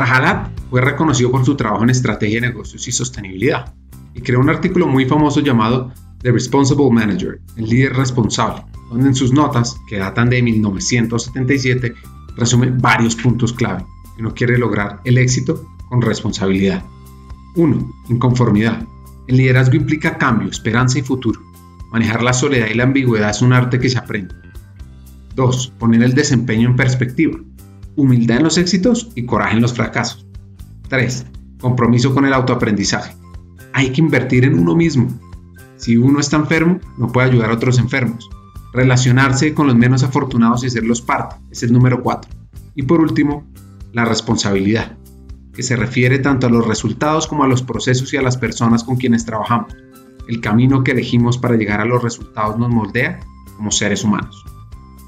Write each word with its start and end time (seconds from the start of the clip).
Rajalat 0.00 0.48
fue 0.70 0.80
reconocido 0.80 1.30
por 1.30 1.44
su 1.44 1.56
trabajo 1.56 1.82
en 1.82 1.90
estrategia 1.90 2.40
de 2.40 2.48
negocios 2.48 2.88
y 2.88 2.92
sostenibilidad 2.92 3.74
y 4.14 4.22
creó 4.22 4.40
un 4.40 4.48
artículo 4.48 4.86
muy 4.86 5.04
famoso 5.04 5.40
llamado 5.40 5.92
The 6.22 6.32
Responsible 6.32 6.90
Manager, 6.90 7.38
el 7.56 7.68
líder 7.68 7.92
responsable, 7.92 8.64
donde 8.88 9.08
en 9.08 9.14
sus 9.14 9.30
notas, 9.34 9.76
que 9.90 9.98
datan 9.98 10.30
de 10.30 10.42
1977, 10.42 11.92
resume 12.34 12.70
varios 12.70 13.14
puntos 13.14 13.52
clave 13.52 13.84
que 14.16 14.22
uno 14.22 14.32
quiere 14.32 14.56
lograr 14.56 15.00
el 15.04 15.18
éxito 15.18 15.66
con 15.90 16.00
responsabilidad. 16.00 16.82
1. 17.56 17.92
Inconformidad. 18.08 18.82
El 19.28 19.36
liderazgo 19.36 19.76
implica 19.76 20.16
cambio, 20.16 20.48
esperanza 20.48 20.98
y 20.98 21.02
futuro. 21.02 21.42
Manejar 21.92 22.22
la 22.22 22.32
soledad 22.32 22.68
y 22.68 22.74
la 22.74 22.84
ambigüedad 22.84 23.28
es 23.28 23.42
un 23.42 23.52
arte 23.52 23.78
que 23.78 23.90
se 23.90 23.98
aprende. 23.98 24.34
2. 25.34 25.74
Poner 25.78 26.02
el 26.02 26.14
desempeño 26.14 26.70
en 26.70 26.76
perspectiva. 26.76 27.38
Humildad 27.96 28.38
en 28.38 28.44
los 28.44 28.58
éxitos 28.58 29.10
y 29.14 29.24
coraje 29.24 29.56
en 29.56 29.62
los 29.62 29.74
fracasos. 29.74 30.26
3. 30.88 31.26
Compromiso 31.60 32.14
con 32.14 32.24
el 32.24 32.32
autoaprendizaje. 32.32 33.16
Hay 33.72 33.90
que 33.90 34.00
invertir 34.00 34.44
en 34.44 34.58
uno 34.58 34.74
mismo. 34.74 35.08
Si 35.76 35.96
uno 35.96 36.20
está 36.20 36.36
enfermo, 36.36 36.80
no 36.98 37.08
puede 37.08 37.28
ayudar 37.28 37.50
a 37.50 37.54
otros 37.54 37.78
enfermos. 37.78 38.28
Relacionarse 38.72 39.54
con 39.54 39.66
los 39.66 39.76
menos 39.76 40.02
afortunados 40.02 40.62
y 40.62 40.68
hacerlos 40.68 41.02
parte 41.02 41.36
es 41.50 41.62
el 41.62 41.72
número 41.72 42.02
4. 42.02 42.30
Y 42.74 42.82
por 42.84 43.00
último, 43.00 43.44
la 43.92 44.04
responsabilidad, 44.04 44.96
que 45.52 45.62
se 45.62 45.76
refiere 45.76 46.18
tanto 46.18 46.46
a 46.46 46.50
los 46.50 46.66
resultados 46.66 47.26
como 47.26 47.44
a 47.44 47.48
los 47.48 47.62
procesos 47.62 48.12
y 48.12 48.16
a 48.16 48.22
las 48.22 48.36
personas 48.36 48.84
con 48.84 48.96
quienes 48.96 49.24
trabajamos. 49.24 49.74
El 50.28 50.40
camino 50.40 50.84
que 50.84 50.92
elegimos 50.92 51.38
para 51.38 51.56
llegar 51.56 51.80
a 51.80 51.84
los 51.84 52.02
resultados 52.02 52.58
nos 52.58 52.70
moldea 52.70 53.20
como 53.56 53.72
seres 53.72 54.04
humanos. 54.04 54.44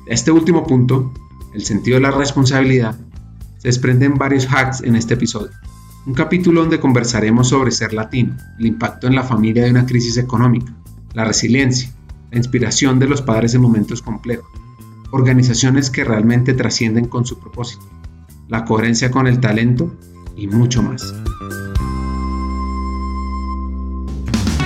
Este 0.07 0.33
último 0.33 0.67
punto, 0.67 1.13
el 1.55 1.65
sentido 1.65 1.97
de 1.97 2.03
la 2.03 2.11
responsabilidad, 2.11 2.97
se 3.59 3.69
desprenden 3.69 4.15
varios 4.15 4.47
hacks 4.51 4.83
en 4.83 4.97
este 4.97 5.15
episodio. 5.15 5.51
Un 6.07 6.15
capítulo 6.15 6.63
donde 6.63 6.81
conversaremos 6.81 7.49
sobre 7.49 7.71
ser 7.71 7.93
latino, 7.93 8.37
el 8.59 8.67
impacto 8.67 9.07
en 9.07 9.15
la 9.15 9.23
familia 9.23 9.65
de 9.65 9.71
una 9.71 9.87
crisis 9.87 10.17
económica, 10.17 10.75
la 11.15 11.25
resiliencia, 11.25 11.91
la 12.31 12.39
inspiración 12.39 12.99
de 12.99 13.07
los 13.07 13.23
padres 13.23 13.55
en 13.55 13.61
momentos 13.61 14.03
complejos, 14.03 14.49
organizaciones 15.13 15.91
que 15.91 16.05
realmente 16.05 16.55
trascienden 16.55 17.07
con 17.07 17.25
su 17.25 17.39
propósito, 17.39 17.85
la 18.49 18.65
coherencia 18.65 19.11
con 19.11 19.27
el 19.27 19.39
talento 19.39 19.95
y 20.37 20.49
mucho 20.49 20.83
más. 20.83 21.15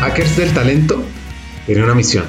Hackers 0.01 0.37
del 0.37 0.55
Talento 0.55 1.03
tiene 1.67 1.83
una 1.83 1.95
misión, 1.95 2.25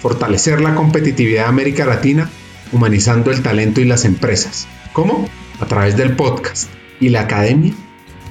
fortalecer 0.00 0.60
la 0.60 0.74
competitividad 0.74 1.42
de 1.42 1.48
América 1.48 1.84
Latina 1.84 2.30
humanizando 2.72 3.30
el 3.30 3.42
talento 3.42 3.80
y 3.80 3.84
las 3.84 4.04
empresas. 4.04 4.66
¿Cómo? 4.92 5.28
A 5.60 5.66
través 5.66 5.96
del 5.96 6.16
podcast 6.16 6.68
y 7.00 7.08
la 7.08 7.22
academia. 7.22 7.72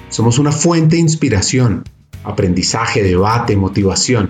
Somos 0.09 0.40
una 0.40 0.52
fuente 0.52 0.95
de 0.95 1.02
inspiración, 1.02 1.84
aprendizaje, 2.23 3.04
debate, 3.04 3.56
motivación, 3.56 4.30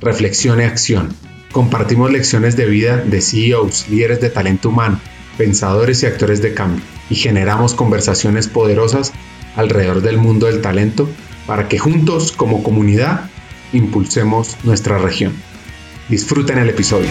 reflexión 0.00 0.60
y 0.60 0.64
acción 0.64 1.14
Compartimos 1.52 2.12
lecciones 2.12 2.56
de 2.56 2.66
vida 2.66 2.98
de 2.98 3.20
CEOs, 3.20 3.88
líderes 3.88 4.20
de 4.20 4.30
talento 4.30 4.68
humano, 4.68 5.00
pensadores 5.36 6.02
y 6.02 6.06
actores 6.06 6.40
de 6.42 6.54
cambio 6.54 6.84
y 7.08 7.16
generamos 7.16 7.74
conversaciones 7.74 8.46
poderosas 8.46 9.12
alrededor 9.56 10.00
del 10.00 10.18
mundo 10.18 10.46
del 10.46 10.60
talento 10.60 11.08
para 11.48 11.66
que 11.66 11.78
juntos 11.80 12.30
como 12.30 12.62
comunidad 12.62 13.28
impulsemos 13.72 14.56
nuestra 14.62 14.98
región. 14.98 15.32
Disfruten 16.08 16.58
el 16.58 16.70
episodio. 16.70 17.10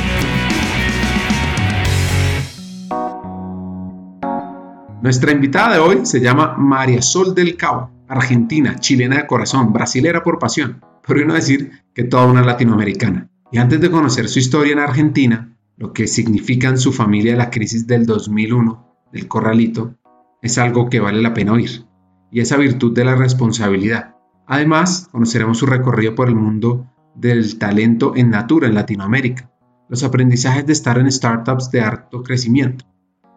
Nuestra 5.02 5.32
invitada 5.32 5.76
de 5.76 5.80
hoy 5.80 6.06
se 6.06 6.20
llama 6.20 6.56
María 6.58 7.02
Sol 7.02 7.34
del 7.34 7.56
Cabo, 7.56 7.90
argentina, 8.10 8.76
chilena 8.80 9.16
de 9.16 9.28
corazón, 9.28 9.72
brasilera 9.72 10.24
por 10.24 10.40
pasión, 10.40 10.82
por 11.08 11.26
no 11.26 11.36
decir 11.36 11.72
que 11.96 12.04
toda 12.04 12.26
una 12.26 12.44
latinoamericana. 12.44 13.30
Y 13.50 13.60
antes 13.60 13.80
de 13.80 13.90
conocer 13.90 14.28
su 14.28 14.40
historia 14.40 14.74
en 14.74 14.80
Argentina, 14.80 15.58
lo 15.78 15.94
que 15.94 16.06
significa 16.06 16.68
en 16.68 16.78
su 16.78 16.92
familia 16.92 17.38
la 17.38 17.50
crisis 17.50 17.88
del 17.88 18.06
2001, 18.06 19.08
del 19.14 19.30
corralito, 19.30 19.96
es 20.42 20.58
algo 20.58 20.90
que 20.90 21.00
vale 21.00 21.22
la 21.22 21.34
pena 21.34 21.54
oír, 21.54 21.86
y 22.30 22.42
esa 22.42 22.58
virtud 22.58 22.94
de 22.94 23.06
la 23.06 23.16
responsabilidad. 23.16 24.18
Además, 24.48 25.08
conoceremos 25.14 25.60
su 25.60 25.66
recorrido 25.66 26.14
por 26.14 26.28
el 26.28 26.36
mundo 26.36 26.92
del 27.16 27.58
talento 27.58 28.18
en 28.18 28.32
Natura 28.32 28.68
en 28.68 28.76
Latinoamérica, 28.76 29.50
los 29.88 30.04
aprendizajes 30.04 30.66
de 30.66 30.74
estar 30.74 31.00
en 31.00 31.10
startups 31.10 31.72
de 31.72 31.80
alto 31.80 32.22
crecimiento 32.22 32.84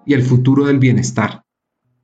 y 0.04 0.14
el 0.14 0.22
futuro 0.22 0.64
del 0.64 0.80
bienestar. 0.80 1.44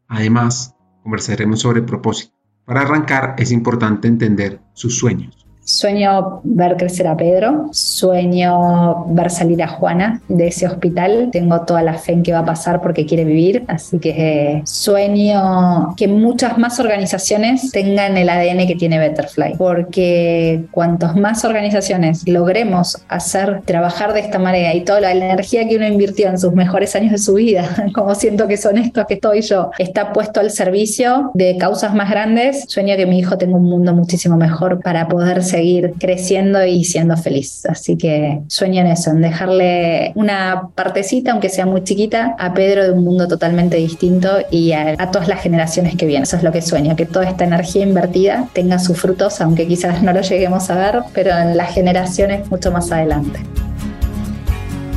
Además, 0.08 0.74
conversaremos 1.02 1.60
sobre 1.60 1.82
propósito. 1.82 2.34
Para 2.64 2.80
arrancar 2.80 3.36
es 3.38 3.52
importante 3.52 4.08
entender 4.08 4.60
sus 4.72 4.98
sueños. 4.98 5.37
Sueño 5.68 6.40
ver 6.44 6.78
crecer 6.78 7.06
a 7.06 7.14
Pedro, 7.14 7.68
sueño 7.72 9.04
ver 9.08 9.28
salir 9.28 9.62
a 9.62 9.68
Juana 9.68 10.22
de 10.26 10.46
ese 10.46 10.66
hospital. 10.66 11.28
Tengo 11.30 11.60
toda 11.66 11.82
la 11.82 11.92
fe 11.92 12.12
en 12.12 12.22
que 12.22 12.32
va 12.32 12.38
a 12.38 12.44
pasar 12.46 12.80
porque 12.80 13.04
quiere 13.04 13.24
vivir, 13.24 13.64
así 13.68 13.98
que 13.98 14.14
eh, 14.16 14.62
sueño 14.64 15.94
que 15.94 16.08
muchas 16.08 16.56
más 16.56 16.80
organizaciones 16.80 17.70
tengan 17.70 18.16
el 18.16 18.30
ADN 18.30 18.66
que 18.66 18.76
tiene 18.76 18.98
Betterfly, 18.98 19.56
porque 19.58 20.64
cuantos 20.70 21.14
más 21.16 21.44
organizaciones 21.44 22.26
logremos 22.26 23.04
hacer 23.10 23.60
trabajar 23.66 24.14
de 24.14 24.20
esta 24.20 24.38
manera 24.38 24.74
y 24.74 24.84
toda 24.84 25.02
la 25.02 25.12
energía 25.12 25.68
que 25.68 25.76
uno 25.76 25.86
invirtió 25.86 26.30
en 26.30 26.38
sus 26.38 26.54
mejores 26.54 26.96
años 26.96 27.12
de 27.12 27.18
su 27.18 27.34
vida, 27.34 27.68
como 27.94 28.14
siento 28.14 28.48
que 28.48 28.56
son 28.56 28.78
estos 28.78 29.04
que 29.04 29.14
estoy 29.14 29.42
yo, 29.42 29.70
está 29.78 30.14
puesto 30.14 30.40
al 30.40 30.50
servicio 30.50 31.30
de 31.34 31.58
causas 31.58 31.94
más 31.94 32.08
grandes, 32.08 32.64
sueño 32.68 32.96
que 32.96 33.04
mi 33.04 33.18
hijo 33.18 33.36
tenga 33.36 33.58
un 33.58 33.68
mundo 33.68 33.92
muchísimo 33.92 34.38
mejor 34.38 34.80
para 34.80 35.08
poder 35.08 35.42
ser 35.44 35.57
seguir 35.58 35.94
creciendo 35.98 36.64
y 36.64 36.84
siendo 36.84 37.16
feliz. 37.16 37.66
Así 37.66 37.96
que 37.96 38.42
sueño 38.46 38.80
en 38.80 38.86
eso, 38.86 39.10
en 39.10 39.20
dejarle 39.20 40.12
una 40.14 40.68
partecita, 40.74 41.32
aunque 41.32 41.48
sea 41.48 41.66
muy 41.66 41.82
chiquita, 41.82 42.36
a 42.38 42.54
Pedro 42.54 42.84
de 42.84 42.92
un 42.92 43.02
mundo 43.02 43.26
totalmente 43.26 43.76
distinto 43.76 44.28
y 44.52 44.70
a, 44.72 44.96
todas 45.10 45.26
las 45.26 45.42
generaciones 45.42 45.96
que 45.96 46.06
vienen. 46.06 46.22
Eso 46.22 46.36
es 46.36 46.44
lo 46.44 46.52
que 46.52 46.62
sueño, 46.62 46.94
que 46.94 47.06
toda 47.06 47.28
esta 47.28 47.44
energía 47.44 47.82
invertida 47.82 48.48
tenga 48.52 48.78
sus 48.78 49.00
frutos, 49.00 49.40
aunque 49.40 49.66
quizás 49.66 50.00
no 50.02 50.12
lo 50.12 50.20
lleguemos 50.20 50.70
a 50.70 50.76
ver, 50.76 51.02
pero 51.12 51.36
en 51.36 51.56
las 51.56 51.74
generaciones 51.74 52.48
mucho 52.50 52.70
más 52.70 52.92
adelante. 52.92 53.40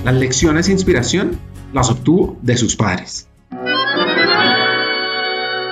Las 0.06 0.14
lecciones 0.14 0.70
e 0.70 0.74
inspiración 0.74 1.40
las 1.74 1.90
obtuvo 1.90 2.38
de 2.42 2.58
sus 2.58 2.76
padres 2.76 3.31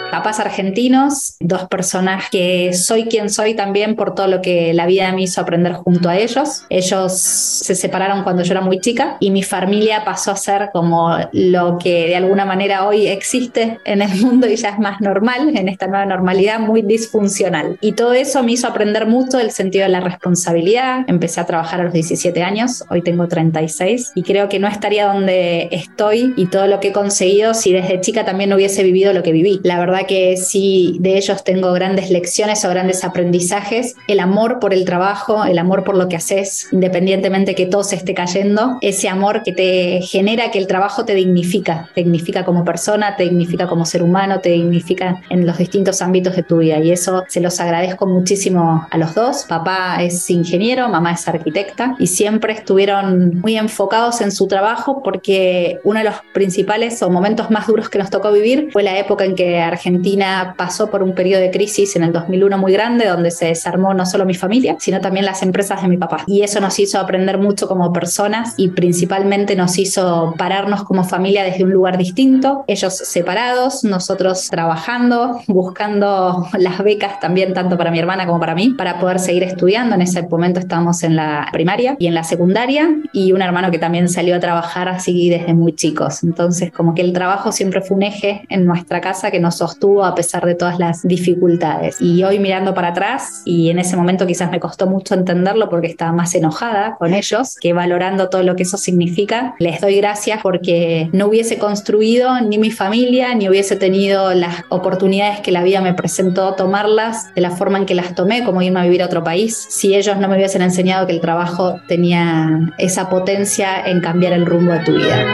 papás 0.10 0.40
argentinos, 0.40 1.36
dos 1.40 1.68
personas 1.68 2.30
que 2.30 2.74
soy 2.74 3.06
quien 3.06 3.30
soy 3.30 3.54
también 3.54 3.96
por 3.96 4.16
todo 4.16 4.28
lo 4.28 4.42
que 4.42 4.74
la 4.74 4.86
vida 4.86 5.12
me 5.12 5.24
hizo 5.24 5.42
aprender 5.42 5.74
junto 5.74 6.10
a 6.10 6.18
ellos. 6.18 6.66
Ellos 6.70 7.14
se 7.20 7.76
separaron 7.76 8.24
cuando 8.24 8.44
yo 8.44 8.52
era 8.52 8.62
muy 8.62 8.80
chica 8.80 9.18
y 9.20 9.32
mi 9.32 9.44
familia 9.44 10.04
pasó 10.04 10.32
a 10.32 10.36
ser 10.36 10.70
como 10.74 11.16
lo 11.32 11.78
que 11.78 12.08
de 12.08 12.16
alguna 12.16 12.46
manera 12.46 12.88
hoy 12.88 13.08
existe 13.08 13.80
en 13.86 14.02
el 14.02 14.16
mundo 14.22 14.48
y 14.48 14.56
ya 14.56 14.70
es 14.70 14.80
más 14.80 15.02
normal, 15.02 15.56
en 15.56 15.70
esta 15.70 15.88
nueva 15.88 16.06
normalidad 16.06 16.60
muy 16.60 16.82
disfuncional. 16.82 17.78
Y 17.82 17.94
todo 17.94 18.14
eso 18.14 18.44
me 18.44 18.54
hizo 18.54 18.68
aprender 18.68 19.06
mucho 19.06 19.40
el 19.40 19.52
sentido 19.52 19.86
de 19.86 19.90
la 19.90 20.00
responsabilidad. 20.00 21.06
Empecé 21.08 21.42
a 21.42 21.46
trabajar 21.46 21.82
a 21.82 21.84
los 21.84 21.94
17 21.94 22.42
años, 22.44 22.84
hoy 22.90 23.02
tengo 23.02 23.28
36 23.28 24.14
y 24.16 24.24
creo 24.24 24.50
que 24.50 24.60
no 24.60 24.68
estaría 24.68 25.08
donde 25.08 25.70
estoy 25.72 26.34
y 26.36 26.48
todo 26.48 26.68
lo 26.68 26.80
que 26.80 26.90
he 26.90 26.94
conseguido 26.94 27.54
si 27.54 27.72
desde 27.72 28.02
chica 28.02 28.26
también 28.26 28.50
no 28.50 28.56
hubiese 28.56 28.84
vivido 28.84 29.14
lo 29.14 29.24
que 29.24 29.32
viví. 29.32 29.60
La 29.64 29.80
verdad 29.80 29.99
que 30.06 30.38
sí 30.38 30.98
de 31.00 31.18
ellos 31.18 31.44
tengo 31.44 31.72
grandes 31.74 32.10
lecciones 32.10 32.64
o 32.66 32.70
grandes 32.70 33.04
aprendizajes. 33.04 33.96
El 34.08 34.20
amor 34.20 34.60
por 34.60 34.74
el 34.74 34.86
trabajo, 34.86 35.46
el 35.46 35.58
amor 35.58 35.84
por 35.84 35.96
lo 35.98 36.08
que 36.08 36.16
haces, 36.16 36.68
independientemente 36.72 37.56
que 37.56 37.66
todo 37.66 37.84
se 37.84 37.96
esté 37.96 38.14
cayendo, 38.14 38.78
ese 38.82 39.10
amor 39.10 39.44
que 39.44 39.52
te 39.52 40.02
genera 40.02 40.52
que 40.52 40.60
el 40.60 40.68
trabajo 40.68 41.06
te 41.06 41.16
dignifica, 41.16 41.90
te 41.96 42.02
dignifica 42.02 42.46
como 42.46 42.66
persona, 42.66 43.16
te 43.16 43.24
dignifica 43.24 43.68
como 43.68 43.86
ser 43.86 44.04
humano, 44.04 44.40
te 44.40 44.50
dignifica 44.50 45.22
en 45.30 45.46
los 45.46 45.58
distintos 45.58 46.02
ámbitos 46.02 46.36
de 46.36 46.44
tu 46.44 46.58
vida 46.58 46.80
y 46.80 46.92
eso 46.92 47.24
se 47.28 47.40
los 47.40 47.60
agradezco 47.60 48.06
muchísimo 48.06 48.88
a 48.90 48.98
los 48.98 49.16
dos. 49.16 49.46
Papá 49.48 50.04
es 50.04 50.30
ingeniero, 50.30 50.90
mamá 50.90 51.14
es 51.14 51.28
arquitecta 51.28 51.96
y 52.00 52.08
siempre 52.08 52.54
estuvieron 52.54 53.40
muy 53.40 53.58
enfocados 53.58 54.22
en 54.22 54.32
su 54.32 54.48
trabajo 54.48 55.02
porque 55.04 55.80
uno 55.84 56.00
de 56.00 56.06
los 56.06 56.16
principales 56.34 57.02
o 57.02 57.10
momentos 57.10 57.52
más 57.52 57.68
duros 57.68 57.90
que 57.90 58.00
nos 58.00 58.10
tocó 58.10 58.32
vivir 58.32 58.70
fue 58.72 58.84
la 58.84 58.98
época 58.98 59.26
en 59.26 59.36
que 59.36 59.60
Argentina 59.60 59.89
Argentina 59.90 60.54
pasó 60.56 60.92
por 60.92 61.02
un 61.02 61.16
periodo 61.16 61.42
de 61.42 61.50
crisis 61.50 61.96
en 61.96 62.04
el 62.04 62.14
2001 62.14 62.60
muy 62.60 62.72
grande, 62.74 63.08
donde 63.08 63.32
se 63.32 63.46
desarmó 63.46 63.96
no 63.96 64.06
solo 64.06 64.24
mi 64.24 64.36
familia, 64.36 64.76
sino 64.80 65.02
también 65.02 65.26
las 65.26 65.42
empresas 65.42 65.82
de 65.82 65.88
mi 65.88 65.98
papá. 65.98 66.24
Y 66.28 66.44
eso 66.44 66.60
nos 66.60 66.78
hizo 66.78 67.00
aprender 67.00 67.40
mucho 67.40 67.68
como 67.68 67.92
personas 67.92 68.54
y 68.56 68.70
principalmente 68.70 69.56
nos 69.56 69.80
hizo 69.80 70.36
pararnos 70.38 70.84
como 70.84 71.04
familia 71.04 71.44
desde 71.44 71.64
un 71.64 71.72
lugar 71.72 71.98
distinto, 71.98 72.64
ellos 72.68 72.96
separados, 72.96 73.84
nosotros 73.84 74.48
trabajando, 74.50 75.42
buscando 75.48 76.48
las 76.60 76.78
becas 76.84 77.20
también 77.20 77.56
tanto 77.56 77.76
para 77.76 77.90
mi 77.90 77.98
hermana 77.98 78.28
como 78.28 78.40
para 78.40 78.54
mí, 78.54 78.76
para 78.78 79.00
poder 79.00 79.18
seguir 79.18 79.42
estudiando. 79.42 79.96
En 79.96 80.04
ese 80.04 80.22
momento 80.22 80.60
estábamos 80.60 81.02
en 81.02 81.16
la 81.16 81.50
primaria 81.52 81.96
y 81.98 82.06
en 82.06 82.14
la 82.14 82.24
secundaria 82.24 82.90
y 83.12 83.34
un 83.34 83.42
hermano 83.42 83.72
que 83.72 83.80
también 83.80 84.08
salió 84.08 84.36
a 84.36 84.40
trabajar 84.40 84.88
así 84.88 85.30
desde 85.30 85.56
muy 85.56 85.74
chicos. 85.74 86.24
Entonces 86.24 86.72
como 86.72 86.94
que 86.94 87.02
el 87.02 87.12
trabajo 87.12 87.52
siempre 87.52 87.82
fue 87.82 87.98
un 87.98 88.04
eje 88.04 88.46
en 88.50 88.66
nuestra 88.66 89.02
casa 89.02 89.32
que 89.32 89.40
nos 89.40 89.58
sostuvo 89.58 89.79
sostuvo 89.80 90.04
a 90.04 90.14
pesar 90.14 90.46
de 90.46 90.56
todas 90.56 90.78
las 90.78 91.08
dificultades. 91.08 92.02
Y 92.02 92.22
hoy 92.26 92.38
mirando 92.38 92.74
para 92.74 92.90
atrás, 92.90 93.44
y 93.46 93.70
en 93.70 93.80
ese 93.80 93.96
momento 93.96 94.28
quizás 94.28 94.52
me 94.52 94.60
costó 94.60 94.88
mucho 94.88 95.14
entenderlo 95.14 95.70
porque 95.70 95.88
estaba 95.88 96.12
más 96.12 96.36
enojada 96.36 96.98
con 97.00 97.14
ellos 97.14 97.56
que 97.62 97.72
valorando 97.72 98.28
todo 98.30 98.44
lo 98.44 98.58
que 98.58 98.64
eso 98.64 98.76
significa, 98.76 99.56
les 99.58 99.80
doy 99.80 99.96
gracias 99.96 100.42
porque 100.44 101.10
no 101.14 101.28
hubiese 101.28 101.58
construido 101.58 102.42
ni 102.42 102.58
mi 102.58 102.72
familia, 102.72 103.34
ni 103.36 103.48
hubiese 103.48 103.78
tenido 103.78 104.34
las 104.34 104.64
oportunidades 104.68 105.40
que 105.40 105.54
la 105.54 105.64
vida 105.64 105.80
me 105.80 105.94
presentó 105.94 106.56
tomarlas 106.56 107.34
de 107.34 107.40
la 107.40 107.52
forma 107.52 107.78
en 107.78 107.86
que 107.86 107.96
las 107.96 108.16
tomé, 108.16 108.44
como 108.44 108.62
irme 108.62 108.82
a 108.82 108.84
vivir 108.84 109.02
a 109.02 109.06
otro 109.06 109.24
país, 109.24 109.66
si 109.70 109.96
ellos 109.96 110.18
no 110.18 110.28
me 110.28 110.36
hubiesen 110.36 110.62
enseñado 110.62 111.08
que 111.08 111.14
el 111.14 111.22
trabajo 111.22 111.80
tenía 111.88 112.74
esa 112.78 113.10
potencia 113.10 113.82
en 113.86 114.02
cambiar 114.02 114.34
el 114.34 114.46
rumbo 114.46 114.74
de 114.74 114.80
tu 114.80 114.94
vida. 114.94 115.26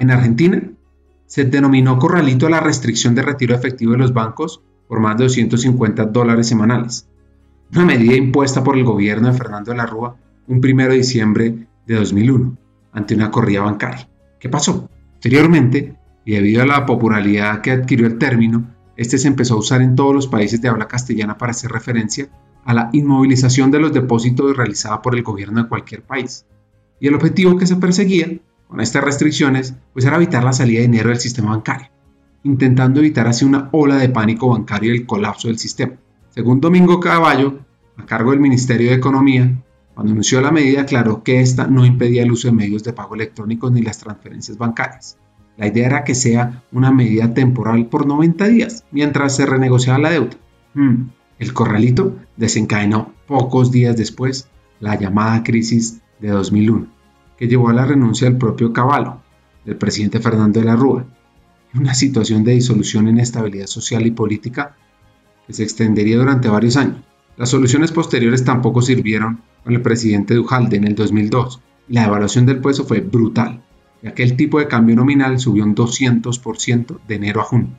En 0.00 0.10
Argentina, 0.10 0.62
se 1.30 1.44
denominó 1.44 1.96
corralito 1.96 2.48
a 2.48 2.50
la 2.50 2.58
restricción 2.58 3.14
de 3.14 3.22
retiro 3.22 3.54
efectivo 3.54 3.92
de 3.92 3.98
los 3.98 4.12
bancos 4.12 4.64
por 4.88 4.98
más 4.98 5.16
de 5.16 5.22
250 5.22 6.06
dólares 6.06 6.48
semanales, 6.48 7.08
una 7.72 7.84
medida 7.84 8.16
impuesta 8.16 8.64
por 8.64 8.76
el 8.76 8.82
gobierno 8.82 9.28
de 9.28 9.38
Fernando 9.38 9.70
de 9.70 9.76
la 9.76 9.86
Rúa 9.86 10.16
un 10.48 10.56
1 10.56 10.88
de 10.88 10.96
diciembre 10.96 11.68
de 11.86 11.94
2001 11.94 12.58
ante 12.90 13.14
una 13.14 13.30
corrida 13.30 13.60
bancaria. 13.60 14.08
¿Qué 14.40 14.48
pasó? 14.48 14.90
Posteriormente, 15.12 15.96
y 16.24 16.32
debido 16.32 16.64
a 16.64 16.66
la 16.66 16.84
popularidad 16.84 17.60
que 17.60 17.70
adquirió 17.70 18.08
el 18.08 18.18
término, 18.18 18.74
este 18.96 19.16
se 19.16 19.28
empezó 19.28 19.54
a 19.54 19.58
usar 19.58 19.82
en 19.82 19.94
todos 19.94 20.12
los 20.12 20.26
países 20.26 20.60
de 20.60 20.66
habla 20.66 20.88
castellana 20.88 21.38
para 21.38 21.52
hacer 21.52 21.70
referencia 21.70 22.28
a 22.64 22.74
la 22.74 22.90
inmovilización 22.92 23.70
de 23.70 23.78
los 23.78 23.92
depósitos 23.92 24.56
realizada 24.56 25.00
por 25.00 25.14
el 25.14 25.22
gobierno 25.22 25.62
de 25.62 25.68
cualquier 25.68 26.02
país. 26.02 26.44
Y 26.98 27.06
el 27.06 27.14
objetivo 27.14 27.56
que 27.56 27.68
se 27.68 27.76
perseguía 27.76 28.40
con 28.70 28.80
estas 28.80 29.02
restricciones 29.02 29.74
pues 29.92 30.04
era 30.04 30.16
evitar 30.16 30.44
la 30.44 30.52
salida 30.52 30.78
de 30.78 30.86
dinero 30.86 31.08
del 31.08 31.18
sistema 31.18 31.50
bancario, 31.50 31.88
intentando 32.44 33.00
evitar 33.00 33.26
así 33.26 33.44
una 33.44 33.68
ola 33.72 33.96
de 33.96 34.08
pánico 34.08 34.48
bancario 34.48 34.94
y 34.94 34.98
el 34.98 35.06
colapso 35.06 35.48
del 35.48 35.58
sistema. 35.58 35.94
Según 36.30 36.60
Domingo 36.60 37.00
Caballo, 37.00 37.58
a 37.96 38.06
cargo 38.06 38.30
del 38.30 38.38
Ministerio 38.38 38.90
de 38.90 38.96
Economía, 38.96 39.60
cuando 39.92 40.12
anunció 40.12 40.40
la 40.40 40.52
medida 40.52 40.82
aclaró 40.82 41.24
que 41.24 41.40
esta 41.40 41.66
no 41.66 41.84
impedía 41.84 42.22
el 42.22 42.30
uso 42.30 42.46
de 42.46 42.54
medios 42.54 42.84
de 42.84 42.92
pago 42.92 43.16
electrónicos 43.16 43.72
ni 43.72 43.82
las 43.82 43.98
transferencias 43.98 44.56
bancarias. 44.56 45.18
La 45.56 45.66
idea 45.66 45.86
era 45.86 46.04
que 46.04 46.14
sea 46.14 46.62
una 46.70 46.92
medida 46.92 47.34
temporal 47.34 47.86
por 47.86 48.06
90 48.06 48.46
días, 48.46 48.84
mientras 48.92 49.34
se 49.34 49.46
renegociaba 49.46 49.98
la 49.98 50.10
deuda. 50.10 50.36
Hmm, 50.74 51.08
el 51.40 51.52
corralito 51.52 52.16
desencadenó 52.36 53.12
pocos 53.26 53.72
días 53.72 53.96
después 53.96 54.48
la 54.78 54.96
llamada 54.96 55.42
crisis 55.42 56.00
de 56.20 56.28
2001, 56.28 56.86
que 57.40 57.48
llevó 57.48 57.70
a 57.70 57.72
la 57.72 57.86
renuncia 57.86 58.28
del 58.28 58.36
propio 58.36 58.70
Caballo, 58.70 59.22
del 59.64 59.76
presidente 59.76 60.20
Fernando 60.20 60.60
de 60.60 60.66
la 60.66 60.76
Rúa, 60.76 61.06
una 61.72 61.94
situación 61.94 62.44
de 62.44 62.52
disolución 62.52 63.06
e 63.06 63.12
inestabilidad 63.12 63.66
social 63.66 64.06
y 64.06 64.10
política 64.10 64.76
que 65.46 65.54
se 65.54 65.62
extendería 65.62 66.18
durante 66.18 66.50
varios 66.50 66.76
años. 66.76 66.98
Las 67.38 67.48
soluciones 67.48 67.92
posteriores 67.92 68.44
tampoco 68.44 68.82
sirvieron 68.82 69.40
con 69.64 69.72
el 69.72 69.80
presidente 69.80 70.34
Duhalde 70.34 70.76
en 70.76 70.84
el 70.84 70.94
2002. 70.94 71.62
La 71.88 72.02
devaluación 72.02 72.44
del 72.44 72.60
peso 72.60 72.84
fue 72.84 73.00
brutal, 73.00 73.62
ya 74.02 74.12
que 74.12 74.22
el 74.22 74.36
tipo 74.36 74.58
de 74.58 74.68
cambio 74.68 74.96
nominal 74.96 75.40
subió 75.40 75.64
un 75.64 75.74
200% 75.74 76.98
de 77.08 77.14
enero 77.14 77.40
a 77.40 77.44
junio. 77.44 77.70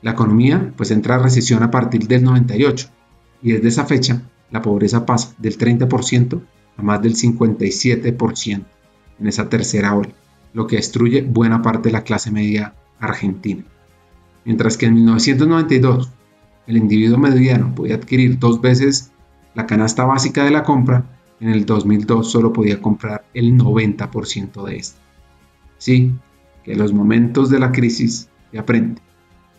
La 0.00 0.12
economía 0.12 0.72
pues 0.76 0.92
entra 0.92 1.16
a 1.16 1.18
recesión 1.18 1.64
a 1.64 1.72
partir 1.72 2.06
del 2.06 2.22
98 2.22 2.88
y 3.42 3.50
desde 3.50 3.66
esa 3.66 3.84
fecha 3.84 4.22
la 4.52 4.62
pobreza 4.62 5.04
pasa 5.04 5.34
del 5.38 5.58
30% 5.58 6.40
a 6.76 6.82
más 6.82 7.02
del 7.02 7.16
57% 7.16 8.64
en 9.18 9.26
esa 9.26 9.48
tercera 9.48 9.94
ola, 9.94 10.10
lo 10.52 10.66
que 10.66 10.76
destruye 10.76 11.22
buena 11.22 11.62
parte 11.62 11.88
de 11.88 11.92
la 11.92 12.04
clase 12.04 12.30
media 12.30 12.74
argentina. 13.00 13.64
Mientras 14.44 14.76
que 14.76 14.86
en 14.86 14.94
1992 14.94 16.10
el 16.66 16.76
individuo 16.76 17.18
mediano 17.18 17.74
podía 17.74 17.96
adquirir 17.96 18.38
dos 18.38 18.60
veces 18.60 19.12
la 19.54 19.66
canasta 19.66 20.04
básica 20.04 20.44
de 20.44 20.50
la 20.50 20.62
compra, 20.62 21.04
en 21.40 21.48
el 21.48 21.66
2002 21.66 22.30
solo 22.30 22.52
podía 22.52 22.80
comprar 22.80 23.24
el 23.34 23.58
90% 23.58 24.64
de 24.64 24.76
esta. 24.76 25.00
Sí, 25.78 26.12
que 26.64 26.76
los 26.76 26.92
momentos 26.92 27.50
de 27.50 27.58
la 27.58 27.72
crisis 27.72 28.28
se 28.50 28.58
aprende. 28.58 29.02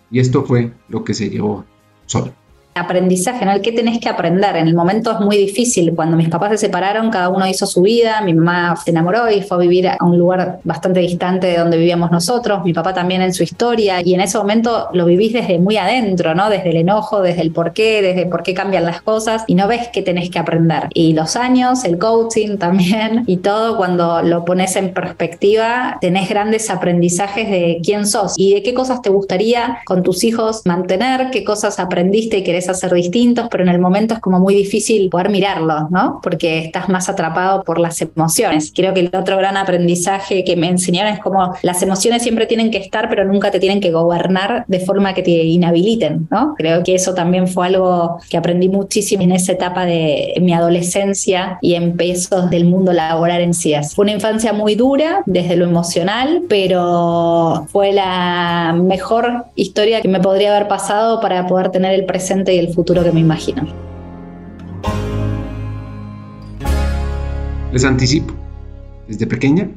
Y 0.10 0.20
esto 0.20 0.44
fue 0.44 0.74
lo 0.88 1.04
que 1.04 1.14
se 1.14 1.30
llevó 1.30 1.66
solo 2.06 2.34
aprendizaje, 2.75 3.46
¿no? 3.46 3.52
El 3.52 3.62
que 3.62 3.72
tenés 3.72 4.00
que 4.00 4.10
aprender. 4.10 4.56
En 4.56 4.68
el 4.68 4.75
momento 4.75 5.12
es 5.12 5.20
muy 5.20 5.38
difícil. 5.38 5.94
Cuando 5.96 6.18
mis 6.18 6.30
papás 6.30 6.52
se 6.52 6.58
separaron, 6.58 7.10
cada 7.12 7.30
uno 7.30 7.48
hizo 7.48 7.66
su 7.66 7.81
vida. 7.81 8.22
Mi 8.22 8.34
mamá 8.34 8.75
se 8.75 8.92
enamoró 8.92 9.30
y 9.30 9.42
fue 9.42 9.58
a 9.58 9.60
vivir 9.60 9.88
a 9.88 9.98
un 10.02 10.18
lugar 10.18 10.60
bastante 10.64 11.00
distante 11.00 11.48
de 11.48 11.58
donde 11.58 11.78
vivíamos 11.78 12.12
nosotros. 12.12 12.64
Mi 12.64 12.74
papá 12.74 12.94
también 12.94 13.22
en 13.22 13.34
su 13.34 13.44
historia. 13.44 14.02
Y 14.04 14.14
en 14.14 14.22
ese 14.22 14.38
momento 14.38 14.90
lo 14.94 15.06
vivís 15.06 15.34
desde 15.34 15.60
muy 15.60 15.78
adentro, 15.78 16.36
¿no? 16.36 16.50
Desde 16.50 16.70
el 16.72 16.78
enojo, 16.78 17.22
desde 17.22 17.42
el 17.42 17.52
por 17.52 17.74
qué, 17.74 18.02
desde 18.02 18.25
por 18.25 18.44
qué 18.44 18.54
cambian 18.54 18.86
las 18.86 19.02
cosas. 19.02 19.44
Y 19.48 19.56
no 19.56 19.68
ves 19.68 19.90
que 19.90 20.02
tenés 20.02 20.30
que 20.30 20.40
aprender. 20.40 20.90
Y 20.94 21.14
los 21.14 21.36
años, 21.36 21.84
el 21.86 21.98
coaching 21.98 22.58
también, 22.64 23.24
y 23.28 23.38
todo, 23.38 23.78
cuando 23.78 24.22
lo 24.22 24.46
pones 24.46 24.75
en 24.75 24.94
perspectiva, 24.94 25.98
tenés 26.02 26.30
grandes 26.30 26.70
aprendizajes 26.70 27.50
de 27.50 27.80
quién 27.84 28.08
sos 28.08 28.34
y 28.38 28.54
de 28.54 28.64
qué 28.64 28.74
cosas 28.74 29.02
te 29.02 29.10
gustaría 29.10 29.80
con 29.86 30.04
tus 30.04 30.24
hijos 30.24 30.62
mantener, 30.66 31.30
qué 31.31 31.44
cosas 31.44 31.80
aprendiste 31.80 32.38
y 32.38 32.44
querés 32.44 32.62
a 32.71 32.75
ser 32.75 32.94
distintos, 32.94 33.48
pero 33.50 33.63
en 33.63 33.69
el 33.69 33.80
momento 33.80 34.13
es 34.13 34.19
como 34.19 34.39
muy 34.39 34.56
difícil 34.56 35.10
poder 35.10 35.30
mirarlos, 35.30 35.92
¿no? 35.92 36.19
Porque 36.21 36.60
estás 36.60 36.89
más 36.89 37.10
atrapado 37.10 37.63
por 37.63 37.80
las 37.80 38.01
emociones. 38.01 38.71
Creo 38.75 38.94
que 38.94 39.01
el 39.01 39.12
otro 39.13 39.38
gran 39.38 39.57
aprendizaje 39.57 40.44
que 40.44 40.56
me 40.56 40.69
enseñaron 40.69 41.13
es 41.13 41.19
como 41.19 41.54
las 41.62 41.81
emociones 41.81 42.24
siempre 42.24 42.45
tienen 42.45 42.71
que 42.71 42.77
estar, 42.77 43.10
pero 43.10 43.25
nunca 43.25 43.51
te 43.51 43.60
tienen 43.60 43.81
que 43.81 43.92
gobernar 43.92 44.65
de 44.68 44.80
forma 44.80 45.13
que 45.13 45.24
te 45.24 45.31
inhabiliten, 45.31 46.27
¿no? 46.31 46.56
Creo 46.57 46.83
que 46.83 46.95
eso 46.95 47.13
también 47.13 47.48
fue 47.48 47.68
algo 47.68 48.18
que 48.30 48.38
aprendí 48.38 48.69
muchísimo 48.69 49.24
en 49.24 49.33
esa 49.33 49.54
etapa 49.54 49.86
de 49.86 50.33
mi 50.42 50.54
adolescencia 50.54 51.57
y 51.62 51.75
en 51.75 51.98
pesos 51.98 52.50
del 52.50 52.65
mundo 52.65 52.94
laboral 52.94 53.42
en 53.42 53.54
sí. 53.54 53.74
Fue 53.95 54.04
una 54.04 54.12
infancia 54.13 54.54
muy 54.54 54.75
dura 54.75 55.24
desde 55.25 55.56
lo 55.56 55.65
emocional, 55.65 56.44
pero 56.48 57.65
fue 57.71 57.92
la 57.92 58.75
mejor 58.77 59.45
historia 59.56 60.01
que 60.01 60.07
me 60.07 60.19
podría 60.19 60.56
haber 60.56 60.68
pasado 60.68 61.19
para 61.19 61.48
poder 61.48 61.69
tener 61.69 61.94
el 61.94 62.06
presente 62.06 62.53
el 62.60 62.74
futuro 62.74 63.04
que 63.04 63.12
me 63.12 63.20
imagino. 63.20 63.68
Les 67.72 67.84
anticipo, 67.86 68.34
desde 69.08 69.25
pequeña 69.25 69.70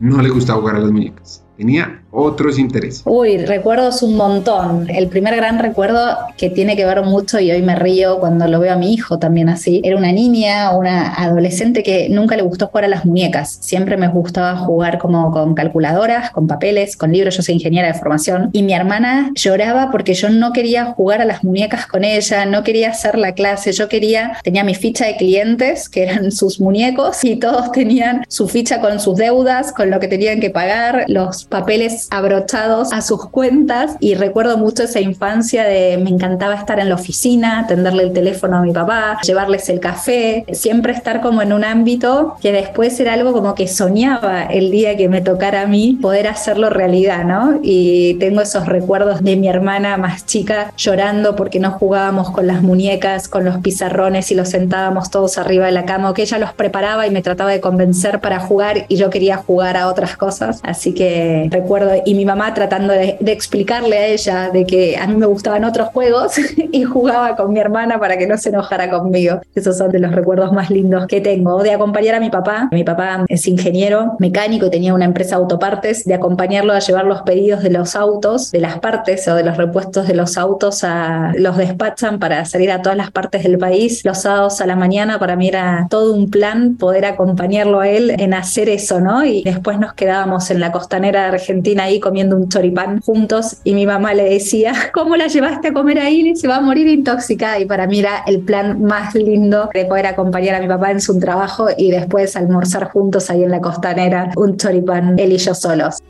no 0.00 0.20
le 0.20 0.28
gustaba 0.28 0.60
jugar 0.60 0.76
a 0.76 0.80
las 0.80 0.90
muñecas 0.90 1.43
tenía 1.56 2.00
otros 2.10 2.58
intereses. 2.58 3.02
Uy, 3.04 3.38
recuerdos 3.38 4.02
un 4.02 4.16
montón. 4.16 4.88
El 4.88 5.08
primer 5.08 5.34
gran 5.36 5.58
recuerdo 5.58 6.16
que 6.36 6.48
tiene 6.48 6.76
que 6.76 6.84
ver 6.84 7.02
mucho 7.02 7.40
y 7.40 7.50
hoy 7.50 7.62
me 7.62 7.74
río 7.74 8.18
cuando 8.20 8.46
lo 8.46 8.60
veo 8.60 8.72
a 8.72 8.76
mi 8.76 8.92
hijo 8.92 9.18
también 9.18 9.48
así. 9.48 9.80
Era 9.84 9.96
una 9.96 10.12
niña, 10.12 10.76
una 10.76 11.12
adolescente 11.14 11.82
que 11.82 12.08
nunca 12.08 12.36
le 12.36 12.42
gustó 12.42 12.68
jugar 12.68 12.84
a 12.84 12.88
las 12.88 13.04
muñecas. 13.04 13.58
Siempre 13.60 13.96
me 13.96 14.08
gustaba 14.08 14.56
jugar 14.56 14.98
como 14.98 15.32
con 15.32 15.54
calculadoras, 15.54 16.30
con 16.30 16.46
papeles, 16.46 16.96
con 16.96 17.12
libros. 17.12 17.36
Yo 17.36 17.42
soy 17.42 17.56
ingeniera 17.56 17.88
de 17.88 17.94
formación 17.94 18.50
y 18.52 18.62
mi 18.62 18.74
hermana 18.74 19.32
lloraba 19.34 19.90
porque 19.90 20.14
yo 20.14 20.30
no 20.30 20.52
quería 20.52 20.86
jugar 20.86 21.20
a 21.20 21.24
las 21.24 21.42
muñecas 21.42 21.86
con 21.86 22.04
ella, 22.04 22.46
no 22.46 22.62
quería 22.62 22.90
hacer 22.90 23.18
la 23.18 23.32
clase. 23.32 23.72
Yo 23.72 23.88
quería, 23.88 24.38
tenía 24.44 24.62
mi 24.62 24.74
ficha 24.74 25.06
de 25.06 25.16
clientes 25.16 25.88
que 25.88 26.04
eran 26.04 26.30
sus 26.30 26.60
muñecos 26.60 27.24
y 27.24 27.36
todos 27.36 27.72
tenían 27.72 28.24
su 28.28 28.48
ficha 28.48 28.80
con 28.80 29.00
sus 29.00 29.16
deudas, 29.16 29.72
con 29.72 29.90
lo 29.90 29.98
que 29.98 30.08
tenían 30.08 30.40
que 30.40 30.50
pagar, 30.50 31.04
los 31.08 31.43
papeles 31.46 32.08
abrochados 32.10 32.92
a 32.92 33.02
sus 33.02 33.28
cuentas 33.28 33.96
y 34.00 34.14
recuerdo 34.14 34.58
mucho 34.58 34.84
esa 34.84 35.00
infancia 35.00 35.64
de 35.64 35.98
me 35.98 36.10
encantaba 36.10 36.54
estar 36.54 36.78
en 36.78 36.88
la 36.88 36.94
oficina, 36.94 37.60
atenderle 37.60 38.04
el 38.04 38.12
teléfono 38.12 38.58
a 38.58 38.62
mi 38.62 38.72
papá, 38.72 39.18
llevarles 39.22 39.68
el 39.68 39.80
café, 39.80 40.44
siempre 40.52 40.92
estar 40.92 41.20
como 41.20 41.42
en 41.42 41.52
un 41.52 41.64
ámbito 41.64 42.36
que 42.40 42.52
después 42.52 42.98
era 43.00 43.14
algo 43.14 43.32
como 43.32 43.54
que 43.54 43.68
soñaba 43.68 44.44
el 44.44 44.70
día 44.70 44.96
que 44.96 45.08
me 45.08 45.20
tocara 45.20 45.62
a 45.62 45.66
mí 45.66 45.98
poder 46.00 46.28
hacerlo 46.28 46.70
realidad, 46.70 47.24
¿no? 47.24 47.58
Y 47.62 48.14
tengo 48.14 48.40
esos 48.40 48.66
recuerdos 48.66 49.22
de 49.22 49.36
mi 49.36 49.48
hermana 49.48 49.96
más 49.96 50.26
chica 50.26 50.72
llorando 50.76 51.36
porque 51.36 51.60
no 51.60 51.70
jugábamos 51.70 52.30
con 52.30 52.46
las 52.46 52.62
muñecas, 52.62 53.28
con 53.28 53.44
los 53.44 53.58
pizarrones 53.58 54.30
y 54.30 54.34
los 54.34 54.48
sentábamos 54.48 55.10
todos 55.10 55.38
arriba 55.38 55.66
de 55.66 55.72
la 55.72 55.84
cama, 55.84 56.10
o 56.10 56.14
que 56.14 56.22
ella 56.22 56.38
los 56.38 56.52
preparaba 56.52 57.06
y 57.06 57.10
me 57.10 57.22
trataba 57.22 57.50
de 57.50 57.60
convencer 57.60 58.20
para 58.20 58.40
jugar 58.40 58.86
y 58.88 58.96
yo 58.96 59.10
quería 59.10 59.36
jugar 59.36 59.76
a 59.76 59.88
otras 59.88 60.16
cosas. 60.16 60.60
Así 60.62 60.92
que 60.94 61.33
recuerdo, 61.50 61.90
y 62.04 62.14
mi 62.14 62.24
mamá 62.24 62.54
tratando 62.54 62.92
de, 62.92 63.16
explicarle 63.26 63.98
a 63.98 64.06
ella 64.06 64.50
de 64.50 64.64
que 64.64 64.96
a 64.96 65.06
mí 65.06 65.16
me 65.16 65.26
gustaban 65.26 65.64
otros 65.64 65.88
juegos 65.88 66.34
y 66.72 66.84
jugaba 66.84 67.36
con 67.36 67.52
mi 67.52 67.60
hermana 67.60 67.98
para 67.98 68.16
que 68.16 68.26
no 68.26 68.36
se 68.38 68.50
enojara 68.50 68.90
conmigo. 68.90 69.40
Esos 69.54 69.78
son 69.78 69.90
de 69.90 69.98
los 69.98 70.12
recuerdos 70.12 70.52
más 70.52 70.70
lindos 70.70 71.06
que 71.06 71.20
tengo. 71.20 71.62
De 71.62 71.72
acompañar 71.72 72.14
a 72.14 72.20
mi 72.20 72.30
papá, 72.30 72.68
mi 72.70 72.84
papá 72.84 73.24
es 73.28 73.46
ingeniero 73.46 74.16
mecánico 74.18 74.66
y 74.66 74.70
tenía 74.70 74.94
una 74.94 75.04
empresa 75.04 75.36
de 75.36 75.42
autopartes, 75.42 76.04
de 76.04 76.14
acompañarlo 76.14 76.72
a 76.72 76.78
llevar 76.78 77.04
los 77.04 77.22
pedidos 77.22 77.62
de 77.62 77.70
los 77.70 77.96
autos, 77.96 78.50
de 78.50 78.60
las 78.60 78.78
partes 78.78 79.26
o 79.28 79.34
de 79.34 79.42
los 79.42 79.56
repuestos 79.56 80.06
de 80.06 80.14
los 80.14 80.36
autos 80.38 80.84
a 80.84 81.32
los 81.36 81.56
despachan 81.56 82.18
para 82.18 82.44
salir 82.44 82.70
a 82.70 82.82
todas 82.82 82.96
las 82.96 83.10
partes 83.10 83.42
del 83.42 83.58
país 83.58 84.04
los 84.04 84.22
sábados 84.22 84.60
a 84.60 84.66
la 84.66 84.76
mañana. 84.76 85.18
Para 85.18 85.36
mí 85.36 85.48
era 85.48 85.86
todo 85.90 86.12
un 86.12 86.30
plan 86.30 86.76
poder 86.76 87.06
acompañarlo 87.06 87.80
a 87.80 87.88
él 87.88 88.14
en 88.18 88.34
hacer 88.34 88.68
eso, 88.68 89.00
¿no? 89.00 89.24
Y 89.24 89.42
después 89.42 89.78
nos 89.78 89.94
quedábamos 89.94 90.50
en 90.50 90.60
la 90.60 90.72
costanera 90.72 91.23
Argentina 91.24 91.84
ahí 91.84 92.00
comiendo 92.00 92.36
un 92.36 92.48
choripán 92.48 93.00
juntos 93.00 93.58
y 93.64 93.74
mi 93.74 93.86
mamá 93.86 94.14
le 94.14 94.24
decía, 94.24 94.72
¿cómo 94.92 95.16
la 95.16 95.26
llevaste 95.26 95.68
a 95.68 95.72
comer 95.72 95.98
ahí? 95.98 96.34
Se 96.36 96.48
va 96.48 96.56
a 96.56 96.60
morir 96.60 96.88
intoxicada 96.88 97.58
y 97.58 97.64
para 97.66 97.86
mí 97.86 98.00
era 98.00 98.22
el 98.26 98.40
plan 98.40 98.82
más 98.82 99.14
lindo 99.14 99.68
de 99.72 99.84
poder 99.84 100.06
acompañar 100.06 100.54
a 100.56 100.60
mi 100.60 100.68
papá 100.68 100.90
en 100.90 101.00
su 101.00 101.18
trabajo 101.18 101.68
y 101.76 101.90
después 101.90 102.36
almorzar 102.36 102.90
juntos 102.90 103.30
ahí 103.30 103.42
en 103.42 103.50
la 103.50 103.60
costanera 103.60 104.30
un 104.36 104.56
choripán 104.56 105.18
él 105.18 105.32
y 105.32 105.38
yo 105.38 105.54
solos. 105.54 106.02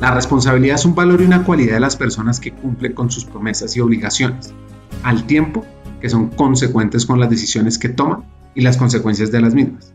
La 0.00 0.10
responsabilidad 0.10 0.74
es 0.74 0.84
un 0.84 0.96
valor 0.96 1.20
y 1.20 1.26
una 1.26 1.44
cualidad 1.44 1.74
de 1.74 1.80
las 1.80 1.94
personas 1.94 2.40
que 2.40 2.50
cumplen 2.50 2.92
con 2.92 3.08
sus 3.08 3.24
promesas 3.24 3.76
y 3.76 3.80
obligaciones, 3.80 4.52
al 5.04 5.24
tiempo 5.28 5.64
que 6.02 6.10
son 6.10 6.30
consecuentes 6.30 7.06
con 7.06 7.20
las 7.20 7.30
decisiones 7.30 7.78
que 7.78 7.88
toman 7.88 8.24
y 8.56 8.60
las 8.60 8.76
consecuencias 8.76 9.30
de 9.30 9.40
las 9.40 9.54
mismas. 9.54 9.94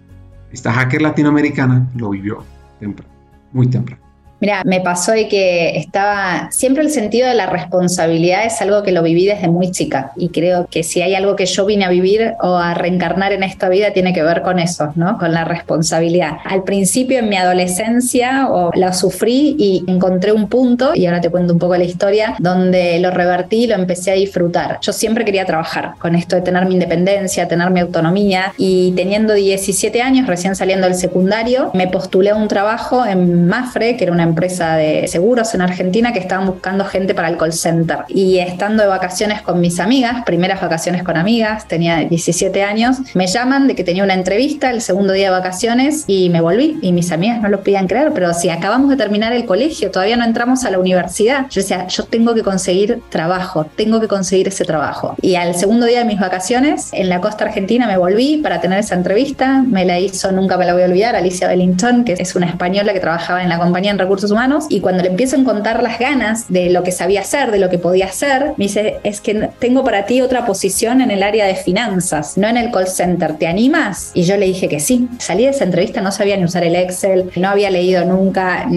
Esta 0.53 0.71
hacker 0.71 1.01
latinoamericana 1.01 1.91
lo 1.95 2.09
vivió 2.11 2.43
temprano, 2.79 3.13
muy 3.51 3.67
temprano. 3.67 4.06
Mira, 4.39 4.61
me 4.65 4.81
pasó 4.81 5.13
de 5.13 5.27
que 5.27 5.77
estaba 5.77 6.49
siempre 6.51 6.83
el 6.83 6.91
sentido 6.91 7.27
de 7.27 7.33
la 7.33 7.47
responsabilidad 7.47 8.45
es 8.45 8.61
algo 8.61 8.83
que 8.83 8.91
lo 8.91 9.01
viví 9.01 9.25
desde 9.25 9.47
muy 9.47 9.71
chica 9.71 10.11
y 10.15 10.29
creo 10.29 10.67
que 10.69 10.83
si 10.83 11.01
hay 11.01 11.15
algo 11.15 11.35
que 11.35 11.47
yo 11.47 11.65
vine 11.65 11.85
a 11.85 11.89
vivir 11.89 12.33
o 12.41 12.55
a 12.55 12.75
reencarnar 12.75 13.33
en 13.33 13.41
esta 13.41 13.67
vida 13.67 13.93
tiene 13.93 14.13
que 14.13 14.21
ver 14.21 14.43
con 14.43 14.59
eso, 14.59 14.91
¿no? 14.95 15.17
Con 15.17 15.33
la 15.33 15.43
responsabilidad. 15.43 16.33
Al 16.45 16.63
principio 16.63 17.17
en 17.19 17.29
mi 17.29 17.35
adolescencia 17.35 18.47
o 18.49 18.71
la 18.75 18.93
sufrí 18.93 19.55
y 19.57 19.83
encontré 19.87 20.31
un 20.31 20.47
punto 20.47 20.91
y 20.93 21.07
ahora 21.07 21.19
te 21.19 21.31
cuento 21.31 21.53
un 21.53 21.59
poco 21.59 21.75
la 21.75 21.83
historia 21.83 22.35
donde 22.37 22.99
lo 22.99 23.09
revertí 23.09 23.63
y 23.63 23.67
lo 23.67 23.73
empecé 23.73 24.11
a 24.11 24.15
disfrutar. 24.15 24.77
Yo 24.81 24.93
siempre 24.93 25.25
quería 25.25 25.45
trabajar 25.45 25.93
con 25.97 26.13
esto 26.13 26.35
de 26.35 26.43
tener 26.43 26.65
mi 26.65 26.73
independencia, 26.73 27.47
tener 27.47 27.71
mi 27.71 27.79
autonomía 27.79 28.53
y 28.57 28.91
teniendo 28.95 29.33
17 29.33 29.99
años, 30.01 30.27
recién 30.27 30.55
saliendo 30.55 30.87
del 30.87 30.95
secundario, 30.95 31.71
me 31.73 31.87
postulé 31.87 32.29
a 32.29 32.35
un 32.35 32.47
trabajo 32.47 33.03
en 33.03 33.47
Mafre, 33.47 33.97
que 33.97 34.03
era 34.03 34.13
una 34.13 34.26
empresa 34.27 34.75
de 34.75 35.07
seguros 35.07 35.53
en 35.53 35.61
Argentina 35.61 36.13
que 36.13 36.19
estaban 36.19 36.45
buscando 36.45 36.85
gente 36.85 37.13
para 37.13 37.29
el 37.29 37.37
call 37.37 37.53
center. 37.53 37.99
Y 38.07 38.39
estando 38.39 38.83
de 38.83 38.89
vacaciones 38.89 39.41
con 39.41 39.59
mis 39.59 39.79
amigas, 39.79 40.23
primeras 40.25 40.61
vacaciones 40.61 41.03
con 41.03 41.17
amigas, 41.17 41.67
tenía 41.67 41.97
17 41.97 42.63
años, 42.63 42.97
me 43.13 43.27
llaman 43.27 43.67
de 43.67 43.75
que 43.75 43.83
tenía 43.83 44.03
una 44.03 44.13
entrevista 44.13 44.69
el 44.69 44.81
segundo 44.81 45.13
día 45.13 45.25
de 45.25 45.31
vacaciones 45.31 46.03
y 46.07 46.29
me 46.29 46.41
volví. 46.41 46.77
Y 46.81 46.91
mis 46.91 47.11
amigas 47.11 47.41
no 47.41 47.49
lo 47.49 47.59
podían 47.59 47.87
creer, 47.87 48.11
pero 48.13 48.33
si 48.33 48.49
acabamos 48.49 48.89
de 48.89 48.95
terminar 48.97 49.33
el 49.33 49.45
colegio, 49.45 49.91
todavía 49.91 50.17
no 50.17 50.25
entramos 50.25 50.65
a 50.65 50.71
la 50.71 50.79
universidad. 50.79 51.47
Yo 51.49 51.61
decía, 51.61 51.87
yo 51.87 52.03
tengo 52.05 52.33
que 52.33 52.43
conseguir 52.43 53.01
trabajo, 53.09 53.65
tengo 53.75 53.99
que 53.99 54.07
conseguir 54.07 54.47
ese 54.47 54.65
trabajo. 54.65 55.15
Y 55.21 55.35
al 55.35 55.55
segundo 55.55 55.85
día 55.85 55.99
de 55.99 56.05
mis 56.05 56.19
vacaciones, 56.19 56.89
en 56.93 57.09
la 57.09 57.21
costa 57.21 57.45
argentina, 57.45 57.87
me 57.87 57.97
volví 57.97 58.37
para 58.37 58.61
tener 58.61 58.79
esa 58.79 58.95
entrevista. 58.95 59.63
Me 59.67 59.85
la 59.85 59.99
hizo, 59.99 60.31
nunca 60.31 60.57
me 60.57 60.65
la 60.65 60.73
voy 60.73 60.83
a 60.83 60.85
olvidar, 60.85 61.15
Alicia 61.15 61.47
Bellington, 61.47 62.03
que 62.03 62.13
es 62.13 62.35
una 62.35 62.47
española 62.47 62.93
que 62.93 62.99
trabajaba 62.99 63.43
en 63.43 63.49
la 63.49 63.57
compañía 63.57 63.91
en 63.91 63.99
recursos 63.99 64.16
humanos 64.23 64.65
y 64.69 64.81
cuando 64.81 65.03
le 65.03 65.09
empiezo 65.09 65.37
a 65.39 65.43
contar 65.43 65.83
las 65.83 65.99
ganas 65.99 66.45
de 66.49 66.69
lo 66.69 66.83
que 66.83 66.91
sabía 66.91 67.21
hacer, 67.21 67.51
de 67.51 67.59
lo 67.59 67.69
que 67.69 67.77
podía 67.77 68.05
hacer, 68.05 68.53
me 68.57 68.65
dice, 68.65 68.97
es 69.03 69.21
que 69.21 69.49
tengo 69.59 69.83
para 69.83 70.05
ti 70.05 70.21
otra 70.21 70.45
posición 70.45 71.01
en 71.01 71.11
el 71.11 71.23
área 71.23 71.45
de 71.45 71.55
finanzas, 71.55 72.37
no 72.37 72.47
en 72.47 72.57
el 72.57 72.71
call 72.71 72.87
center, 72.87 73.37
¿te 73.37 73.47
animas? 73.47 74.11
Y 74.13 74.23
yo 74.23 74.37
le 74.37 74.45
dije 74.45 74.67
que 74.67 74.79
sí. 74.79 75.07
Salí 75.19 75.43
de 75.43 75.51
esa 75.51 75.63
entrevista, 75.63 76.01
no 76.01 76.11
sabía 76.11 76.37
ni 76.37 76.43
usar 76.43 76.63
el 76.63 76.75
Excel, 76.75 77.29
no 77.35 77.49
había 77.49 77.69
leído 77.69 78.05
nunca. 78.05 78.67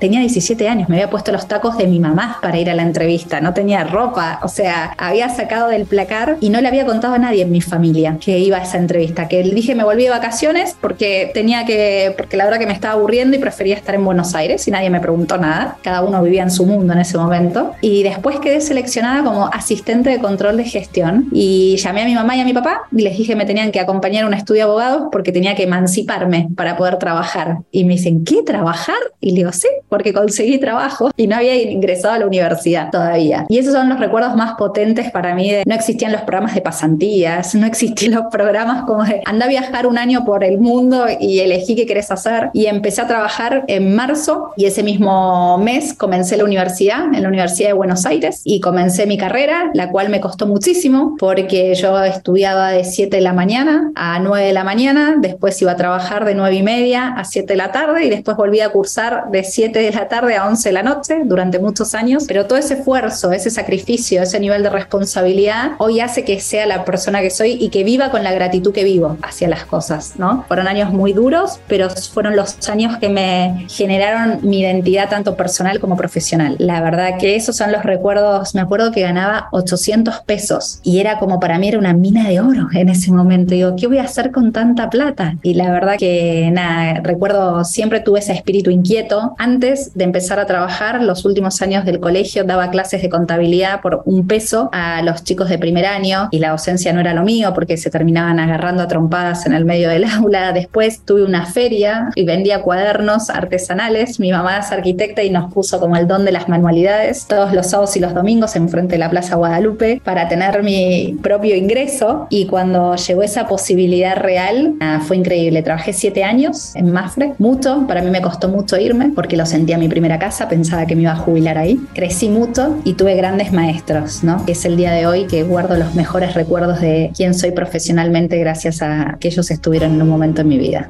Tenía 0.00 0.20
17 0.20 0.68
años, 0.68 0.88
me 0.88 0.96
había 0.96 1.10
puesto 1.10 1.32
los 1.32 1.46
tacos 1.46 1.78
de 1.78 1.86
mi 1.86 1.98
mamá 1.98 2.38
para 2.42 2.58
ir 2.58 2.70
a 2.70 2.74
la 2.74 2.82
entrevista, 2.82 3.40
no 3.40 3.54
tenía 3.54 3.84
ropa, 3.84 4.40
o 4.42 4.48
sea, 4.48 4.94
había 4.98 5.28
sacado 5.28 5.68
del 5.68 5.86
placar 5.86 6.36
y 6.40 6.50
no 6.50 6.60
le 6.60 6.68
había 6.68 6.86
contado 6.86 7.14
a 7.14 7.18
nadie 7.18 7.42
en 7.42 7.50
mi 7.50 7.60
familia 7.60 8.16
que 8.20 8.38
iba 8.38 8.58
a 8.58 8.62
esa 8.62 8.78
entrevista, 8.78 9.28
que 9.28 9.42
dije 9.42 9.74
me 9.74 9.84
volví 9.84 10.04
de 10.04 10.10
vacaciones 10.10 10.76
porque 10.80 11.30
tenía 11.34 11.64
que, 11.64 12.14
porque 12.16 12.36
la 12.36 12.44
verdad 12.44 12.58
que 12.58 12.66
me 12.66 12.72
estaba 12.72 12.94
aburriendo 12.94 13.36
y 13.36 13.40
prefería 13.40 13.76
estar 13.76 13.94
en 13.94 14.04
Buenos 14.04 14.34
Aires 14.34 14.66
y 14.68 14.70
nadie 14.70 14.81
me 14.90 15.00
preguntó 15.00 15.38
nada, 15.38 15.76
cada 15.82 16.02
uno 16.02 16.22
vivía 16.22 16.42
en 16.42 16.50
su 16.50 16.66
mundo 16.66 16.92
en 16.92 17.00
ese 17.00 17.18
momento. 17.18 17.72
Y 17.80 18.02
después 18.02 18.40
quedé 18.40 18.60
seleccionada 18.60 19.22
como 19.22 19.46
asistente 19.46 20.10
de 20.10 20.18
control 20.18 20.56
de 20.56 20.64
gestión 20.64 21.28
y 21.32 21.76
llamé 21.76 22.02
a 22.02 22.04
mi 22.04 22.14
mamá 22.14 22.36
y 22.36 22.40
a 22.40 22.44
mi 22.44 22.52
papá 22.52 22.82
y 22.92 23.02
les 23.02 23.16
dije 23.16 23.36
me 23.36 23.44
tenían 23.44 23.72
que 23.72 23.80
acompañar 23.80 24.24
a 24.24 24.26
un 24.26 24.34
estudio 24.34 24.60
de 24.60 24.62
abogados 24.62 25.02
porque 25.10 25.32
tenía 25.32 25.54
que 25.54 25.64
emanciparme 25.64 26.48
para 26.56 26.76
poder 26.76 26.98
trabajar. 26.98 27.58
Y 27.70 27.84
me 27.84 27.94
dicen, 27.94 28.24
¿qué? 28.24 28.42
¿Trabajar? 28.42 28.96
Y 29.20 29.30
le 29.30 29.36
digo, 29.38 29.52
sí, 29.52 29.68
porque 29.88 30.12
conseguí 30.12 30.58
trabajo 30.58 31.10
y 31.16 31.26
no 31.26 31.36
había 31.36 31.54
ingresado 31.54 32.14
a 32.14 32.18
la 32.18 32.26
universidad 32.26 32.90
todavía. 32.90 33.46
Y 33.48 33.58
esos 33.58 33.72
son 33.72 33.88
los 33.88 33.98
recuerdos 34.00 34.34
más 34.36 34.54
potentes 34.54 35.10
para 35.10 35.34
mí 35.34 35.50
de 35.50 35.62
no 35.66 35.74
existían 35.74 36.12
los 36.12 36.22
programas 36.22 36.54
de 36.54 36.60
pasantías, 36.60 37.54
no 37.54 37.66
existían 37.66 38.12
los 38.12 38.24
programas 38.30 38.84
como 38.84 39.04
de 39.04 39.22
anda 39.24 39.46
a 39.46 39.48
viajar 39.48 39.86
un 39.86 39.98
año 39.98 40.24
por 40.24 40.44
el 40.44 40.58
mundo 40.58 41.06
y 41.20 41.40
elegí 41.40 41.74
qué 41.74 41.86
querés 41.86 42.10
hacer. 42.10 42.50
Y 42.52 42.66
empecé 42.66 43.02
a 43.02 43.06
trabajar 43.06 43.64
en 43.68 43.94
marzo 43.94 44.52
y 44.56 44.66
ese 44.72 44.82
mismo 44.82 45.58
mes 45.58 45.92
comencé 45.92 46.38
la 46.38 46.44
universidad, 46.44 47.04
en 47.12 47.22
la 47.22 47.28
Universidad 47.28 47.68
de 47.68 47.74
Buenos 47.74 48.06
Aires, 48.06 48.40
y 48.42 48.60
comencé 48.60 49.06
mi 49.06 49.18
carrera, 49.18 49.70
la 49.74 49.90
cual 49.90 50.08
me 50.08 50.18
costó 50.18 50.46
muchísimo 50.46 51.14
porque 51.18 51.74
yo 51.74 52.02
estudiaba 52.02 52.70
de 52.70 52.84
7 52.84 53.16
de 53.16 53.22
la 53.22 53.34
mañana 53.34 53.92
a 53.94 54.18
9 54.18 54.46
de 54.46 54.52
la 54.54 54.64
mañana, 54.64 55.16
después 55.18 55.60
iba 55.60 55.72
a 55.72 55.76
trabajar 55.76 56.24
de 56.24 56.34
9 56.34 56.54
y 56.56 56.62
media 56.62 57.08
a 57.08 57.24
7 57.24 57.52
de 57.52 57.56
la 57.56 57.70
tarde 57.70 58.06
y 58.06 58.08
después 58.10 58.34
volví 58.38 58.60
a 58.60 58.70
cursar 58.70 59.30
de 59.30 59.44
7 59.44 59.78
de 59.78 59.90
la 59.90 60.08
tarde 60.08 60.36
a 60.36 60.48
11 60.48 60.70
de 60.70 60.72
la 60.72 60.82
noche 60.82 61.20
durante 61.24 61.58
muchos 61.58 61.94
años, 61.94 62.24
pero 62.26 62.46
todo 62.46 62.58
ese 62.58 62.74
esfuerzo, 62.74 63.30
ese 63.32 63.50
sacrificio, 63.50 64.22
ese 64.22 64.40
nivel 64.40 64.62
de 64.62 64.70
responsabilidad 64.70 65.72
hoy 65.78 66.00
hace 66.00 66.24
que 66.24 66.40
sea 66.40 66.64
la 66.64 66.86
persona 66.86 67.20
que 67.20 67.28
soy 67.28 67.58
y 67.60 67.68
que 67.68 67.84
viva 67.84 68.10
con 68.10 68.24
la 68.24 68.32
gratitud 68.32 68.72
que 68.72 68.84
vivo 68.84 69.18
hacia 69.20 69.48
las 69.48 69.66
cosas, 69.66 70.14
¿no? 70.16 70.46
Fueron 70.48 70.66
años 70.66 70.94
muy 70.94 71.12
duros, 71.12 71.60
pero 71.68 71.90
fueron 71.90 72.36
los 72.36 72.56
años 72.70 72.96
que 72.96 73.10
me 73.10 73.66
generaron 73.68 74.38
mi 74.42 74.61
identidad 74.62 75.08
tanto 75.08 75.36
personal 75.36 75.80
como 75.80 75.96
profesional. 75.96 76.56
La 76.58 76.80
verdad 76.80 77.18
que 77.18 77.36
esos 77.36 77.56
son 77.56 77.72
los 77.72 77.82
recuerdos. 77.82 78.54
Me 78.54 78.60
acuerdo 78.60 78.92
que 78.92 79.02
ganaba 79.02 79.48
800 79.52 80.20
pesos 80.20 80.80
y 80.82 80.98
era 80.98 81.18
como 81.18 81.40
para 81.40 81.58
mí 81.58 81.68
era 81.68 81.78
una 81.78 81.92
mina 81.92 82.28
de 82.28 82.40
oro 82.40 82.68
en 82.72 82.88
ese 82.88 83.12
momento. 83.12 83.54
Digo, 83.54 83.76
¿qué 83.76 83.86
voy 83.86 83.98
a 83.98 84.04
hacer 84.04 84.30
con 84.30 84.52
tanta 84.52 84.90
plata? 84.90 85.36
Y 85.42 85.54
la 85.54 85.70
verdad 85.70 85.96
que 85.98 86.50
nada, 86.52 87.00
recuerdo 87.02 87.64
siempre 87.64 88.00
tuve 88.00 88.20
ese 88.20 88.32
espíritu 88.32 88.70
inquieto. 88.70 89.34
Antes 89.38 89.94
de 89.94 90.04
empezar 90.04 90.38
a 90.38 90.46
trabajar, 90.46 91.02
los 91.02 91.24
últimos 91.24 91.60
años 91.62 91.84
del 91.84 92.00
colegio 92.00 92.44
daba 92.44 92.70
clases 92.70 93.02
de 93.02 93.08
contabilidad 93.08 93.80
por 93.80 94.02
un 94.04 94.26
peso 94.26 94.68
a 94.72 95.02
los 95.02 95.24
chicos 95.24 95.48
de 95.48 95.58
primer 95.58 95.86
año 95.86 96.28
y 96.30 96.38
la 96.38 96.50
docencia 96.50 96.92
no 96.92 97.00
era 97.00 97.14
lo 97.14 97.22
mío 97.22 97.52
porque 97.54 97.76
se 97.76 97.90
terminaban 97.90 98.38
agarrando 98.40 98.82
a 98.82 98.88
trompadas 98.88 99.46
en 99.46 99.52
el 99.52 99.64
medio 99.64 99.88
del 99.88 100.04
aula. 100.10 100.52
Después 100.52 101.04
tuve 101.04 101.24
una 101.24 101.46
feria 101.46 102.10
y 102.14 102.24
vendía 102.24 102.62
cuadernos 102.62 103.30
artesanales. 103.30 104.20
Mi 104.20 104.30
mamá 104.30 104.51
arquitecta 104.60 105.22
y 105.22 105.30
nos 105.30 105.52
puso 105.52 105.80
como 105.80 105.96
el 105.96 106.06
don 106.06 106.24
de 106.24 106.32
las 106.32 106.48
manualidades 106.48 107.26
todos 107.26 107.52
los 107.52 107.68
sábados 107.68 107.96
y 107.96 108.00
los 108.00 108.14
domingos 108.14 108.56
en 108.56 108.68
frente 108.68 108.92
de 108.92 108.98
la 108.98 109.10
Plaza 109.10 109.36
Guadalupe 109.36 110.00
para 110.04 110.28
tener 110.28 110.62
mi 110.62 111.18
propio 111.22 111.56
ingreso 111.56 112.26
y 112.30 112.46
cuando 112.46 112.96
llegó 112.96 113.22
esa 113.22 113.46
posibilidad 113.46 114.16
real 114.16 114.74
fue 115.06 115.16
increíble. 115.16 115.62
Trabajé 115.62 115.92
siete 115.92 116.24
años 116.24 116.74
en 116.76 116.92
Mafre, 116.92 117.34
mucho, 117.38 117.86
para 117.86 118.02
mí 118.02 118.10
me 118.10 118.20
costó 118.20 118.48
mucho 118.48 118.76
irme 118.76 119.10
porque 119.14 119.36
lo 119.36 119.46
sentía 119.46 119.78
mi 119.78 119.88
primera 119.88 120.18
casa, 120.18 120.48
pensaba 120.48 120.86
que 120.86 120.94
me 120.94 121.02
iba 121.02 121.12
a 121.12 121.16
jubilar 121.16 121.58
ahí. 121.58 121.80
Crecí 121.94 122.28
mucho 122.28 122.76
y 122.84 122.94
tuve 122.94 123.14
grandes 123.14 123.52
maestros, 123.52 124.22
¿no? 124.22 124.44
Que 124.44 124.52
es 124.52 124.64
el 124.64 124.76
día 124.76 124.92
de 124.92 125.06
hoy 125.06 125.26
que 125.26 125.42
guardo 125.42 125.76
los 125.76 125.94
mejores 125.94 126.34
recuerdos 126.34 126.80
de 126.80 127.10
quién 127.16 127.34
soy 127.34 127.52
profesionalmente 127.52 128.38
gracias 128.38 128.82
a 128.82 129.16
que 129.20 129.28
ellos 129.28 129.50
estuvieron 129.50 129.94
en 129.94 130.02
un 130.02 130.08
momento 130.08 130.42
en 130.42 130.48
mi 130.48 130.58
vida. 130.58 130.88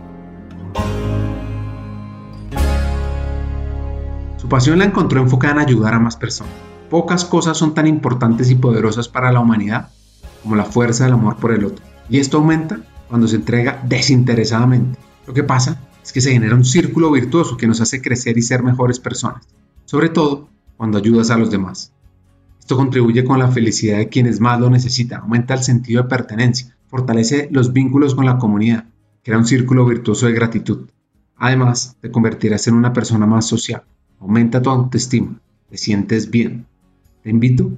Pasión 4.52 4.80
la 4.80 4.84
encontró 4.84 5.22
enfocada 5.22 5.54
en 5.54 5.60
ayudar 5.60 5.94
a 5.94 5.98
más 5.98 6.18
personas. 6.18 6.52
Pocas 6.90 7.24
cosas 7.24 7.56
son 7.56 7.72
tan 7.72 7.86
importantes 7.86 8.50
y 8.50 8.54
poderosas 8.54 9.08
para 9.08 9.32
la 9.32 9.40
humanidad 9.40 9.88
como 10.42 10.56
la 10.56 10.66
fuerza 10.66 11.04
del 11.04 11.14
amor 11.14 11.36
por 11.36 11.52
el 11.52 11.64
otro. 11.64 11.82
Y 12.10 12.18
esto 12.18 12.36
aumenta 12.36 12.80
cuando 13.08 13.26
se 13.28 13.36
entrega 13.36 13.82
desinteresadamente. 13.88 14.98
Lo 15.26 15.32
que 15.32 15.42
pasa 15.42 15.80
es 16.02 16.12
que 16.12 16.20
se 16.20 16.32
genera 16.32 16.54
un 16.54 16.66
círculo 16.66 17.10
virtuoso 17.10 17.56
que 17.56 17.66
nos 17.66 17.80
hace 17.80 18.02
crecer 18.02 18.36
y 18.36 18.42
ser 18.42 18.62
mejores 18.62 19.00
personas, 19.00 19.48
sobre 19.86 20.10
todo 20.10 20.50
cuando 20.76 20.98
ayudas 20.98 21.30
a 21.30 21.38
los 21.38 21.50
demás. 21.50 21.94
Esto 22.60 22.76
contribuye 22.76 23.24
con 23.24 23.38
la 23.38 23.48
felicidad 23.48 23.96
de 23.96 24.10
quienes 24.10 24.38
más 24.38 24.60
lo 24.60 24.68
necesitan, 24.68 25.22
aumenta 25.22 25.54
el 25.54 25.62
sentido 25.62 26.02
de 26.02 26.10
pertenencia, 26.10 26.76
fortalece 26.88 27.48
los 27.50 27.72
vínculos 27.72 28.14
con 28.14 28.26
la 28.26 28.36
comunidad, 28.36 28.84
crea 29.22 29.38
un 29.38 29.46
círculo 29.46 29.86
virtuoso 29.86 30.26
de 30.26 30.34
gratitud. 30.34 30.90
Además, 31.38 31.96
te 32.02 32.10
convertirás 32.10 32.68
en 32.68 32.74
una 32.74 32.92
persona 32.92 33.24
más 33.24 33.46
social, 33.46 33.84
aumenta 34.22 34.62
tu 34.62 34.70
autoestima, 34.70 35.40
te 35.68 35.76
sientes 35.76 36.30
bien. 36.30 36.64
Te 37.22 37.30
invito 37.30 37.72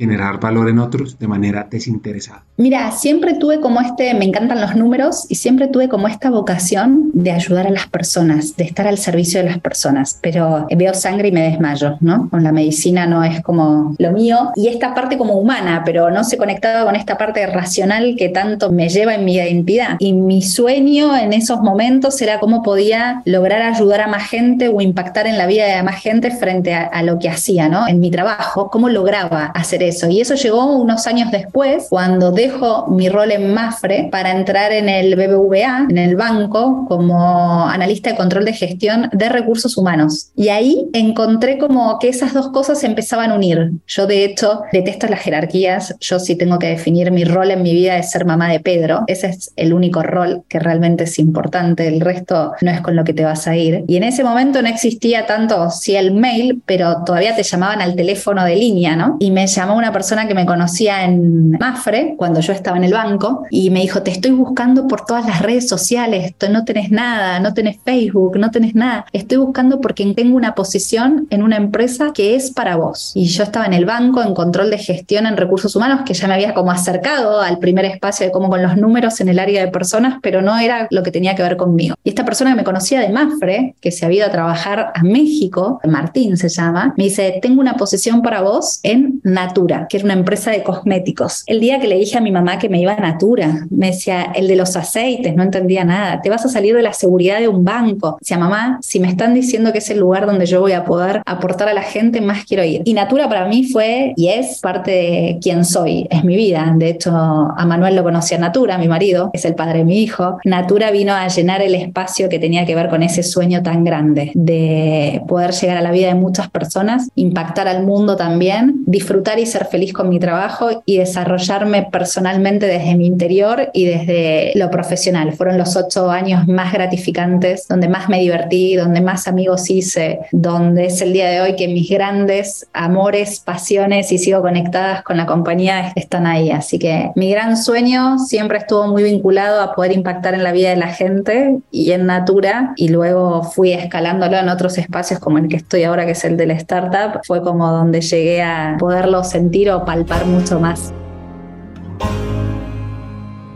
generar 0.00 0.40
valor 0.40 0.70
en 0.70 0.78
otros 0.78 1.18
de 1.18 1.28
manera 1.28 1.68
desinteresada? 1.70 2.42
Mira, 2.56 2.90
siempre 2.90 3.34
tuve 3.34 3.60
como 3.60 3.82
este, 3.82 4.14
me 4.14 4.24
encantan 4.24 4.58
los 4.62 4.74
números 4.74 5.26
y 5.28 5.34
siempre 5.34 5.68
tuve 5.68 5.90
como 5.90 6.08
esta 6.08 6.30
vocación 6.30 7.10
de 7.12 7.32
ayudar 7.32 7.66
a 7.66 7.70
las 7.70 7.86
personas, 7.86 8.56
de 8.56 8.64
estar 8.64 8.86
al 8.86 8.96
servicio 8.96 9.40
de 9.40 9.50
las 9.50 9.58
personas, 9.58 10.18
pero 10.22 10.66
veo 10.74 10.94
sangre 10.94 11.28
y 11.28 11.32
me 11.32 11.42
desmayo, 11.42 11.98
¿no? 12.00 12.30
Con 12.30 12.42
la 12.42 12.50
medicina 12.50 13.06
no 13.06 13.22
es 13.22 13.42
como 13.42 13.94
lo 13.98 14.12
mío 14.12 14.52
y 14.56 14.68
esta 14.68 14.94
parte 14.94 15.18
como 15.18 15.34
humana, 15.34 15.82
pero 15.84 16.10
no 16.10 16.24
se 16.24 16.38
conectaba 16.38 16.86
con 16.86 16.96
esta 16.96 17.18
parte 17.18 17.46
racional 17.46 18.14
que 18.16 18.30
tanto 18.30 18.72
me 18.72 18.88
lleva 18.88 19.14
en 19.14 19.26
mi 19.26 19.34
identidad. 19.34 19.96
Y 19.98 20.14
mi 20.14 20.40
sueño 20.40 21.14
en 21.14 21.34
esos 21.34 21.60
momentos 21.60 22.20
era 22.22 22.40
cómo 22.40 22.62
podía 22.62 23.20
lograr 23.26 23.60
ayudar 23.60 24.00
a 24.00 24.06
más 24.06 24.30
gente 24.30 24.68
o 24.68 24.80
impactar 24.80 25.26
en 25.26 25.36
la 25.36 25.46
vida 25.46 25.66
de 25.66 25.82
más 25.82 25.96
gente 25.96 26.30
frente 26.30 26.72
a, 26.72 26.84
a 26.84 27.02
lo 27.02 27.18
que 27.18 27.28
hacía, 27.28 27.68
¿no? 27.68 27.86
En 27.86 28.00
mi 28.00 28.10
trabajo, 28.10 28.70
cómo 28.70 28.88
lograba 28.88 29.44
hacer 29.46 29.82
eso. 29.82 29.89
Y 30.08 30.20
eso 30.20 30.34
llegó 30.34 30.76
unos 30.76 31.06
años 31.06 31.30
después, 31.30 31.86
cuando 31.90 32.30
dejo 32.30 32.86
mi 32.88 33.08
rol 33.08 33.32
en 33.32 33.52
Mafre 33.52 34.08
para 34.10 34.30
entrar 34.30 34.72
en 34.72 34.88
el 34.88 35.16
BBVA, 35.16 35.86
en 35.88 35.98
el 35.98 36.16
banco, 36.16 36.86
como 36.88 37.66
analista 37.68 38.10
de 38.10 38.16
control 38.16 38.44
de 38.44 38.52
gestión 38.52 39.08
de 39.12 39.28
recursos 39.28 39.76
humanos. 39.76 40.30
Y 40.36 40.48
ahí 40.48 40.88
encontré 40.92 41.58
como 41.58 41.98
que 41.98 42.08
esas 42.08 42.32
dos 42.32 42.48
cosas 42.48 42.80
se 42.80 42.86
empezaban 42.86 43.30
a 43.30 43.34
unir. 43.34 43.72
Yo 43.86 44.06
de 44.06 44.24
hecho 44.24 44.62
detesto 44.72 45.06
las 45.06 45.20
jerarquías. 45.20 45.94
Yo 46.00 46.18
sí 46.18 46.36
tengo 46.36 46.58
que 46.58 46.68
definir 46.68 47.10
mi 47.10 47.24
rol 47.24 47.50
en 47.50 47.62
mi 47.62 47.72
vida 47.72 47.96
es 47.96 48.10
ser 48.10 48.24
mamá 48.24 48.50
de 48.50 48.60
Pedro. 48.60 49.04
Ese 49.06 49.28
es 49.28 49.52
el 49.56 49.72
único 49.72 50.02
rol 50.02 50.42
que 50.48 50.58
realmente 50.58 51.04
es 51.04 51.18
importante. 51.18 51.86
El 51.88 52.00
resto 52.00 52.52
no 52.60 52.70
es 52.70 52.80
con 52.80 52.96
lo 52.96 53.04
que 53.04 53.14
te 53.14 53.24
vas 53.24 53.46
a 53.46 53.56
ir. 53.56 53.84
Y 53.86 53.96
en 53.96 54.04
ese 54.04 54.24
momento 54.24 54.62
no 54.62 54.68
existía 54.68 55.26
tanto, 55.26 55.70
sí 55.70 55.96
el 55.96 56.12
mail, 56.12 56.62
pero 56.66 57.02
todavía 57.04 57.34
te 57.34 57.42
llamaban 57.42 57.80
al 57.80 57.94
teléfono 57.96 58.44
de 58.44 58.56
línea, 58.56 58.96
¿no? 58.96 59.16
Y 59.20 59.30
me 59.30 59.46
llamó 59.46 59.76
una 59.80 59.92
persona 59.92 60.28
que 60.28 60.34
me 60.34 60.46
conocía 60.46 61.04
en 61.04 61.52
Mafre 61.52 62.14
cuando 62.16 62.40
yo 62.40 62.52
estaba 62.52 62.76
en 62.76 62.84
el 62.84 62.92
banco 62.92 63.44
y 63.50 63.70
me 63.70 63.80
dijo, 63.80 64.02
te 64.02 64.10
estoy 64.10 64.30
buscando 64.30 64.86
por 64.86 65.04
todas 65.04 65.26
las 65.26 65.42
redes 65.42 65.68
sociales, 65.68 66.34
no 66.50 66.64
tenés 66.64 66.90
nada, 66.90 67.40
no 67.40 67.54
tenés 67.54 67.78
Facebook, 67.84 68.38
no 68.38 68.50
tenés 68.50 68.74
nada. 68.74 69.06
Estoy 69.12 69.38
buscando 69.38 69.80
porque 69.80 70.04
tengo 70.14 70.36
una 70.36 70.54
posición 70.54 71.26
en 71.30 71.42
una 71.42 71.56
empresa 71.56 72.12
que 72.14 72.34
es 72.34 72.50
para 72.50 72.76
vos. 72.76 73.12
Y 73.14 73.26
yo 73.26 73.42
estaba 73.42 73.66
en 73.66 73.72
el 73.72 73.84
banco 73.84 74.22
en 74.22 74.34
control 74.34 74.70
de 74.70 74.78
gestión 74.78 75.26
en 75.26 75.36
recursos 75.36 75.74
humanos, 75.76 76.02
que 76.04 76.14
ya 76.14 76.28
me 76.28 76.34
había 76.34 76.54
como 76.54 76.70
acercado 76.70 77.40
al 77.40 77.58
primer 77.58 77.84
espacio 77.84 78.26
de 78.26 78.32
cómo 78.32 78.48
con 78.48 78.62
los 78.62 78.76
números 78.76 79.20
en 79.20 79.28
el 79.28 79.38
área 79.38 79.64
de 79.64 79.70
personas, 79.70 80.18
pero 80.22 80.42
no 80.42 80.58
era 80.58 80.88
lo 80.90 81.02
que 81.02 81.10
tenía 81.10 81.34
que 81.34 81.42
ver 81.42 81.56
conmigo. 81.56 81.94
Y 82.04 82.10
esta 82.10 82.24
persona 82.24 82.50
que 82.50 82.56
me 82.56 82.64
conocía 82.64 83.00
de 83.00 83.08
Mafre, 83.08 83.74
que 83.80 83.90
se 83.90 84.04
había 84.04 84.18
ido 84.18 84.26
a 84.26 84.30
trabajar 84.30 84.92
a 84.94 85.02
México, 85.02 85.80
Martín 85.84 86.36
se 86.36 86.48
llama, 86.48 86.94
me 86.96 87.04
dice, 87.04 87.38
tengo 87.40 87.60
una 87.60 87.74
posición 87.74 88.22
para 88.22 88.42
vos 88.42 88.80
en 88.82 89.20
Natura, 89.60 89.86
que 89.88 89.98
era 89.98 90.04
una 90.04 90.14
empresa 90.14 90.50
de 90.50 90.62
cosméticos. 90.62 91.42
El 91.46 91.60
día 91.60 91.80
que 91.80 91.88
le 91.88 91.98
dije 91.98 92.16
a 92.16 92.20
mi 92.20 92.30
mamá 92.30 92.58
que 92.58 92.68
me 92.68 92.80
iba 92.80 92.92
a 92.92 93.00
Natura, 93.00 93.66
me 93.70 93.88
decía, 93.88 94.32
el 94.34 94.48
de 94.48 94.56
los 94.56 94.76
aceites, 94.76 95.34
no 95.34 95.42
entendía 95.42 95.84
nada, 95.84 96.20
te 96.22 96.30
vas 96.30 96.44
a 96.44 96.48
salir 96.48 96.74
de 96.74 96.82
la 96.82 96.92
seguridad 96.92 97.38
de 97.38 97.48
un 97.48 97.64
banco. 97.64 98.16
Decía, 98.20 98.38
mamá, 98.38 98.78
si 98.82 99.00
me 99.00 99.08
están 99.08 99.34
diciendo 99.34 99.72
que 99.72 99.78
es 99.78 99.90
el 99.90 99.98
lugar 99.98 100.26
donde 100.26 100.46
yo 100.46 100.60
voy 100.60 100.72
a 100.72 100.84
poder 100.84 101.22
aportar 101.26 101.68
a 101.68 101.74
la 101.74 101.82
gente, 101.82 102.20
más 102.20 102.44
quiero 102.44 102.64
ir. 102.64 102.82
Y 102.84 102.94
Natura 102.94 103.28
para 103.28 103.46
mí 103.46 103.64
fue 103.64 104.14
y 104.16 104.28
es 104.28 104.60
parte 104.60 104.90
de 104.90 105.38
quién 105.42 105.64
soy, 105.64 106.06
es 106.10 106.24
mi 106.24 106.36
vida. 106.36 106.72
De 106.76 106.88
hecho, 106.88 107.10
a 107.14 107.66
Manuel 107.66 107.96
lo 107.96 108.02
conocía 108.02 108.38
Natura, 108.38 108.78
mi 108.78 108.88
marido, 108.88 109.30
es 109.32 109.44
el 109.44 109.54
padre 109.54 109.80
de 109.80 109.84
mi 109.84 110.02
hijo. 110.02 110.38
Natura 110.44 110.90
vino 110.90 111.12
a 111.14 111.28
llenar 111.28 111.62
el 111.62 111.74
espacio 111.74 112.28
que 112.28 112.38
tenía 112.38 112.64
que 112.64 112.74
ver 112.74 112.88
con 112.88 113.02
ese 113.02 113.22
sueño 113.22 113.62
tan 113.62 113.84
grande 113.84 114.32
de 114.34 115.22
poder 115.28 115.52
llegar 115.52 115.76
a 115.76 115.82
la 115.82 115.90
vida 115.90 116.08
de 116.08 116.14
muchas 116.14 116.48
personas, 116.48 117.10
impactar 117.14 117.68
al 117.68 117.84
mundo 117.84 118.16
también, 118.16 118.84
disfrutar 118.86 119.38
y 119.38 119.46
ser 119.50 119.66
feliz 119.66 119.92
con 119.92 120.08
mi 120.08 120.18
trabajo 120.18 120.82
y 120.86 120.98
desarrollarme 120.98 121.88
personalmente 121.90 122.66
desde 122.66 122.96
mi 122.96 123.06
interior 123.06 123.70
y 123.72 123.84
desde 123.86 124.52
lo 124.54 124.70
profesional. 124.70 125.32
Fueron 125.32 125.58
los 125.58 125.76
ocho 125.76 126.10
años 126.10 126.46
más 126.48 126.72
gratificantes, 126.72 127.66
donde 127.68 127.88
más 127.88 128.08
me 128.08 128.20
divertí, 128.20 128.76
donde 128.76 129.00
más 129.00 129.28
amigos 129.28 129.70
hice, 129.70 130.20
donde 130.32 130.86
es 130.86 131.00
el 131.02 131.12
día 131.12 131.28
de 131.28 131.40
hoy 131.40 131.56
que 131.56 131.68
mis 131.68 131.88
grandes 131.90 132.68
amores, 132.72 133.40
pasiones 133.40 134.12
y 134.12 134.18
sigo 134.18 134.42
conectadas 134.42 135.02
con 135.02 135.16
la 135.16 135.26
compañía 135.26 135.92
están 135.96 136.26
ahí. 136.26 136.50
Así 136.50 136.78
que 136.78 137.10
mi 137.14 137.30
gran 137.30 137.56
sueño 137.56 138.18
siempre 138.18 138.58
estuvo 138.58 138.86
muy 138.86 139.02
vinculado 139.02 139.60
a 139.60 139.74
poder 139.74 139.92
impactar 139.92 140.34
en 140.34 140.44
la 140.44 140.52
vida 140.52 140.70
de 140.70 140.76
la 140.76 140.88
gente 140.88 141.58
y 141.70 141.92
en 141.92 142.06
Natura 142.06 142.72
y 142.76 142.88
luego 142.88 143.42
fui 143.42 143.72
escalándolo 143.72 144.36
en 144.36 144.48
otros 144.48 144.78
espacios 144.78 145.20
como 145.20 145.38
el 145.38 145.48
que 145.48 145.56
estoy 145.56 145.84
ahora, 145.84 146.06
que 146.06 146.12
es 146.12 146.24
el 146.24 146.36
de 146.36 146.46
la 146.46 146.54
startup. 146.54 147.20
Fue 147.24 147.42
como 147.42 147.70
donde 147.70 148.00
llegué 148.00 148.42
a 148.42 148.76
poderlo 148.78 149.24
sentir 149.24 149.39
o 149.72 149.84
palpar 149.84 150.26
mucho 150.26 150.60
más. 150.60 150.92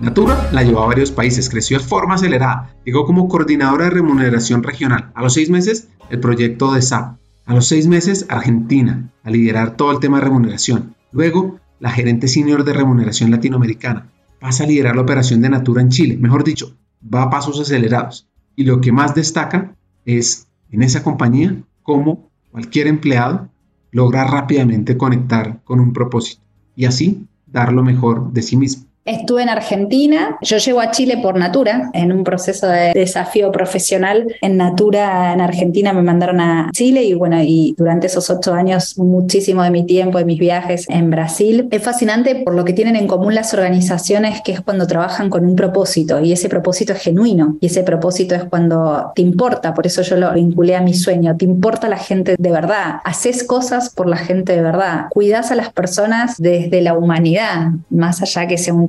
Natura 0.00 0.50
la 0.52 0.62
llevó 0.62 0.82
a 0.82 0.86
varios 0.86 1.10
países, 1.10 1.48
creció 1.48 1.78
de 1.78 1.84
forma 1.84 2.14
acelerada, 2.14 2.74
llegó 2.84 3.06
como 3.06 3.28
coordinadora 3.28 3.84
de 3.84 3.90
remuneración 3.90 4.62
regional. 4.62 5.10
A 5.14 5.22
los 5.22 5.34
seis 5.34 5.50
meses, 5.50 5.88
el 6.10 6.20
proyecto 6.20 6.72
de 6.72 6.82
SAP. 6.82 7.16
A 7.46 7.54
los 7.54 7.68
seis 7.68 7.86
meses, 7.86 8.26
Argentina, 8.28 9.10
a 9.22 9.30
liderar 9.30 9.76
todo 9.76 9.92
el 9.92 10.00
tema 10.00 10.18
de 10.18 10.24
remuneración. 10.24 10.94
Luego, 11.12 11.58
la 11.80 11.90
gerente 11.90 12.28
senior 12.28 12.64
de 12.64 12.72
remuneración 12.72 13.30
latinoamericana. 13.30 14.10
Pasa 14.40 14.64
a 14.64 14.66
liderar 14.66 14.96
la 14.96 15.02
operación 15.02 15.40
de 15.40 15.50
Natura 15.50 15.82
en 15.82 15.90
Chile. 15.90 16.16
Mejor 16.18 16.44
dicho, 16.44 16.76
va 17.02 17.22
a 17.22 17.30
pasos 17.30 17.60
acelerados. 17.60 18.26
Y 18.56 18.64
lo 18.64 18.80
que 18.80 18.92
más 18.92 19.14
destaca 19.14 19.74
es 20.04 20.48
en 20.70 20.82
esa 20.82 21.02
compañía 21.02 21.56
cómo 21.82 22.30
cualquier 22.50 22.88
empleado 22.88 23.48
logra 23.94 24.24
rápidamente 24.24 24.98
conectar 24.98 25.62
con 25.62 25.78
un 25.78 25.92
propósito 25.92 26.42
y 26.74 26.84
así 26.84 27.28
dar 27.46 27.72
lo 27.72 27.84
mejor 27.84 28.32
de 28.32 28.42
sí 28.42 28.56
mismo. 28.56 28.86
Estuve 29.06 29.42
en 29.42 29.50
Argentina, 29.50 30.38
yo 30.40 30.56
llego 30.56 30.80
a 30.80 30.90
Chile 30.90 31.18
por 31.22 31.36
Natura, 31.36 31.90
en 31.92 32.10
un 32.10 32.24
proceso 32.24 32.68
de 32.68 32.92
desafío 32.94 33.52
profesional. 33.52 34.34
En 34.40 34.56
Natura, 34.56 35.34
en 35.34 35.42
Argentina, 35.42 35.92
me 35.92 36.00
mandaron 36.00 36.40
a 36.40 36.70
Chile 36.72 37.04
y 37.04 37.12
bueno, 37.12 37.36
y 37.42 37.74
durante 37.76 38.06
esos 38.06 38.30
ocho 38.30 38.54
años, 38.54 38.96
muchísimo 38.96 39.62
de 39.62 39.70
mi 39.70 39.84
tiempo, 39.84 40.16
de 40.16 40.24
mis 40.24 40.38
viajes 40.38 40.86
en 40.88 41.10
Brasil. 41.10 41.68
Es 41.70 41.82
fascinante 41.82 42.36
por 42.36 42.54
lo 42.54 42.64
que 42.64 42.72
tienen 42.72 42.96
en 42.96 43.06
común 43.06 43.34
las 43.34 43.52
organizaciones, 43.52 44.40
que 44.42 44.52
es 44.52 44.62
cuando 44.62 44.86
trabajan 44.86 45.28
con 45.28 45.44
un 45.44 45.54
propósito 45.54 46.20
y 46.20 46.32
ese 46.32 46.48
propósito 46.48 46.94
es 46.94 47.02
genuino 47.02 47.58
y 47.60 47.66
ese 47.66 47.82
propósito 47.82 48.34
es 48.34 48.44
cuando 48.44 49.12
te 49.14 49.20
importa, 49.20 49.74
por 49.74 49.86
eso 49.86 50.00
yo 50.00 50.16
lo 50.16 50.32
vinculé 50.32 50.76
a 50.76 50.80
mi 50.80 50.94
sueño, 50.94 51.36
te 51.36 51.44
importa 51.44 51.90
la 51.90 51.98
gente 51.98 52.36
de 52.38 52.50
verdad, 52.50 53.00
haces 53.04 53.44
cosas 53.44 53.90
por 53.90 54.08
la 54.08 54.16
gente 54.16 54.56
de 54.56 54.62
verdad, 54.62 55.08
cuidas 55.10 55.50
a 55.50 55.56
las 55.56 55.70
personas 55.70 56.36
desde 56.38 56.80
la 56.80 56.96
humanidad, 56.96 57.72
más 57.90 58.22
allá 58.22 58.46
que 58.46 58.56
sea 58.56 58.72
un 58.72 58.86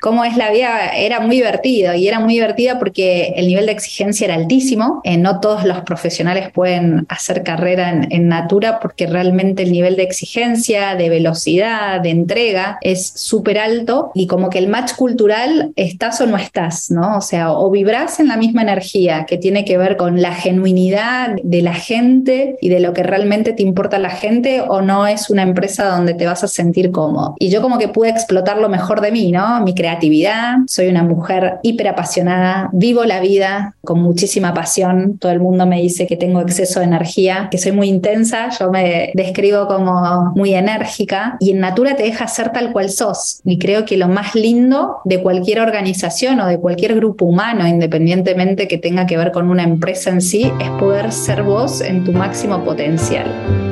Cómo 0.00 0.24
es 0.24 0.36
la 0.36 0.50
vida, 0.50 0.88
era 0.96 1.20
muy 1.20 1.36
divertido 1.36 1.94
y 1.94 2.08
era 2.08 2.20
muy 2.20 2.34
divertida 2.34 2.78
porque 2.78 3.34
el 3.36 3.46
nivel 3.46 3.66
de 3.66 3.72
exigencia 3.72 4.26
era 4.26 4.34
altísimo. 4.34 5.00
Eh, 5.04 5.16
no 5.16 5.40
todos 5.40 5.64
los 5.64 5.80
profesionales 5.80 6.50
pueden 6.52 7.06
hacer 7.08 7.42
carrera 7.42 7.90
en, 7.90 8.08
en, 8.10 8.28
Natura 8.28 8.78
porque 8.80 9.06
realmente 9.06 9.62
el 9.62 9.72
nivel 9.72 9.96
de 9.96 10.04
exigencia, 10.04 10.94
de 10.94 11.08
velocidad, 11.10 12.00
de 12.00 12.10
entrega 12.10 12.78
es 12.80 13.12
súper 13.14 13.58
alto 13.58 14.10
y 14.14 14.26
como 14.26 14.48
que 14.48 14.58
el 14.58 14.68
match 14.68 14.94
cultural 14.94 15.72
estás 15.76 16.20
o 16.20 16.26
no 16.26 16.36
estás, 16.36 16.90
¿no? 16.90 17.18
O 17.18 17.20
sea, 17.20 17.52
o 17.52 17.70
vibras 17.70 18.20
en 18.20 18.28
la 18.28 18.36
misma 18.36 18.62
energía 18.62 19.26
que 19.26 19.36
tiene 19.36 19.64
que 19.64 19.76
ver 19.76 19.96
con 19.96 20.22
la 20.22 20.32
genuinidad 20.34 21.36
de 21.42 21.62
la 21.62 21.74
gente 21.74 22.56
y 22.60 22.68
de 22.68 22.80
lo 22.80 22.92
que 22.92 23.02
realmente 23.02 23.52
te 23.52 23.62
importa 23.62 23.96
a 23.96 24.00
la 24.00 24.10
gente 24.10 24.62
o 24.62 24.80
no 24.80 25.06
es 25.06 25.30
una 25.30 25.42
empresa 25.42 25.86
donde 25.86 26.14
te 26.14 26.26
vas 26.26 26.44
a 26.44 26.48
sentir 26.48 26.90
cómodo. 26.90 27.34
Y 27.38 27.50
yo 27.50 27.62
como 27.62 27.78
que 27.78 27.88
pude 27.88 28.08
explotar 28.08 28.58
lo 28.58 28.68
mejor 28.68 29.00
de 29.00 29.12
mí, 29.12 29.31
mi 29.64 29.74
creatividad. 29.74 30.56
Soy 30.66 30.88
una 30.88 31.02
mujer 31.02 31.58
hiper 31.62 31.88
apasionada, 31.88 32.70
vivo 32.72 33.04
la 33.04 33.20
vida 33.20 33.74
con 33.82 34.00
muchísima 34.00 34.54
pasión. 34.54 35.18
Todo 35.18 35.32
el 35.32 35.40
mundo 35.40 35.66
me 35.66 35.80
dice 35.80 36.06
que 36.06 36.16
tengo 36.16 36.40
exceso 36.40 36.80
de 36.80 36.86
energía, 36.86 37.48
que 37.50 37.58
soy 37.58 37.72
muy 37.72 37.88
intensa. 37.88 38.50
Yo 38.58 38.70
me 38.70 39.10
describo 39.14 39.66
como 39.66 40.32
muy 40.34 40.54
enérgica 40.54 41.36
y 41.40 41.50
en 41.50 41.60
Natura 41.60 41.96
te 41.96 42.04
deja 42.04 42.26
ser 42.28 42.50
tal 42.50 42.72
cual 42.72 42.90
sos. 42.90 43.40
Y 43.44 43.58
creo 43.58 43.84
que 43.84 43.96
lo 43.96 44.08
más 44.08 44.34
lindo 44.34 44.98
de 45.04 45.22
cualquier 45.22 45.60
organización 45.60 46.40
o 46.40 46.46
de 46.46 46.58
cualquier 46.58 46.94
grupo 46.94 47.24
humano, 47.24 47.66
independientemente 47.66 48.68
que 48.68 48.78
tenga 48.78 49.06
que 49.06 49.16
ver 49.16 49.32
con 49.32 49.50
una 49.50 49.62
empresa 49.62 50.10
en 50.10 50.20
sí, 50.20 50.52
es 50.60 50.70
poder 50.78 51.12
ser 51.12 51.42
vos 51.42 51.80
en 51.80 52.04
tu 52.04 52.12
máximo 52.12 52.64
potencial. 52.64 53.71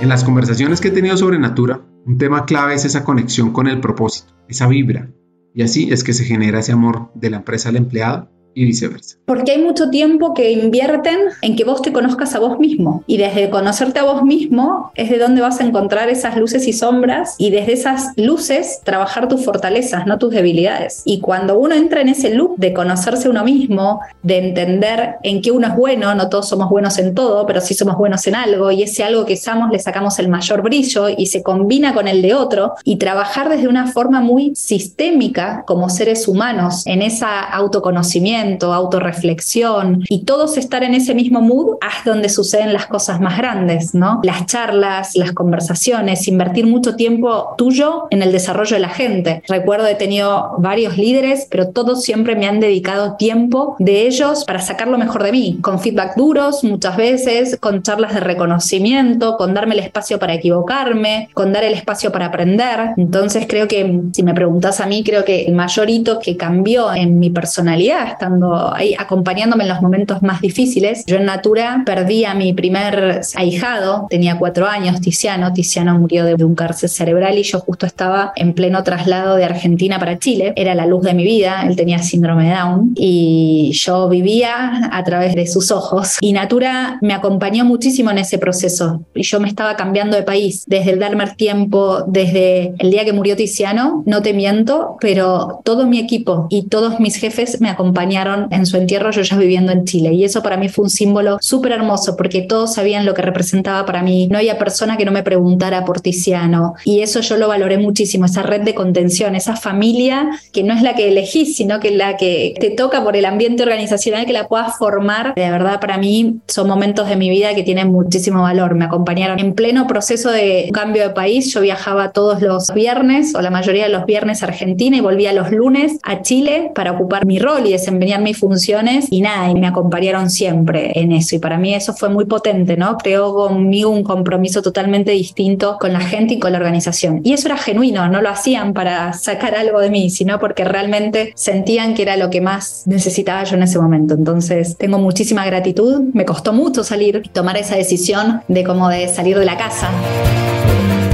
En 0.00 0.10
las 0.10 0.24
conversaciones 0.24 0.80
que 0.80 0.88
he 0.88 0.92
tenido 0.92 1.16
sobre 1.16 1.38
Natura, 1.38 1.80
un 2.04 2.18
tema 2.18 2.44
clave 2.44 2.74
es 2.74 2.84
esa 2.84 3.02
conexión 3.02 3.52
con 3.52 3.66
el 3.66 3.80
propósito, 3.80 4.34
esa 4.46 4.66
vibra. 4.66 5.10
Y 5.54 5.62
así 5.62 5.90
es 5.90 6.04
que 6.04 6.12
se 6.12 6.24
genera 6.24 6.60
ese 6.60 6.72
amor 6.72 7.10
de 7.14 7.30
la 7.30 7.38
empresa 7.38 7.70
al 7.70 7.76
empleado 7.76 8.30
y 8.56 8.64
viceversa. 8.64 9.18
Porque 9.26 9.52
hay 9.52 9.62
mucho 9.62 9.90
tiempo 9.90 10.32
que 10.32 10.50
invierten 10.50 11.18
en 11.42 11.56
que 11.56 11.64
vos 11.64 11.82
te 11.82 11.92
conozcas 11.92 12.34
a 12.34 12.38
vos 12.38 12.58
mismo 12.58 13.04
y 13.06 13.18
desde 13.18 13.50
conocerte 13.50 13.98
a 13.98 14.04
vos 14.04 14.22
mismo 14.22 14.90
es 14.94 15.10
de 15.10 15.18
donde 15.18 15.42
vas 15.42 15.60
a 15.60 15.64
encontrar 15.64 16.08
esas 16.08 16.38
luces 16.38 16.66
y 16.66 16.72
sombras 16.72 17.34
y 17.36 17.50
desde 17.50 17.74
esas 17.74 18.12
luces 18.16 18.80
trabajar 18.82 19.28
tus 19.28 19.44
fortalezas, 19.44 20.06
no 20.06 20.18
tus 20.18 20.32
debilidades. 20.32 21.02
Y 21.04 21.20
cuando 21.20 21.58
uno 21.58 21.74
entra 21.74 22.00
en 22.00 22.08
ese 22.08 22.34
loop 22.34 22.56
de 22.56 22.72
conocerse 22.72 23.28
uno 23.28 23.44
mismo, 23.44 24.00
de 24.22 24.38
entender 24.38 25.16
en 25.22 25.42
qué 25.42 25.50
uno 25.50 25.66
es 25.66 25.76
bueno, 25.76 26.14
no 26.14 26.30
todos 26.30 26.48
somos 26.48 26.70
buenos 26.70 26.96
en 26.96 27.14
todo, 27.14 27.44
pero 27.44 27.60
sí 27.60 27.74
somos 27.74 27.98
buenos 27.98 28.26
en 28.26 28.36
algo 28.36 28.70
y 28.70 28.82
ese 28.84 29.04
algo 29.04 29.26
que 29.26 29.36
somos 29.36 29.70
le 29.70 29.78
sacamos 29.78 30.18
el 30.18 30.28
mayor 30.28 30.62
brillo 30.62 31.10
y 31.10 31.26
se 31.26 31.42
combina 31.42 31.92
con 31.92 32.08
el 32.08 32.22
de 32.22 32.32
otro 32.32 32.72
y 32.84 32.96
trabajar 32.96 33.50
desde 33.50 33.68
una 33.68 33.92
forma 33.92 34.22
muy 34.22 34.56
sistémica 34.56 35.64
como 35.66 35.90
seres 35.90 36.26
humanos 36.26 36.86
en 36.86 37.02
esa 37.02 37.42
autoconocimiento, 37.42 38.45
autorreflexión 38.72 40.04
y 40.08 40.24
todos 40.24 40.56
estar 40.56 40.82
en 40.84 40.94
ese 40.94 41.14
mismo 41.14 41.40
mood 41.40 41.76
es 41.80 42.04
donde 42.04 42.28
suceden 42.28 42.72
las 42.72 42.86
cosas 42.86 43.20
más 43.20 43.38
grandes, 43.38 43.94
¿no? 43.94 44.20
Las 44.22 44.46
charlas, 44.46 45.16
las 45.16 45.32
conversaciones, 45.32 46.28
invertir 46.28 46.66
mucho 46.66 46.96
tiempo 46.96 47.54
tuyo 47.56 48.06
en 48.10 48.22
el 48.22 48.32
desarrollo 48.32 48.76
de 48.76 48.80
la 48.80 48.88
gente. 48.88 49.42
Recuerdo 49.48 49.86
he 49.86 49.94
tenido 49.94 50.54
varios 50.58 50.96
líderes, 50.96 51.46
pero 51.50 51.68
todos 51.68 52.02
siempre 52.02 52.36
me 52.36 52.46
han 52.46 52.60
dedicado 52.60 53.16
tiempo 53.16 53.76
de 53.78 54.06
ellos 54.06 54.44
para 54.44 54.60
sacar 54.60 54.88
lo 54.88 54.98
mejor 54.98 55.22
de 55.22 55.32
mí, 55.32 55.58
con 55.60 55.80
feedback 55.80 56.16
duros 56.16 56.64
muchas 56.64 56.96
veces, 56.96 57.56
con 57.60 57.82
charlas 57.82 58.14
de 58.14 58.20
reconocimiento, 58.20 59.36
con 59.36 59.54
darme 59.54 59.74
el 59.74 59.80
espacio 59.80 60.18
para 60.18 60.34
equivocarme, 60.34 61.28
con 61.34 61.52
dar 61.52 61.64
el 61.64 61.74
espacio 61.74 62.12
para 62.12 62.26
aprender. 62.26 62.90
Entonces 62.96 63.46
creo 63.48 63.68
que 63.68 64.00
si 64.12 64.22
me 64.22 64.34
preguntas 64.34 64.80
a 64.80 64.86
mí, 64.86 65.02
creo 65.04 65.24
que 65.24 65.44
el 65.44 65.54
mayor 65.54 65.88
hito 65.88 66.18
que 66.18 66.36
cambió 66.36 66.92
en 66.92 67.18
mi 67.18 67.30
personalidad, 67.30 68.08
estando 68.08 68.35
ahí 68.74 68.94
acompañándome 68.98 69.64
en 69.64 69.68
los 69.68 69.82
momentos 69.82 70.22
más 70.22 70.40
difíciles, 70.40 71.04
yo 71.06 71.16
en 71.16 71.26
Natura 71.26 71.82
perdí 71.84 72.24
a 72.24 72.34
mi 72.34 72.52
primer 72.52 73.20
ahijado, 73.34 74.06
tenía 74.08 74.38
cuatro 74.38 74.66
años, 74.66 75.00
Tiziano, 75.00 75.52
Tiziano 75.52 75.98
murió 75.98 76.24
de 76.24 76.44
un 76.44 76.54
cárcel 76.54 76.88
cerebral 76.88 77.38
y 77.38 77.42
yo 77.42 77.60
justo 77.60 77.86
estaba 77.86 78.32
en 78.36 78.54
pleno 78.54 78.82
traslado 78.82 79.36
de 79.36 79.44
Argentina 79.44 79.98
para 79.98 80.18
Chile, 80.18 80.52
era 80.56 80.74
la 80.74 80.86
luz 80.86 81.02
de 81.02 81.14
mi 81.14 81.24
vida, 81.24 81.64
él 81.66 81.76
tenía 81.76 81.98
síndrome 81.98 82.48
de 82.48 82.54
Down 82.54 82.92
y 82.96 83.72
yo 83.74 84.08
vivía 84.08 84.88
a 84.90 85.04
través 85.04 85.34
de 85.34 85.46
sus 85.46 85.70
ojos. 85.70 86.16
Y 86.20 86.32
Natura 86.32 86.98
me 87.02 87.14
acompañó 87.14 87.64
muchísimo 87.64 88.10
en 88.10 88.18
ese 88.18 88.38
proceso 88.38 89.02
y 89.14 89.22
yo 89.22 89.40
me 89.40 89.48
estaba 89.48 89.76
cambiando 89.76 90.16
de 90.16 90.22
país, 90.22 90.64
desde 90.66 90.92
el 90.92 90.98
darme 90.98 91.26
tiempo, 91.36 92.04
desde 92.06 92.74
el 92.78 92.90
día 92.90 93.04
que 93.04 93.12
murió 93.12 93.36
Tiziano, 93.36 94.02
no 94.06 94.22
te 94.22 94.32
miento, 94.32 94.96
pero 95.00 95.60
todo 95.64 95.86
mi 95.86 95.98
equipo 95.98 96.46
y 96.50 96.68
todos 96.68 97.00
mis 97.00 97.16
jefes 97.16 97.60
me 97.60 97.70
acompañaron 97.70 98.15
en 98.50 98.66
su 98.66 98.76
entierro, 98.76 99.10
yo 99.10 99.22
ya 99.22 99.36
viviendo 99.36 99.72
en 99.72 99.84
Chile. 99.84 100.12
Y 100.12 100.24
eso 100.24 100.42
para 100.42 100.56
mí 100.56 100.68
fue 100.68 100.84
un 100.84 100.90
símbolo 100.90 101.38
súper 101.40 101.72
hermoso 101.72 102.16
porque 102.16 102.42
todos 102.42 102.74
sabían 102.74 103.04
lo 103.04 103.14
que 103.14 103.22
representaba 103.22 103.84
para 103.86 104.02
mí, 104.02 104.28
no 104.28 104.38
había 104.38 104.58
persona 104.58 104.96
que 104.96 105.04
no 105.04 105.12
me 105.12 105.22
preguntara 105.22 105.84
por 105.84 106.00
Tiziano. 106.00 106.74
Y 106.84 107.00
eso 107.00 107.20
yo 107.20 107.36
lo 107.36 107.48
valoré 107.48 107.78
muchísimo, 107.78 108.26
esa 108.26 108.42
red 108.42 108.62
de 108.62 108.74
contención, 108.74 109.34
esa 109.34 109.56
familia 109.56 110.30
que 110.52 110.62
no 110.62 110.74
es 110.74 110.82
la 110.82 110.94
que 110.94 111.08
elegís, 111.08 111.56
sino 111.56 111.80
que 111.80 111.90
la 111.90 112.16
que 112.16 112.54
te 112.58 112.70
toca 112.70 113.02
por 113.02 113.16
el 113.16 113.24
ambiente 113.24 113.62
organizacional 113.62 114.26
que 114.26 114.32
la 114.32 114.48
puedas 114.48 114.76
formar, 114.78 115.34
de 115.34 115.50
verdad 115.50 115.80
para 115.80 115.98
mí 115.98 116.40
son 116.46 116.68
momentos 116.68 117.08
de 117.08 117.16
mi 117.16 117.30
vida 117.30 117.54
que 117.54 117.62
tienen 117.62 117.90
muchísimo 117.90 118.42
valor, 118.42 118.74
me 118.74 118.84
acompañaron 118.84 119.38
en 119.38 119.54
pleno 119.54 119.86
proceso 119.86 120.30
de 120.30 120.70
cambio 120.72 121.02
de 121.02 121.10
país, 121.10 121.52
yo 121.52 121.60
viajaba 121.60 122.12
todos 122.12 122.42
los 122.42 122.72
viernes 122.72 123.34
o 123.34 123.42
la 123.42 123.50
mayoría 123.50 123.84
de 123.84 123.90
los 123.90 124.06
viernes 124.06 124.42
a 124.42 124.46
Argentina 124.46 124.96
y 124.96 125.00
volvía 125.00 125.32
los 125.32 125.50
lunes 125.50 125.98
a 126.02 126.22
Chile 126.22 126.70
para 126.74 126.92
ocupar 126.92 127.26
mi 127.26 127.38
rol 127.38 127.66
y 127.66 127.72
desempeñar 127.72 128.05
mis 128.18 128.38
funciones 128.38 129.06
y 129.10 129.20
nada, 129.20 129.50
y 129.50 129.54
me 129.54 129.66
acompañaron 129.66 130.30
siempre 130.30 130.92
en 130.94 131.12
eso 131.12 131.36
y 131.36 131.38
para 131.38 131.58
mí 131.58 131.74
eso 131.74 131.94
fue 131.94 132.08
muy 132.08 132.24
potente, 132.24 132.76
¿no? 132.76 132.96
Creó 132.98 133.34
conmigo 133.34 133.90
un 133.90 134.02
compromiso 134.02 134.62
totalmente 134.62 135.10
distinto 135.10 135.76
con 135.80 135.92
la 135.92 136.00
gente 136.00 136.34
y 136.34 136.38
con 136.38 136.52
la 136.52 136.58
organización. 136.58 137.20
Y 137.24 137.32
eso 137.32 137.48
era 137.48 137.56
genuino, 137.56 138.08
no 138.08 138.22
lo 138.22 138.28
hacían 138.28 138.72
para 138.72 139.12
sacar 139.12 139.54
algo 139.54 139.80
de 139.80 139.90
mí, 139.90 140.10
sino 140.10 140.38
porque 140.38 140.64
realmente 140.64 141.32
sentían 141.34 141.94
que 141.94 142.02
era 142.02 142.16
lo 142.16 142.30
que 142.30 142.40
más 142.40 142.84
necesitaba 142.86 143.44
yo 143.44 143.56
en 143.56 143.62
ese 143.62 143.78
momento. 143.78 144.14
Entonces 144.14 144.76
tengo 144.76 144.98
muchísima 144.98 145.44
gratitud, 145.44 146.00
me 146.12 146.24
costó 146.24 146.52
mucho 146.52 146.84
salir 146.84 147.22
y 147.24 147.28
tomar 147.28 147.56
esa 147.56 147.76
decisión 147.76 148.42
de 148.48 148.64
como 148.64 148.88
de 148.88 149.08
salir 149.08 149.38
de 149.38 149.44
la 149.44 149.56
casa. 149.56 149.90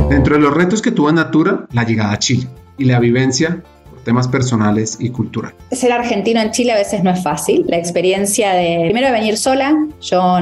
Dentro 0.09 0.37
de 0.37 0.42
los 0.42 0.55
retos 0.55 0.83
que 0.83 0.90
tuvo 0.90 1.11
Natura, 1.11 1.66
la 1.72 1.85
llegada 1.85 2.12
a 2.12 2.18
Chile 2.18 2.46
y 2.76 2.85
la 2.85 2.98
vivencia 3.00 3.62
temas 4.04 4.28
personales 4.28 4.96
y 5.00 5.10
culturales. 5.10 5.56
Ser 5.70 5.92
argentino 5.92 6.40
en 6.40 6.50
Chile 6.50 6.72
a 6.72 6.76
veces 6.76 7.02
no 7.02 7.10
es 7.10 7.22
fácil. 7.22 7.64
La 7.68 7.76
experiencia 7.76 8.52
de, 8.52 8.80
primero, 8.84 9.06
de 9.06 9.12
venir 9.12 9.36
sola. 9.36 9.74
Yo 10.00 10.38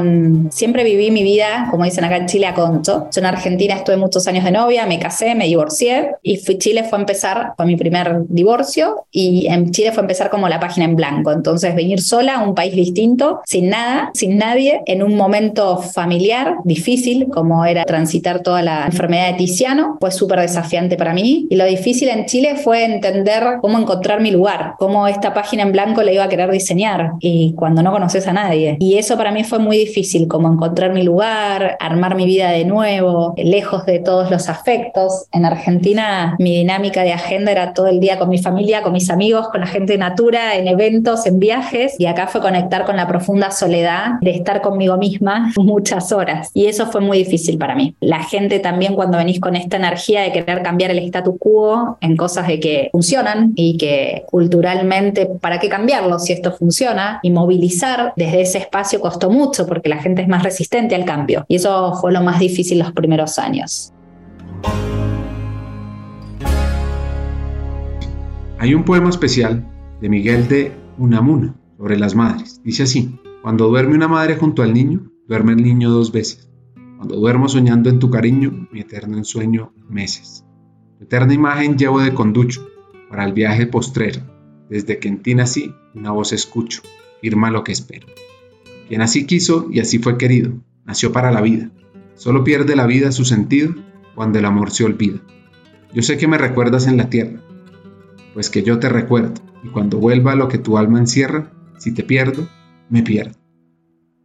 siempre 0.51 0.85
viví 0.85 1.11
mi 1.11 1.23
vida, 1.23 1.69
como 1.71 1.85
dicen 1.85 2.05
acá 2.05 2.17
en 2.17 2.27
Chile, 2.27 2.47
a 2.47 2.55
conto. 2.55 3.09
Yo 3.13 3.21
en 3.21 3.27
Argentina 3.27 3.75
estuve 3.75 3.97
muchos 3.97 4.27
años 4.27 4.45
de 4.45 4.53
novia, 4.53 4.87
me 4.87 4.99
casé, 4.99 5.35
me 5.35 5.47
divorcié 5.47 6.13
y 6.23 6.37
fui, 6.39 6.59
Chile 6.59 6.85
fue 6.85 6.99
empezar, 6.99 7.55
fue 7.57 7.67
mi 7.67 7.77
primer 7.77 8.23
divorcio 8.29 9.07
y 9.11 9.47
en 9.49 9.71
Chile 9.71 9.93
fue 9.93 10.03
empezar 10.03 10.31
como 10.31 10.49
la 10.49 10.61
página 10.61 10.87
en 10.87 10.97
blanco. 10.97 11.33
Entonces, 11.33 11.75
venir 11.75 12.01
sola 12.01 12.37
a 12.37 12.43
un 12.43 12.55
país 12.55 12.75
distinto, 12.75 13.41
sin 13.45 13.71
nada, 13.71 14.11
sin 14.15 14.39
nadie, 14.39 14.83
en 14.87 15.03
un 15.03 15.17
momento 15.17 15.79
familiar 15.79 16.57
difícil, 16.65 17.29
como 17.33 17.65
era 17.65 17.85
transitar 17.85 18.43
toda 18.43 18.63
la 18.63 18.87
enfermedad 18.87 19.29
de 19.29 19.35
Tiziano, 19.35 19.97
fue 20.01 20.11
súper 20.11 20.41
desafiante 20.41 20.97
para 20.97 21.13
mí. 21.13 21.47
Y 21.51 21.57
lo 21.57 21.65
difícil 21.65 22.09
en 22.09 22.27
Chile 22.27 22.57
fue 22.57 22.85
entender 22.85 23.45
cómo 23.61 23.79
encontrar 23.79 24.21
mi 24.21 24.31
lugar, 24.31 24.75
cómo 24.79 25.07
esta 25.07 25.35
página 25.35 25.63
en 25.63 25.73
blanco 25.73 26.03
la 26.03 26.13
iba 26.13 26.25
a 26.25 26.29
querer 26.29 26.51
diseñar 26.51 27.13
y 27.21 27.55
cuando 27.55 27.83
no 27.83 27.93
conoces 27.93 28.27
a 28.27 28.33
nadie. 28.33 28.77
Y 28.81 28.97
eso 28.99 29.17
para 29.17 29.33
mí 29.33 29.45
fue 29.45 29.59
muy 29.59 29.77
difícil, 29.77 30.29
como 30.29 30.51
encontrar 30.51 30.93
mi 30.93 31.03
lugar, 31.03 31.77
armar 31.81 32.15
mi 32.15 32.27
vida 32.27 32.51
de 32.51 32.65
nuevo, 32.65 33.35
lejos 33.37 33.87
de 33.87 33.99
todos 33.99 34.31
los 34.31 34.49
afectos. 34.49 35.27
En 35.33 35.45
Argentina 35.45 36.37
mi 36.39 36.57
dinámica 36.57 37.03
de 37.03 37.13
agenda 37.13 37.53
era 37.53 37.73
todo 37.73 37.87
el 37.89 38.01
día 38.01 38.19
con 38.19 38.29
mi 38.29 38.39
familia, 38.39 38.83
con 38.83 38.93
mis 38.93 39.11
amigos, 39.11 39.49
con 39.49 39.61
la 39.61 39.67
gente 39.67 39.93
de 39.93 39.99
Natura, 39.99 40.57
en 40.57 40.69
eventos, 40.69 41.27
en 41.27 41.39
viajes 41.39 41.97
y 41.99 42.07
acá 42.07 42.27
fue 42.27 42.41
conectar 42.41 42.85
con 42.85 42.97
la 42.97 43.07
profunda 43.07 43.51
soledad 43.51 44.21
de 44.21 44.31
estar 44.31 44.61
conmigo 44.61 44.97
misma 44.97 45.53
muchas 45.57 46.13
horas. 46.13 46.51
Y 46.55 46.67
eso 46.67 46.87
fue 46.87 47.01
muy 47.01 47.19
difícil 47.19 47.59
para 47.59 47.75
mí. 47.75 47.95
La 48.01 48.23
gente 48.23 48.59
también 48.59 48.95
cuando 48.95 49.19
venís 49.19 49.41
con 49.41 49.57
esta 49.57 49.77
energía 49.77 50.23
de 50.23 50.33
querer 50.33 50.63
cambiar 50.63 50.91
el 50.91 50.99
statu 50.99 51.39
quo 51.39 51.99
en 52.01 52.17
cosas 52.17 52.47
de 52.47 52.61
que 52.61 52.89
funcionan, 52.93 53.40
y 53.55 53.77
que 53.77 54.25
culturalmente, 54.27 55.27
¿para 55.41 55.59
qué 55.59 55.69
cambiarlo 55.69 56.19
si 56.19 56.33
esto 56.33 56.53
funciona? 56.53 57.21
Y 57.23 57.31
movilizar 57.31 58.13
desde 58.17 58.43
ese 58.43 58.59
espacio 58.59 59.01
costó 59.01 59.31
mucho 59.31 59.67
porque 59.67 59.89
la 59.89 59.99
gente 59.99 60.23
es 60.23 60.29
más 60.29 60.43
resistente 60.43 60.95
al 60.95 61.05
cambio. 61.05 61.45
Y 61.49 61.57
eso 61.57 61.95
fue 62.01 62.13
lo 62.13 62.23
más 62.23 62.39
difícil 62.39 62.79
los 62.79 62.93
primeros 62.93 63.39
años. 63.39 63.93
Hay 68.59 68.75
un 68.75 68.85
poema 68.85 69.09
especial 69.09 69.67
de 70.01 70.09
Miguel 70.09 70.47
de 70.49 70.73
Unamuno 70.99 71.55
sobre 71.79 71.99
las 71.99 72.15
madres. 72.15 72.61
Dice 72.63 72.83
así, 72.83 73.19
cuando 73.41 73.69
duerme 73.69 73.95
una 73.95 74.07
madre 74.07 74.37
junto 74.37 74.63
al 74.63 74.75
niño, 74.75 75.11
duerme 75.27 75.53
el 75.53 75.63
niño 75.63 75.89
dos 75.89 76.13
veces. 76.13 76.51
Cuando 76.99 77.17
duermo 77.17 77.49
soñando 77.49 77.89
en 77.89 77.99
tu 77.99 78.11
cariño, 78.11 78.69
mi 78.71 78.81
eterno 78.81 79.17
ensueño 79.17 79.73
meses. 79.89 80.45
eterna 81.01 81.33
imagen 81.33 81.79
llevo 81.79 82.01
de 82.01 82.13
conducho, 82.13 82.67
para 83.11 83.25
el 83.25 83.35
viaje 83.35 83.67
postrero. 83.67 84.23
Desde 84.71 85.01
que 85.01 85.09
en 85.09 85.21
ti 85.21 85.35
nací, 85.35 85.75
una 85.95 86.13
voz 86.13 86.33
escucho, 86.33 86.81
firma 87.21 87.51
lo 87.51 87.65
que 87.65 87.73
espero. 87.73 88.07
Quien 88.89 89.03
así 89.03 89.27
quiso 89.27 89.69
y 89.71 89.81
así 89.81 89.99
fue 89.99 90.17
querido, 90.17 90.53
nació 90.87 91.13
para 91.13 91.33
la 91.33 91.41
vida. 91.41 91.71
Solo 92.15 92.45
pierde 92.45 92.77
la 92.77 92.87
vida 92.87 93.11
su 93.11 93.25
sentido 93.25 93.75
cuando 94.15 94.39
el 94.39 94.45
amor 94.45 94.71
se 94.71 94.85
olvida. 94.85 95.19
Yo 95.93 96.03
sé 96.03 96.17
que 96.17 96.29
me 96.29 96.39
recuerdas 96.39 96.87
en 96.87 96.97
la 96.97 97.11
tierra, 97.11 97.41
pues 98.33 98.49
que 98.49 98.63
yo 98.63 98.79
te 98.79 98.89
recuerdo, 98.89 99.35
y 99.65 99.69
cuando 99.69 99.99
vuelva 99.99 100.37
lo 100.37 100.47
que 100.47 100.59
tu 100.59 100.79
alma 100.79 101.01
encierra, 101.01 101.53
si 101.79 101.93
te 101.93 102.05
pierdo, 102.05 102.49
me 102.89 103.03
pierdo. 103.03 103.37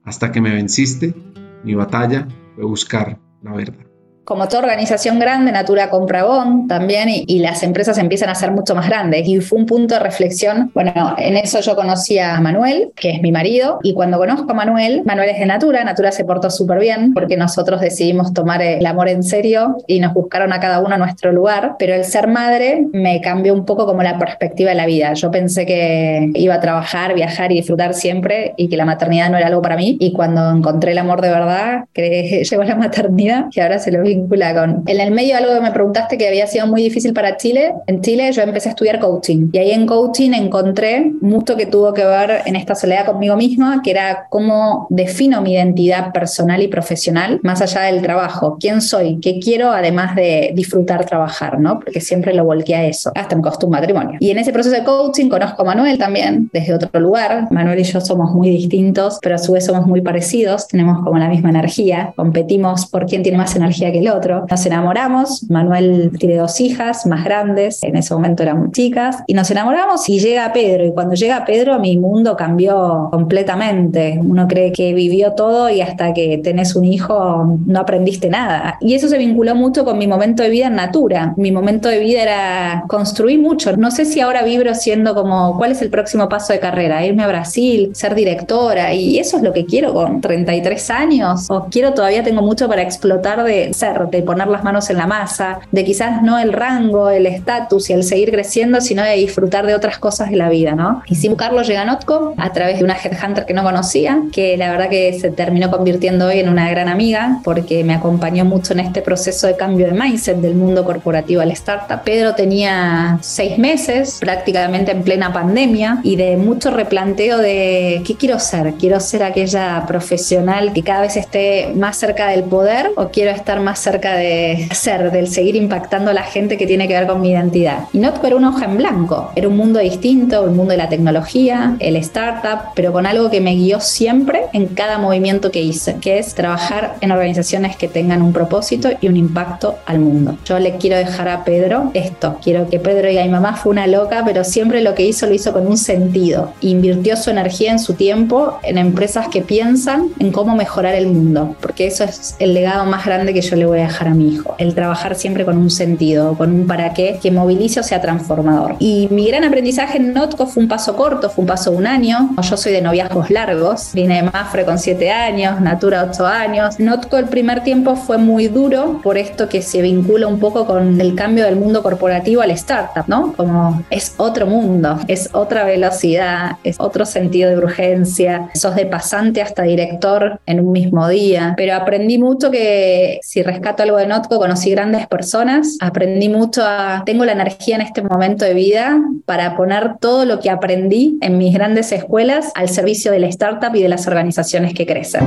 Hasta 0.04 0.32
que 0.32 0.42
me 0.42 0.54
venciste, 0.54 1.16
mi 1.64 1.74
batalla 1.74 2.28
fue 2.56 2.66
buscar 2.66 3.20
la 3.42 3.54
verdad 3.54 3.95
como 4.26 4.48
toda 4.48 4.64
organización 4.64 5.20
grande, 5.20 5.52
Natura 5.52 5.90
compra 5.90 6.24
Bond 6.24 6.68
también 6.68 7.10
y, 7.10 7.36
las 7.46 7.62
empresas 7.62 8.00
empiezan 8.00 8.30
a 8.30 8.36
ser 8.36 8.52
mucho 8.52 8.74
más 8.74 8.88
grandes. 8.88 9.28
Y 9.28 9.40
fue 9.40 9.60
un 9.60 9.68
punto 9.68 9.94
de 9.94 10.00
reflexión. 10.00 10.72
Bueno, 10.74 11.14
en 11.18 11.38
eso 11.38 11.60
yo 11.60 11.76
conocí 11.76 12.18
a 12.18 12.40
Manuel, 12.42 12.92
que 12.96 13.12
es 13.12 13.22
mi 13.22 13.32
marido, 13.32 13.80
y 13.84 13.94
cuando 13.94 14.18
conozco 14.18 14.52
a 14.52 14.56
Manuel, 14.56 15.04
Manuel 15.06 15.30
es 15.30 15.40
de 15.40 15.46
Natura, 15.46 15.84
Natura 15.84 16.12
se 16.12 16.26
portó 16.26 16.50
súper 16.50 16.80
bien 16.80 17.14
porque 17.14 17.38
nosotros 17.38 17.82
decidimos 17.82 18.34
tomar 18.34 18.64
el 18.64 18.86
amor 18.86 19.10
en 19.10 19.22
serio 19.22 19.78
y 19.86 20.00
nos 20.00 20.14
buscaron 20.14 20.54
a 20.54 20.60
cada 20.60 20.80
uno 20.80 20.98
nuestro 20.98 21.32
lugar, 21.32 21.76
pero 21.78 21.94
el 21.94 22.04
ser 22.04 22.28
madre 22.28 22.88
me 22.94 23.22
cambió 23.22 23.54
un 23.54 23.66
poco 23.66 23.86
como 23.86 24.02
la 24.02 24.18
perspectiva 24.18 24.72
de 24.72 24.76
la 24.76 24.88
vida. 24.88 25.14
Yo 25.14 25.30
pensé 25.30 25.68
que 25.68 26.32
iba 26.34 26.56
a 26.56 26.60
trabajar, 26.60 27.14
viajar 27.14 27.52
y 27.52 27.56
disfrutar 27.56 27.94
siempre 27.94 28.54
y 28.58 28.70
que 28.70 28.78
la 28.78 28.86
maternidad 28.86 29.30
no 29.30 29.38
era 29.38 29.48
algo 29.48 29.62
para 29.62 29.76
mí 29.76 29.98
y 30.00 30.14
cuando 30.14 30.50
encontré 30.50 30.94
el 30.94 30.98
amor 30.98 31.22
de 31.22 31.30
verdad, 31.30 31.86
que 31.94 32.44
llegó 32.50 32.64
la 32.64 32.76
maternidad, 32.76 33.46
que 33.52 33.62
ahora 33.62 33.78
se 33.78 33.92
lo 33.92 34.02
vi 34.02 34.15
vincula 34.16 34.54
con. 34.54 34.84
En 34.88 35.00
el 35.00 35.12
medio, 35.12 35.38
algo 35.38 35.54
que 35.54 35.62
me 35.62 35.72
preguntaste 35.72 36.18
que 36.18 36.28
había 36.28 36.48
sido 36.48 36.68
muy 36.68 36.82
difícil 36.82 37.14
para 37.14 37.38
Chile. 37.38 37.74
En 37.88 38.02
Chile, 38.02 38.32
yo 38.32 38.42
empecé 38.42 38.70
a 38.70 38.72
estudiar 38.72 39.00
coaching 39.00 39.50
y 39.52 39.58
ahí 39.58 39.72
en 39.72 39.86
coaching 39.86 40.32
encontré 40.34 41.12
mucho 41.22 41.56
que 41.56 41.66
tuvo 41.66 41.94
que 41.94 42.06
ver 42.06 42.42
en 42.46 42.56
esta 42.56 42.76
soledad 42.76 43.06
conmigo 43.06 43.36
misma, 43.36 43.82
que 43.84 43.92
era 43.92 44.28
cómo 44.30 44.88
defino 44.90 45.42
mi 45.42 45.54
identidad 45.54 46.12
personal 46.12 46.62
y 46.62 46.68
profesional 46.68 47.40
más 47.44 47.62
allá 47.62 47.82
del 47.82 48.02
trabajo. 48.02 48.58
¿Quién 48.60 48.82
soy? 48.82 49.20
¿Qué 49.20 49.40
quiero? 49.40 49.72
Además 49.72 50.16
de 50.16 50.52
disfrutar 50.54 51.06
trabajar, 51.06 51.60
¿no? 51.60 51.80
Porque 51.80 52.02
siempre 52.02 52.34
lo 52.34 52.46
volqué 52.46 52.76
a 52.76 52.86
eso. 52.86 53.12
Hasta 53.16 53.36
me 53.36 53.42
costó 53.42 53.68
un 53.68 53.74
matrimonio. 53.74 54.18
Y 54.20 54.32
en 54.32 54.38
ese 54.38 54.52
proceso 54.52 54.76
de 54.76 54.84
coaching 54.84 55.30
conozco 55.30 55.62
a 55.62 55.66
Manuel 55.66 55.98
también, 55.98 56.50
desde 56.54 56.74
otro 56.74 57.00
lugar. 57.00 57.48
Manuel 57.52 57.80
y 57.80 57.84
yo 57.84 58.02
somos 58.02 58.32
muy 58.32 58.50
distintos, 58.50 59.20
pero 59.22 59.36
a 59.36 59.38
su 59.38 59.52
vez 59.52 59.66
somos 59.66 59.86
muy 59.88 60.02
parecidos. 60.02 60.68
Tenemos 60.68 61.04
como 61.04 61.18
la 61.18 61.30
misma 61.30 61.50
energía. 61.50 62.14
Competimos 62.16 62.86
por 62.88 63.06
quién 63.06 63.24
tiene 63.24 63.38
más 63.38 63.56
energía 63.56 63.92
que 63.92 64.00
el 64.00 64.05
otro. 64.10 64.46
Nos 64.50 64.66
enamoramos. 64.66 65.50
Manuel 65.50 66.12
tiene 66.20 66.38
dos 66.38 66.60
hijas 66.62 67.06
más 67.06 67.24
grandes. 67.24 67.84
En 67.84 67.96
ese 67.96 68.14
momento 68.14 68.44
eran 68.44 68.72
chicas. 68.72 69.18
Y 69.28 69.34
nos 69.34 69.50
enamoramos 69.52 70.08
y 70.10 70.20
llega 70.20 70.52
Pedro. 70.54 70.86
Y 70.86 70.94
cuando 70.94 71.16
llega 71.16 71.46
Pedro, 71.46 71.80
mi 71.80 71.98
mundo 71.98 72.36
cambió 72.36 73.10
completamente. 73.12 74.20
Uno 74.22 74.48
cree 74.48 74.72
que 74.72 74.94
vivió 74.94 75.34
todo 75.34 75.70
y 75.70 75.82
hasta 75.82 76.14
que 76.14 76.40
tenés 76.44 76.76
un 76.76 76.86
hijo 76.86 77.58
no 77.66 77.80
aprendiste 77.80 78.30
nada. 78.30 78.78
Y 78.82 78.96
eso 78.96 79.08
se 79.08 79.18
vinculó 79.18 79.56
mucho 79.56 79.86
con 79.86 79.98
mi 79.98 80.08
momento 80.08 80.44
de 80.44 80.50
vida 80.50 80.68
en 80.68 80.76
Natura. 80.76 81.34
Mi 81.38 81.52
momento 81.52 81.90
de 81.90 82.00
vida 82.00 82.22
era 82.22 82.84
construir 82.88 83.40
mucho. 83.40 83.76
No 83.78 83.92
sé 83.92 84.06
si 84.06 84.20
ahora 84.20 84.44
vibro 84.44 84.74
siendo 84.76 85.16
como, 85.16 85.58
¿cuál 85.58 85.72
es 85.72 85.82
el 85.82 85.90
próximo 85.90 86.30
paso 86.30 86.54
de 86.54 86.60
carrera? 86.60 87.06
Irme 87.06 87.24
a 87.24 87.28
Brasil, 87.28 87.92
ser 87.94 88.16
directora. 88.16 88.94
Y 88.94 89.20
eso 89.20 89.38
es 89.38 89.44
lo 89.44 89.54
que 89.54 89.66
quiero 89.66 89.94
con 89.94 90.22
33 90.22 90.90
años. 90.90 91.50
O 91.50 91.68
quiero, 91.70 91.94
todavía 91.94 92.24
tengo 92.24 92.42
mucho 92.42 92.68
para 92.68 92.82
explotar 92.82 93.44
de 93.44 93.74
ser, 93.74 93.95
de 94.10 94.22
poner 94.22 94.48
las 94.48 94.64
manos 94.64 94.90
en 94.90 94.98
la 94.98 95.08
masa, 95.08 95.60
de 95.72 95.84
quizás 95.84 96.22
no 96.22 96.38
el 96.40 96.54
rango, 96.54 97.10
el 97.10 97.26
estatus 97.26 97.90
y 97.90 97.94
el 97.94 98.04
seguir 98.04 98.32
creciendo, 98.32 98.82
sino 98.82 99.04
de 99.04 99.14
disfrutar 99.16 99.66
de 99.66 99.76
otras 99.76 99.98
cosas 100.00 100.30
de 100.30 100.38
la 100.38 100.50
vida, 100.50 100.74
¿no? 100.74 101.02
Y 101.08 101.16
Sim 101.16 101.36
Carlos 101.36 101.68
llega 101.68 101.82
a 101.82 101.86
Notco 101.86 102.34
a 102.38 102.52
través 102.52 102.80
de 102.80 102.84
una 102.84 102.96
headhunter 102.96 103.46
que 103.46 103.54
no 103.54 103.64
conocía, 103.64 104.22
que 104.32 104.58
la 104.58 104.72
verdad 104.72 104.90
que 104.90 105.18
se 105.20 105.32
terminó 105.32 105.70
convirtiendo 105.72 106.28
hoy 106.28 106.40
en 106.40 106.50
una 106.50 106.70
gran 106.70 106.90
amiga 106.90 107.40
porque 107.44 107.84
me 107.84 107.94
acompañó 107.94 108.46
mucho 108.46 108.74
en 108.74 108.82
este 108.82 109.02
proceso 109.02 109.48
de 109.48 109.56
cambio 109.56 109.88
de 109.88 109.94
mindset 109.94 110.38
del 110.38 110.56
mundo 110.56 110.84
corporativo 110.84 111.42
al 111.42 111.52
startup. 111.52 112.04
Pedro 112.04 112.36
tenía 112.36 113.18
seis 113.22 113.58
meses, 113.58 114.18
prácticamente 114.20 114.92
en 114.92 115.04
plena 115.04 115.32
pandemia, 115.34 116.00
y 116.04 116.16
de 116.16 116.38
mucho 116.38 116.72
replanteo 116.72 117.38
de 117.38 118.02
qué 118.06 118.16
quiero 118.16 118.40
ser. 118.40 118.74
¿Quiero 118.74 119.00
ser 119.00 119.24
aquella 119.24 119.84
profesional 119.88 120.74
que 120.74 120.84
cada 120.84 121.02
vez 121.02 121.18
esté 121.18 121.72
más 121.76 121.98
cerca 121.98 122.28
del 122.28 122.44
poder 122.44 122.92
o 122.96 123.10
quiero 123.10 123.32
estar 123.32 123.60
más 123.60 123.80
cerca 123.86 124.16
de 124.16 124.68
ser, 124.74 125.12
del 125.12 125.28
seguir 125.28 125.56
impactando 125.56 126.10
a 126.10 126.14
la 126.14 126.24
gente 126.24 126.58
que 126.58 126.66
tiene 126.66 126.88
que 126.88 126.96
ver 126.96 127.08
con 127.08 127.22
mi 127.22 127.30
identidad? 127.30 127.86
Y 127.94 128.00
no 128.00 128.12
era 128.26 128.36
una 128.36 128.50
hoja 128.50 128.66
en 128.66 128.78
blanco, 128.78 129.32
era 129.36 129.48
un 129.48 129.56
mundo 129.56 129.80
distinto, 129.80 130.46
el 130.46 130.52
mundo 130.52 130.72
de 130.72 130.78
la 130.78 130.90
tecnología, 130.90 131.76
el 131.80 131.96
startup, 131.98 132.72
pero 132.74 132.92
con 132.92 133.06
algo 133.06 133.30
que 133.30 133.42
me 133.42 133.54
guió 133.54 133.80
siempre 133.80 134.46
en 134.54 134.68
cada 134.68 134.98
movimiento 134.98 135.52
que 135.52 135.62
hice, 135.62 135.98
que 136.02 136.18
es 136.18 136.34
trabajar 136.34 136.96
en 137.02 137.12
organizaciones 137.12 137.76
que 137.76 137.88
tengan 137.88 138.24
un 138.24 138.34
propósito 138.34 138.90
y 139.00 139.08
un 139.08 139.18
impacto 139.18 139.76
al 139.86 140.00
mundo. 140.00 140.38
Yo 140.46 140.58
le 140.58 140.78
quiero 140.78 140.98
dejar 140.98 141.28
a 141.30 141.44
Pedro 141.44 141.92
esto, 141.94 142.40
quiero 142.44 142.68
que 142.68 142.80
Pedro 142.80 143.08
diga, 143.08 143.24
mi 143.24 143.30
mamá 143.30 143.56
fue 143.56 143.72
una 143.72 143.86
loca, 143.86 144.24
pero 144.26 144.44
siempre 144.44 144.82
lo 144.82 144.96
que 144.96 145.06
hizo 145.06 145.28
lo 145.28 145.34
hizo 145.34 145.54
con 145.54 145.68
un 145.68 145.78
sentido. 145.78 146.54
Invirtió 146.62 147.16
su 147.18 147.30
energía 147.30 147.72
en 147.72 147.80
su 147.80 147.94
tiempo 147.94 148.60
en 148.64 148.80
empresas 148.80 149.28
que 149.28 149.42
piensan 149.42 150.10
en 150.20 150.32
cómo 150.32 150.56
mejorar 150.56 150.96
el 150.96 151.08
mundo, 151.08 151.56
porque 151.62 151.86
eso 151.86 152.04
es 152.04 152.36
el 152.40 152.56
legado 152.56 152.86
más 152.86 153.06
grande 153.06 153.34
que 153.34 153.42
yo 153.42 153.56
le 153.56 153.66
voy 153.66 153.75
a 153.82 153.88
dejar 153.88 154.10
a 154.10 154.14
mi 154.14 154.30
hijo, 154.30 154.56
el 154.58 154.74
trabajar 154.76 155.16
siempre 155.16 155.46
con 155.46 155.58
un 155.58 155.70
sentido, 155.70 156.38
con 156.38 156.52
un 156.52 156.68
para 156.68 156.94
qué 156.94 157.20
que 157.22 157.32
movilice 157.32 157.80
o 157.80 157.84
sea 157.84 158.02
transformador. 158.02 158.76
Y 158.80 159.08
mi 159.12 159.28
gran 159.28 159.44
aprendizaje 159.44 159.98
en 159.98 160.14
Notco 160.14 160.46
fue 160.48 160.64
un 160.64 160.70
paso 160.70 160.96
corto, 160.96 161.30
fue 161.30 161.44
un 161.44 161.48
paso 161.48 161.72
de 161.72 161.78
un 161.78 161.88
año. 161.88 162.30
Yo 162.42 162.58
soy 162.58 162.72
de 162.72 162.82
noviazgos 162.82 163.30
largos, 163.30 163.92
vine 163.94 164.16
de 164.16 164.24
Mafre 164.24 164.66
con 164.66 164.78
siete 164.78 165.12
años, 165.12 165.62
Natura 165.62 166.08
ocho 166.10 166.26
años. 166.26 166.80
Notco 166.80 167.18
el 167.18 167.26
primer 167.26 167.64
tiempo 167.64 167.96
fue 167.96 168.18
muy 168.18 168.48
duro 168.48 169.00
por 169.04 169.18
esto 169.18 169.50
que 169.50 169.62
se 169.62 169.82
vincula 169.82 170.28
un 170.28 170.40
poco 170.40 170.66
con 170.66 171.00
el 171.00 171.16
cambio 171.16 171.46
del 171.46 171.56
mundo 171.56 171.82
corporativo 171.84 172.42
al 172.42 172.52
startup, 172.52 173.06
¿no? 173.08 173.34
Como 173.34 173.84
es 173.90 174.14
otro 174.18 174.46
mundo, 174.48 175.00
es 175.08 175.30
otra 175.34 175.64
velocidad, 175.64 176.58
es 176.64 176.80
otro 176.80 177.06
sentido 177.06 177.50
de 177.50 177.58
urgencia, 177.58 178.50
sos 178.54 178.76
de 178.76 178.86
pasante 178.86 179.42
hasta 179.42 179.64
director 179.64 180.40
en 180.46 180.60
un 180.60 180.72
mismo 180.72 181.08
día, 181.08 181.54
pero 181.58 181.76
aprendí 181.76 182.18
mucho 182.18 182.52
que 182.52 183.20
si 183.24 183.44
rescato 183.56 183.84
algo 183.84 183.98
de 183.98 184.06
Notco, 184.06 184.38
conocí 184.38 184.72
grandes 184.72 185.08
personas, 185.08 185.78
aprendí 185.80 186.28
mucho 186.28 186.62
a, 186.64 187.04
tengo 187.06 187.24
la 187.24 187.32
energía 187.32 187.76
en 187.76 187.82
este 187.82 188.02
momento 188.02 188.44
de 188.44 188.54
vida 188.54 189.02
para 189.26 189.56
poner 189.56 189.98
todo 190.00 190.26
lo 190.26 190.42
que 190.42 190.50
aprendí 190.50 191.18
en 191.22 191.38
mis 191.38 191.54
grandes 191.54 191.94
escuelas 191.94 192.52
al 192.56 192.68
servicio 192.68 193.14
de 193.14 193.20
la 193.20 193.28
startup 193.28 193.74
y 193.74 193.82
de 193.82 193.88
las 193.88 194.08
organizaciones 194.08 194.74
que 194.74 194.86
crecen. 194.86 195.26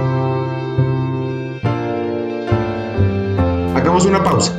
Hagamos 3.75 4.05
una 4.05 4.23
pausa. 4.23 4.53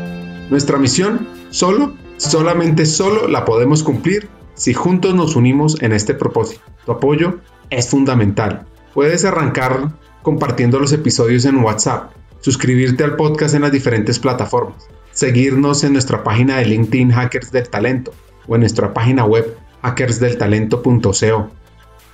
Nuestra 0.49 0.79
misión 0.79 1.27
solo, 1.51 1.93
solamente 2.17 2.87
solo 2.87 3.27
la 3.27 3.45
podemos 3.45 3.83
cumplir 3.83 4.29
si 4.55 4.73
juntos 4.73 5.13
nos 5.13 5.35
unimos 5.35 5.79
en 5.81 5.93
este 5.93 6.15
propósito. 6.15 6.63
Tu 6.85 6.91
apoyo 6.91 7.37
es 7.69 7.87
fundamental. 7.87 8.65
Puedes 8.95 9.25
arrancar 9.25 9.91
compartiendo 10.23 10.79
los 10.79 10.91
episodios 10.91 11.45
en 11.45 11.57
WhatsApp, 11.57 12.11
suscribirte 12.39 13.03
al 13.03 13.15
podcast 13.15 13.55
en 13.55 13.61
las 13.61 13.71
diferentes 13.71 14.19
plataformas, 14.19 14.87
seguirnos 15.11 15.83
en 15.83 15.93
nuestra 15.93 16.23
página 16.23 16.57
de 16.57 16.65
LinkedIn 16.65 17.11
Hackers 17.11 17.51
del 17.51 17.69
Talento 17.69 18.13
o 18.47 18.55
en 18.55 18.61
nuestra 18.61 18.93
página 18.93 19.25
web 19.25 19.57
hackersdeltalento.co 19.81 21.51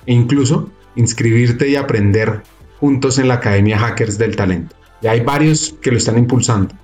e 0.06 0.12
incluso 0.12 0.70
inscribirte 0.94 1.68
y 1.68 1.76
aprender 1.76 2.42
juntos 2.80 3.18
en 3.18 3.28
la 3.28 3.34
Academia 3.34 3.78
Hackers 3.78 4.18
del 4.18 4.36
Talento. 4.36 4.74
Ya 5.02 5.12
hay 5.12 5.20
varios 5.20 5.74
que 5.80 5.90
lo 5.90 5.98
están 5.98 6.18
impulsando. 6.18 6.74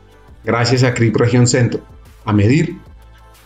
Gracias 0.44 0.82
a 0.82 0.94
CRIP 0.94 1.16
Región 1.16 1.46
Centro, 1.46 1.82
a 2.24 2.32
Medir 2.32 2.76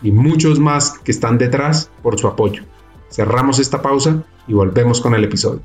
y 0.02 0.12
muchos 0.12 0.58
más 0.58 0.98
que 0.98 1.12
están 1.12 1.38
detrás 1.38 1.90
por 2.02 2.18
su 2.18 2.26
apoyo. 2.26 2.62
Cerramos 3.10 3.58
esta 3.58 3.82
pausa 3.82 4.24
y 4.48 4.54
volvemos 4.54 5.00
con 5.00 5.14
el 5.14 5.24
episodio. 5.24 5.62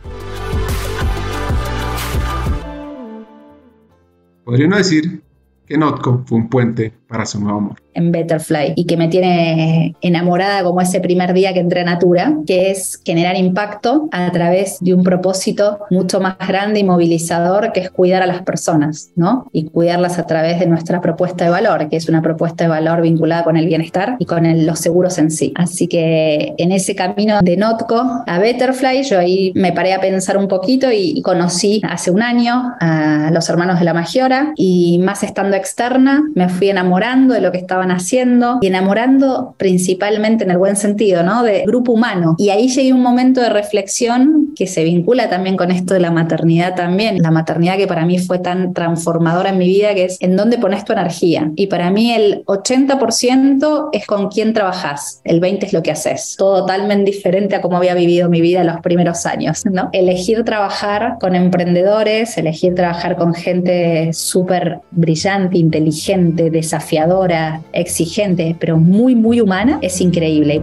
Podría 4.51 4.67
no 4.67 4.75
decir 4.75 5.23
que 5.65 5.77
Notco 5.77 6.25
fue 6.25 6.37
un 6.37 6.49
puente 6.49 6.91
para 7.07 7.25
su 7.25 7.39
nuevo 7.39 7.59
amor 7.59 7.81
en 7.93 8.11
Betterfly 8.11 8.73
y 8.75 8.85
que 8.85 8.97
me 8.97 9.07
tiene 9.07 9.95
enamorada 10.01 10.63
como 10.63 10.81
ese 10.81 10.99
primer 10.99 11.33
día 11.33 11.53
que 11.53 11.59
entré 11.59 11.81
a 11.81 11.85
Natura, 11.85 12.37
que 12.45 12.71
es 12.71 13.01
generar 13.03 13.35
impacto 13.35 14.07
a 14.11 14.31
través 14.31 14.77
de 14.81 14.93
un 14.93 15.03
propósito 15.03 15.79
mucho 15.89 16.19
más 16.19 16.37
grande 16.47 16.79
y 16.79 16.83
movilizador 16.83 17.71
que 17.71 17.81
es 17.81 17.91
cuidar 17.91 18.21
a 18.21 18.25
las 18.25 18.41
personas, 18.43 19.11
¿no? 19.15 19.47
Y 19.51 19.65
cuidarlas 19.65 20.19
a 20.19 20.25
través 20.25 20.59
de 20.59 20.67
nuestra 20.67 21.01
propuesta 21.01 21.45
de 21.45 21.51
valor, 21.51 21.89
que 21.89 21.97
es 21.97 22.09
una 22.09 22.21
propuesta 22.21 22.63
de 22.63 22.69
valor 22.69 23.01
vinculada 23.01 23.43
con 23.43 23.57
el 23.57 23.67
bienestar 23.67 24.15
y 24.19 24.25
con 24.25 24.65
los 24.65 24.79
seguros 24.79 25.17
en 25.17 25.31
sí. 25.31 25.53
Así 25.55 25.87
que 25.87 26.53
en 26.57 26.71
ese 26.71 26.95
camino 26.95 27.39
de 27.41 27.57
Notco 27.57 28.23
a 28.25 28.39
Betterfly, 28.39 29.03
yo 29.03 29.19
ahí 29.19 29.51
me 29.55 29.71
paré 29.71 29.93
a 29.93 29.99
pensar 29.99 30.37
un 30.37 30.47
poquito 30.47 30.91
y 30.91 31.21
conocí 31.21 31.81
hace 31.87 32.11
un 32.11 32.21
año 32.21 32.73
a 32.79 33.29
los 33.31 33.49
hermanos 33.49 33.79
de 33.79 33.85
la 33.85 33.93
Magiora 33.93 34.53
y 34.55 34.99
más 34.99 35.23
estando 35.23 35.55
externa 35.55 36.23
me 36.35 36.49
fui 36.49 36.69
enamorando 36.69 37.33
de 37.33 37.41
lo 37.41 37.51
que 37.51 37.57
estaba 37.57 37.80
haciendo 37.89 38.59
y 38.61 38.67
enamorando 38.67 39.55
principalmente 39.57 40.43
en 40.43 40.51
el 40.51 40.57
buen 40.57 40.75
sentido, 40.75 41.23
¿no? 41.23 41.41
De 41.43 41.63
grupo 41.65 41.93
humano. 41.93 42.35
Y 42.37 42.49
ahí 42.49 42.67
llegué 42.67 42.91
a 42.91 42.95
un 42.95 43.01
momento 43.01 43.41
de 43.41 43.49
reflexión 43.49 44.51
que 44.55 44.67
se 44.67 44.83
vincula 44.83 45.29
también 45.29 45.57
con 45.57 45.71
esto 45.71 45.93
de 45.93 45.99
la 45.99 46.11
maternidad 46.11 46.75
también. 46.75 47.17
La 47.19 47.31
maternidad 47.31 47.77
que 47.77 47.87
para 47.87 48.05
mí 48.05 48.19
fue 48.19 48.39
tan 48.39 48.73
transformadora 48.73 49.49
en 49.49 49.57
mi 49.57 49.67
vida, 49.67 49.93
que 49.95 50.05
es 50.05 50.17
en 50.19 50.35
dónde 50.35 50.57
pones 50.57 50.85
tu 50.85 50.93
energía. 50.93 51.51
Y 51.55 51.67
para 51.67 51.89
mí 51.89 52.11
el 52.11 52.43
80% 52.45 53.89
es 53.93 54.05
con 54.05 54.27
quién 54.27 54.53
trabajas, 54.53 55.21
el 55.23 55.41
20% 55.41 55.63
es 55.63 55.73
lo 55.73 55.81
que 55.81 55.91
haces. 55.91 56.35
Todo 56.37 56.61
totalmente 56.61 57.11
diferente 57.11 57.55
a 57.55 57.61
cómo 57.61 57.77
había 57.77 57.93
vivido 57.93 58.29
mi 58.29 58.41
vida 58.41 58.63
los 58.63 58.79
primeros 58.81 59.25
años, 59.25 59.63
¿no? 59.65 59.89
Elegir 59.93 60.43
trabajar 60.43 61.17
con 61.19 61.35
emprendedores, 61.35 62.37
elegir 62.37 62.75
trabajar 62.75 63.15
con 63.15 63.33
gente 63.33 64.11
súper 64.13 64.79
brillante, 64.91 65.57
inteligente, 65.57 66.49
desafiadora, 66.49 67.61
exigente, 67.73 68.55
pero 68.59 68.77
muy, 68.77 69.15
muy 69.15 69.41
humana, 69.41 69.79
es 69.81 70.01
increíble. 70.01 70.61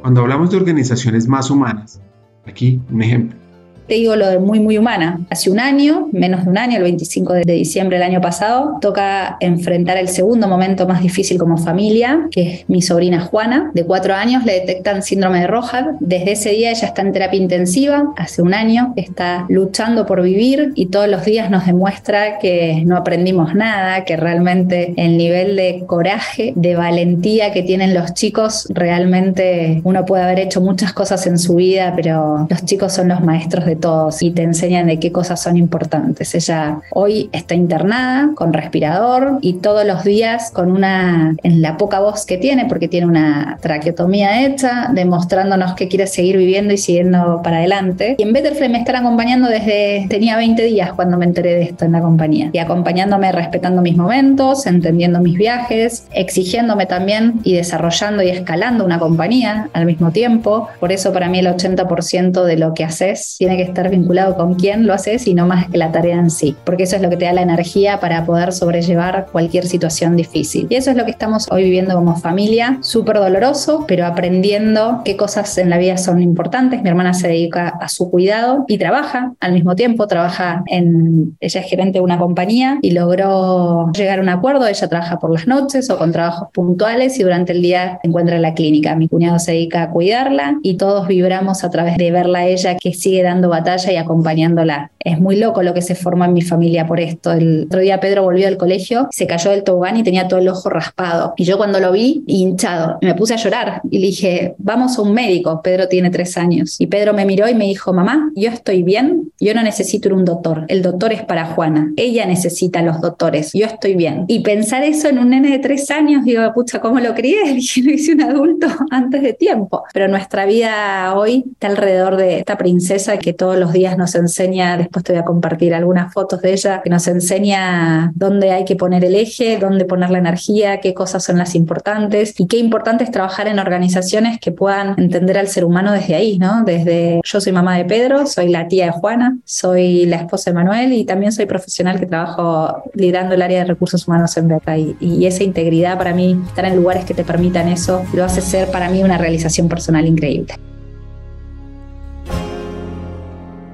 Cuando 0.00 0.20
hablamos 0.20 0.50
de 0.50 0.56
organizaciones 0.58 1.26
más 1.26 1.50
humanas, 1.50 2.00
aquí 2.46 2.80
un 2.90 3.02
ejemplo. 3.02 3.43
Te 3.86 3.94
digo 3.94 4.16
lo 4.16 4.28
de 4.28 4.38
muy, 4.38 4.60
muy 4.60 4.78
humana. 4.78 5.20
Hace 5.28 5.50
un 5.50 5.60
año, 5.60 6.08
menos 6.12 6.44
de 6.44 6.50
un 6.50 6.56
año, 6.56 6.78
el 6.78 6.84
25 6.84 7.34
de 7.34 7.52
diciembre 7.52 7.98
del 7.98 8.06
año 8.06 8.20
pasado, 8.22 8.78
toca 8.80 9.36
enfrentar 9.40 9.98
el 9.98 10.08
segundo 10.08 10.48
momento 10.48 10.86
más 10.86 11.02
difícil 11.02 11.36
como 11.36 11.58
familia, 11.58 12.28
que 12.30 12.42
es 12.42 12.68
mi 12.68 12.80
sobrina 12.80 13.20
Juana, 13.20 13.70
de 13.74 13.84
cuatro 13.84 14.14
años, 14.14 14.44
le 14.46 14.54
detectan 14.60 15.02
síndrome 15.02 15.40
de 15.40 15.48
Roja. 15.48 15.96
Desde 16.00 16.32
ese 16.32 16.50
día 16.50 16.70
ella 16.70 16.88
está 16.88 17.02
en 17.02 17.12
terapia 17.12 17.38
intensiva, 17.38 18.14
hace 18.16 18.40
un 18.40 18.54
año, 18.54 18.94
está 18.96 19.44
luchando 19.50 20.06
por 20.06 20.22
vivir 20.22 20.72
y 20.74 20.86
todos 20.86 21.08
los 21.08 21.24
días 21.26 21.50
nos 21.50 21.66
demuestra 21.66 22.38
que 22.38 22.82
no 22.86 22.96
aprendimos 22.96 23.54
nada, 23.54 24.04
que 24.04 24.16
realmente 24.16 24.94
el 24.96 25.18
nivel 25.18 25.56
de 25.56 25.84
coraje, 25.86 26.54
de 26.56 26.74
valentía 26.74 27.52
que 27.52 27.62
tienen 27.62 27.92
los 27.92 28.14
chicos, 28.14 28.66
realmente 28.70 29.82
uno 29.84 30.06
puede 30.06 30.22
haber 30.22 30.40
hecho 30.40 30.62
muchas 30.62 30.94
cosas 30.94 31.26
en 31.26 31.38
su 31.38 31.56
vida, 31.56 31.92
pero 31.94 32.46
los 32.48 32.64
chicos 32.64 32.94
son 32.94 33.08
los 33.08 33.20
maestros 33.20 33.66
de 33.66 33.73
todos 33.76 34.22
y 34.22 34.30
te 34.30 34.42
enseñan 34.42 34.86
de 34.86 34.98
qué 34.98 35.12
cosas 35.12 35.42
son 35.42 35.56
importantes. 35.56 36.34
Ella 36.34 36.80
hoy 36.90 37.28
está 37.32 37.54
internada 37.54 38.30
con 38.34 38.52
respirador 38.52 39.38
y 39.40 39.54
todos 39.54 39.86
los 39.86 40.04
días 40.04 40.50
con 40.52 40.70
una, 40.70 41.34
en 41.42 41.62
la 41.62 41.76
poca 41.76 42.00
voz 42.00 42.26
que 42.26 42.38
tiene, 42.38 42.66
porque 42.66 42.88
tiene 42.88 43.06
una 43.06 43.58
traqueotomía 43.60 44.44
hecha, 44.44 44.90
demostrándonos 44.92 45.74
que 45.74 45.88
quiere 45.88 46.06
seguir 46.06 46.36
viviendo 46.36 46.74
y 46.74 46.78
siguiendo 46.78 47.40
para 47.42 47.58
adelante. 47.58 48.16
Y 48.18 48.22
en 48.22 48.32
Betterfly 48.32 48.68
me 48.68 48.78
están 48.78 48.96
acompañando 48.96 49.48
desde, 49.48 50.06
tenía 50.08 50.36
20 50.36 50.62
días 50.64 50.92
cuando 50.92 51.16
me 51.16 51.24
enteré 51.24 51.54
de 51.54 51.62
esto 51.62 51.84
en 51.84 51.92
la 51.92 52.00
compañía. 52.00 52.50
Y 52.52 52.58
acompañándome, 52.58 53.32
respetando 53.32 53.82
mis 53.82 53.96
momentos, 53.96 54.66
entendiendo 54.66 55.20
mis 55.20 55.36
viajes, 55.36 56.06
exigiéndome 56.12 56.86
también 56.86 57.40
y 57.44 57.54
desarrollando 57.54 58.22
y 58.22 58.28
escalando 58.28 58.84
una 58.84 58.98
compañía 58.98 59.68
al 59.72 59.86
mismo 59.86 60.10
tiempo. 60.10 60.68
Por 60.80 60.92
eso 60.92 61.12
para 61.12 61.28
mí 61.28 61.38
el 61.38 61.46
80% 61.46 62.44
de 62.44 62.56
lo 62.56 62.74
que 62.74 62.84
haces 62.84 63.36
tiene 63.38 63.56
que 63.56 63.63
estar 63.64 63.90
vinculado 63.90 64.36
con 64.36 64.54
quién 64.54 64.86
lo 64.86 64.94
haces 64.94 65.26
y 65.26 65.34
no 65.34 65.46
más 65.46 65.68
que 65.68 65.78
la 65.78 65.92
tarea 65.92 66.16
en 66.16 66.30
sí. 66.30 66.56
Porque 66.64 66.84
eso 66.84 66.96
es 66.96 67.02
lo 67.02 67.10
que 67.10 67.16
te 67.16 67.24
da 67.24 67.32
la 67.32 67.42
energía 67.42 68.00
para 68.00 68.24
poder 68.24 68.52
sobrellevar 68.52 69.26
cualquier 69.32 69.66
situación 69.66 70.16
difícil. 70.16 70.66
Y 70.70 70.76
eso 70.76 70.90
es 70.90 70.96
lo 70.96 71.04
que 71.04 71.10
estamos 71.10 71.50
hoy 71.50 71.64
viviendo 71.64 71.94
como 71.94 72.16
familia. 72.16 72.78
Súper 72.80 73.16
doloroso, 73.16 73.84
pero 73.86 74.06
aprendiendo 74.06 75.02
qué 75.04 75.16
cosas 75.16 75.56
en 75.58 75.70
la 75.70 75.78
vida 75.78 75.96
son 75.96 76.22
importantes. 76.22 76.82
Mi 76.82 76.88
hermana 76.88 77.14
se 77.14 77.28
dedica 77.28 77.68
a 77.80 77.88
su 77.88 78.10
cuidado 78.10 78.64
y 78.68 78.78
trabaja 78.78 79.34
al 79.40 79.52
mismo 79.52 79.74
tiempo. 79.74 80.06
Trabaja 80.06 80.62
en... 80.66 81.36
Ella 81.40 81.60
es 81.60 81.66
gerente 81.66 81.98
de 81.98 82.04
una 82.04 82.18
compañía 82.18 82.78
y 82.82 82.92
logró 82.92 83.90
llegar 83.92 84.18
a 84.18 84.22
un 84.22 84.28
acuerdo. 84.28 84.66
Ella 84.66 84.88
trabaja 84.88 85.18
por 85.18 85.32
las 85.32 85.46
noches 85.46 85.90
o 85.90 85.98
con 85.98 86.12
trabajos 86.12 86.48
puntuales 86.52 87.18
y 87.18 87.22
durante 87.22 87.52
el 87.52 87.62
día 87.62 87.98
se 88.02 88.08
encuentra 88.08 88.36
en 88.36 88.42
la 88.42 88.54
clínica. 88.54 88.94
Mi 88.94 89.08
cuñado 89.08 89.38
se 89.38 89.52
dedica 89.52 89.82
a 89.82 89.90
cuidarla 89.90 90.58
y 90.62 90.76
todos 90.76 91.08
vibramos 91.08 91.64
a 91.64 91.70
través 91.70 91.96
de 91.96 92.10
verla 92.10 92.40
a 92.40 92.46
ella 92.46 92.76
que 92.76 92.92
sigue 92.92 93.22
dando 93.22 93.48
batalla 93.54 93.92
y 93.92 93.96
acompañándola. 93.96 94.90
Es 94.98 95.20
muy 95.20 95.36
loco 95.36 95.62
lo 95.62 95.74
que 95.74 95.82
se 95.82 95.94
forma 95.94 96.26
en 96.26 96.32
mi 96.32 96.42
familia 96.42 96.86
por 96.86 97.00
esto. 97.00 97.32
El 97.32 97.64
otro 97.66 97.80
día 97.80 98.00
Pedro 98.00 98.22
volvió 98.22 98.46
del 98.46 98.56
colegio, 98.56 99.08
se 99.10 99.26
cayó 99.26 99.50
del 99.50 99.64
tobogán 99.64 99.96
y 99.96 100.02
tenía 100.02 100.28
todo 100.28 100.40
el 100.40 100.48
ojo 100.48 100.70
raspado. 100.70 101.34
Y 101.36 101.44
yo 101.44 101.58
cuando 101.58 101.80
lo 101.80 101.92
vi, 101.92 102.24
hinchado, 102.26 102.98
me 103.02 103.14
puse 103.14 103.34
a 103.34 103.36
llorar 103.36 103.82
y 103.90 103.98
le 103.98 104.06
dije, 104.06 104.54
vamos 104.58 104.98
a 104.98 105.02
un 105.02 105.12
médico. 105.12 105.60
Pedro 105.62 105.88
tiene 105.88 106.10
tres 106.10 106.36
años. 106.36 106.80
Y 106.80 106.86
Pedro 106.86 107.12
me 107.12 107.26
miró 107.26 107.48
y 107.48 107.54
me 107.54 107.64
dijo, 107.64 107.92
mamá, 107.92 108.30
yo 108.34 108.50
estoy 108.50 108.82
bien, 108.82 109.30
yo 109.40 109.54
no 109.54 109.62
necesito 109.62 110.08
ir 110.08 110.14
un 110.14 110.24
doctor. 110.24 110.64
El 110.68 110.82
doctor 110.82 111.12
es 111.12 111.22
para 111.22 111.46
Juana. 111.46 111.92
Ella 111.96 112.26
necesita 112.26 112.82
los 112.82 113.00
doctores. 113.00 113.50
Yo 113.52 113.66
estoy 113.66 113.94
bien. 113.94 114.24
Y 114.28 114.40
pensar 114.40 114.82
eso 114.84 115.08
en 115.08 115.18
un 115.18 115.30
nene 115.30 115.50
de 115.50 115.58
tres 115.58 115.90
años, 115.90 116.24
digo, 116.24 116.42
pucha, 116.54 116.80
¿cómo 116.80 117.00
lo 117.00 117.14
crié? 117.14 117.42
Dije, 117.54 117.82
lo 117.82 117.90
hice 117.92 118.14
un 118.14 118.22
adulto 118.22 118.66
antes 118.90 119.22
de 119.22 119.32
tiempo. 119.32 119.84
Pero 119.92 120.08
nuestra 120.08 120.46
vida 120.46 121.14
hoy 121.14 121.44
está 121.52 121.68
alrededor 121.68 122.16
de 122.16 122.38
esta 122.38 122.56
princesa 122.56 123.18
que 123.18 123.32
todos 123.44 123.58
los 123.58 123.74
días 123.74 123.98
nos 123.98 124.14
enseña, 124.14 124.78
después 124.78 125.04
te 125.04 125.12
voy 125.12 125.20
a 125.20 125.24
compartir 125.26 125.74
algunas 125.74 126.14
fotos 126.14 126.40
de 126.40 126.54
ella, 126.54 126.80
que 126.82 126.88
nos 126.88 127.06
enseña 127.08 128.10
dónde 128.14 128.52
hay 128.52 128.64
que 128.64 128.74
poner 128.74 129.04
el 129.04 129.14
eje, 129.14 129.58
dónde 129.58 129.84
poner 129.84 130.08
la 130.08 130.16
energía, 130.16 130.80
qué 130.80 130.94
cosas 130.94 131.24
son 131.24 131.36
las 131.36 131.54
importantes 131.54 132.40
y 132.40 132.46
qué 132.46 132.56
importante 132.56 133.04
es 133.04 133.10
trabajar 133.10 133.46
en 133.46 133.58
organizaciones 133.58 134.40
que 134.40 134.50
puedan 134.50 134.94
entender 134.98 135.36
al 135.36 135.48
ser 135.48 135.66
humano 135.66 135.92
desde 135.92 136.14
ahí, 136.14 136.38
¿no? 136.38 136.64
Desde 136.64 137.20
yo 137.22 137.38
soy 137.38 137.52
mamá 137.52 137.76
de 137.76 137.84
Pedro, 137.84 138.26
soy 138.26 138.48
la 138.48 138.66
tía 138.66 138.86
de 138.86 138.92
Juana, 138.92 139.36
soy 139.44 140.06
la 140.06 140.16
esposa 140.16 140.50
de 140.50 140.54
Manuel 140.54 140.94
y 140.94 141.04
también 141.04 141.30
soy 141.30 141.44
profesional 141.44 142.00
que 142.00 142.06
trabajo 142.06 142.82
liderando 142.94 143.34
el 143.34 143.42
área 143.42 143.58
de 143.58 143.66
recursos 143.66 144.08
humanos 144.08 144.34
en 144.38 144.48
Beca 144.48 144.78
y, 144.78 144.96
y 145.00 145.26
esa 145.26 145.44
integridad 145.44 145.98
para 145.98 146.14
mí, 146.14 146.42
estar 146.46 146.64
en 146.64 146.76
lugares 146.76 147.04
que 147.04 147.12
te 147.12 147.24
permitan 147.24 147.68
eso, 147.68 148.06
lo 148.14 148.24
hace 148.24 148.40
ser 148.40 148.70
para 148.70 148.88
mí 148.88 149.02
una 149.02 149.18
realización 149.18 149.68
personal 149.68 150.06
increíble. 150.06 150.54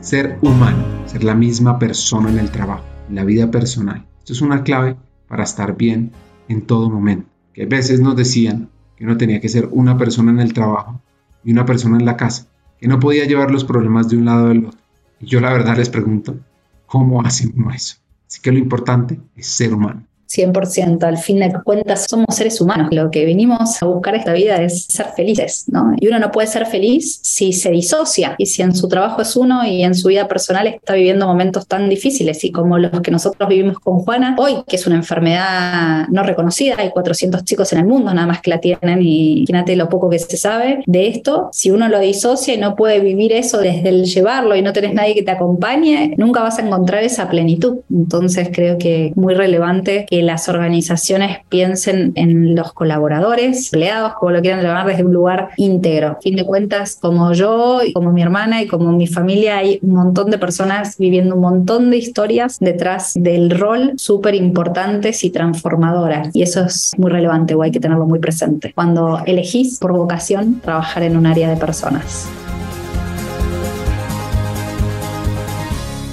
Ser 0.01 0.39
humano, 0.41 0.83
ser 1.07 1.25
la 1.25 1.35
misma 1.35 1.79
persona 1.79 2.31
en 2.31 2.39
el 2.39 2.51
trabajo, 2.51 2.85
en 3.11 3.17
la 3.17 3.25
vida 3.25 3.51
personal. 3.51 4.07
Esto 4.21 4.33
es 4.33 4.41
una 4.41 4.63
clave 4.63 4.97
para 5.29 5.45
estar 5.45 5.77
bien 5.77 6.13
en 6.49 6.63
todo 6.63 6.89
momento. 6.89 7.29
Que 7.53 7.65
a 7.65 7.67
veces 7.67 8.01
nos 8.01 8.17
decían 8.17 8.71
que 8.97 9.05
uno 9.05 9.19
tenía 9.19 9.43
que 9.43 9.51
ser 9.51 9.69
una 9.71 9.99
persona 9.99 10.31
en 10.31 10.41
el 10.41 10.55
trabajo 10.55 11.03
y 11.45 11.53
una 11.53 11.67
persona 11.67 11.99
en 11.99 12.07
la 12.07 12.17
casa, 12.17 12.47
que 12.79 12.89
no 12.89 12.99
podía 12.99 13.27
llevar 13.27 13.51
los 13.51 13.65
problemas 13.65 14.09
de 14.09 14.17
un 14.17 14.25
lado 14.25 14.49
del 14.49 14.65
otro. 14.65 14.81
Y 15.21 15.27
yo 15.27 15.41
la 15.41 15.53
verdad 15.53 15.77
les 15.77 15.91
pregunto, 15.91 16.41
¿cómo 16.87 17.21
hace 17.23 17.49
uno 17.55 17.71
eso? 17.71 17.97
Así 18.27 18.41
que 18.41 18.53
lo 18.53 18.59
importante 18.59 19.21
es 19.37 19.49
ser 19.49 19.75
humano. 19.75 20.07
100%. 20.31 21.03
Al 21.03 21.19
fin 21.19 21.41
de 21.41 21.53
cuentas, 21.65 22.07
somos 22.09 22.35
seres 22.35 22.61
humanos. 22.61 22.89
Lo 22.93 23.11
que 23.11 23.25
venimos 23.25 23.83
a 23.83 23.87
buscar 23.87 24.15
esta 24.15 24.33
vida 24.33 24.63
es 24.63 24.85
ser 24.85 25.07
felices, 25.17 25.65
¿no? 25.69 25.95
Y 25.99 26.09
uno 26.09 26.19
no 26.19 26.31
puede 26.31 26.47
ser 26.47 26.67
feliz 26.67 27.19
si 27.23 27.53
se 27.53 27.71
disocia 27.71 28.35
y 28.39 28.47
si 28.47 28.63
en 28.63 28.75
su 28.75 28.89
trabajo 28.89 29.23
es 29.23 29.37
uno 29.37 29.67
y 29.67 29.83
en 29.83 29.95
su 29.95 30.09
vida 30.09 30.29
personal 30.29 30.67
está 30.67 30.95
viviendo 30.95 31.27
momentos 31.27 31.67
tan 31.67 31.89
difíciles 31.89 32.45
y 32.45 32.53
como 32.53 32.79
los 32.79 33.01
que 33.01 33.11
nosotros 33.11 33.49
vivimos 33.49 33.79
con 33.81 34.01
Juana 34.01 34.37
hoy, 34.39 34.63
que 34.67 34.77
es 34.77 34.87
una 34.87 34.97
enfermedad 34.97 36.07
no 36.09 36.23
reconocida, 36.23 36.77
hay 36.79 36.91
400 36.91 37.45
chicos 37.45 37.73
en 37.73 37.81
el 37.81 37.87
mundo 37.87 38.13
nada 38.15 38.27
más 38.27 38.41
que 38.41 38.51
la 38.51 38.61
tienen 38.61 39.03
y 39.03 39.41
imagínate 39.41 39.77
lo 39.77 39.89
poco 39.89 40.09
que 40.09 40.19
se 40.19 40.37
sabe 40.37 40.83
de 40.87 41.09
esto. 41.09 41.49
Si 41.53 41.71
uno 41.71 41.89
lo 41.89 41.99
disocia 41.99 42.55
y 42.55 42.59
no 42.59 42.77
puede 42.77 43.01
vivir 43.01 43.33
eso 43.33 43.59
desde 43.59 43.89
el 43.89 44.05
llevarlo 44.05 44.57
y 44.57 44.63
no 44.63 44.73
tenés 44.73 44.95
nadie 44.95 45.15
que 45.15 45.23
te 45.23 45.31
acompañe, 45.31 46.15
nunca 46.17 46.43
vas 46.43 46.59
a 46.59 46.63
encontrar 46.63 47.03
esa 47.03 47.29
plenitud. 47.29 47.79
Entonces 47.91 48.51
creo 48.53 48.79
que 48.79 49.09
es 49.09 49.17
muy 49.17 49.35
relevante 49.35 50.07
que 50.09 50.20
las 50.23 50.49
organizaciones 50.49 51.39
piensen 51.49 52.13
en 52.15 52.55
los 52.55 52.73
colaboradores, 52.73 53.73
empleados, 53.73 54.15
como 54.15 54.33
lo 54.33 54.41
quieran 54.41 54.63
llamar, 54.63 54.87
desde 54.87 55.05
un 55.05 55.13
lugar 55.13 55.51
íntegro. 55.57 56.19
Fin 56.23 56.37
de 56.37 56.45
cuentas, 56.45 56.99
como 57.01 57.33
yo, 57.33 57.81
como 57.95 58.13
mi 58.13 58.23
hermana 58.23 58.63
y 58.63 58.67
como 58.67 58.93
mi 58.93 59.07
familia, 59.07 59.59
hay 59.59 59.79
un 59.83 59.95
montón 59.95 60.31
de 60.31 60.39
personas 60.39 60.97
viviendo 60.99 61.35
un 61.35 61.41
montón 61.41 61.91
de 61.91 61.99
historias 61.99 62.59
detrás 62.61 63.15
del 63.15 63.51
rol 63.51 63.93
súper 63.97 64.35
importantes 64.35 65.25
y 65.25 65.31
transformadoras. 65.31 66.31
Y 66.35 66.43
eso 66.43 66.65
es 66.65 66.93
muy 66.99 67.11
relevante 67.11 67.55
o 67.55 67.63
hay 67.63 67.71
que 67.71 67.81
tenerlo 67.81 68.07
muy 68.07 68.19
presente. 68.19 68.73
Cuando 68.75 69.23
elegís 69.27 69.79
por 69.79 69.93
vocación 69.93 70.61
trabajar 70.61 71.03
en 71.03 71.17
un 71.17 71.27
área 71.27 71.49
de 71.49 71.57
personas. 71.57 72.29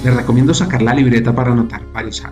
Les 0.04 0.14
recomiendo 0.14 0.54
sacar 0.54 0.80
la 0.80 0.94
libreta 0.94 1.34
para 1.34 1.52
anotar 1.52 1.82
varios 1.92 2.22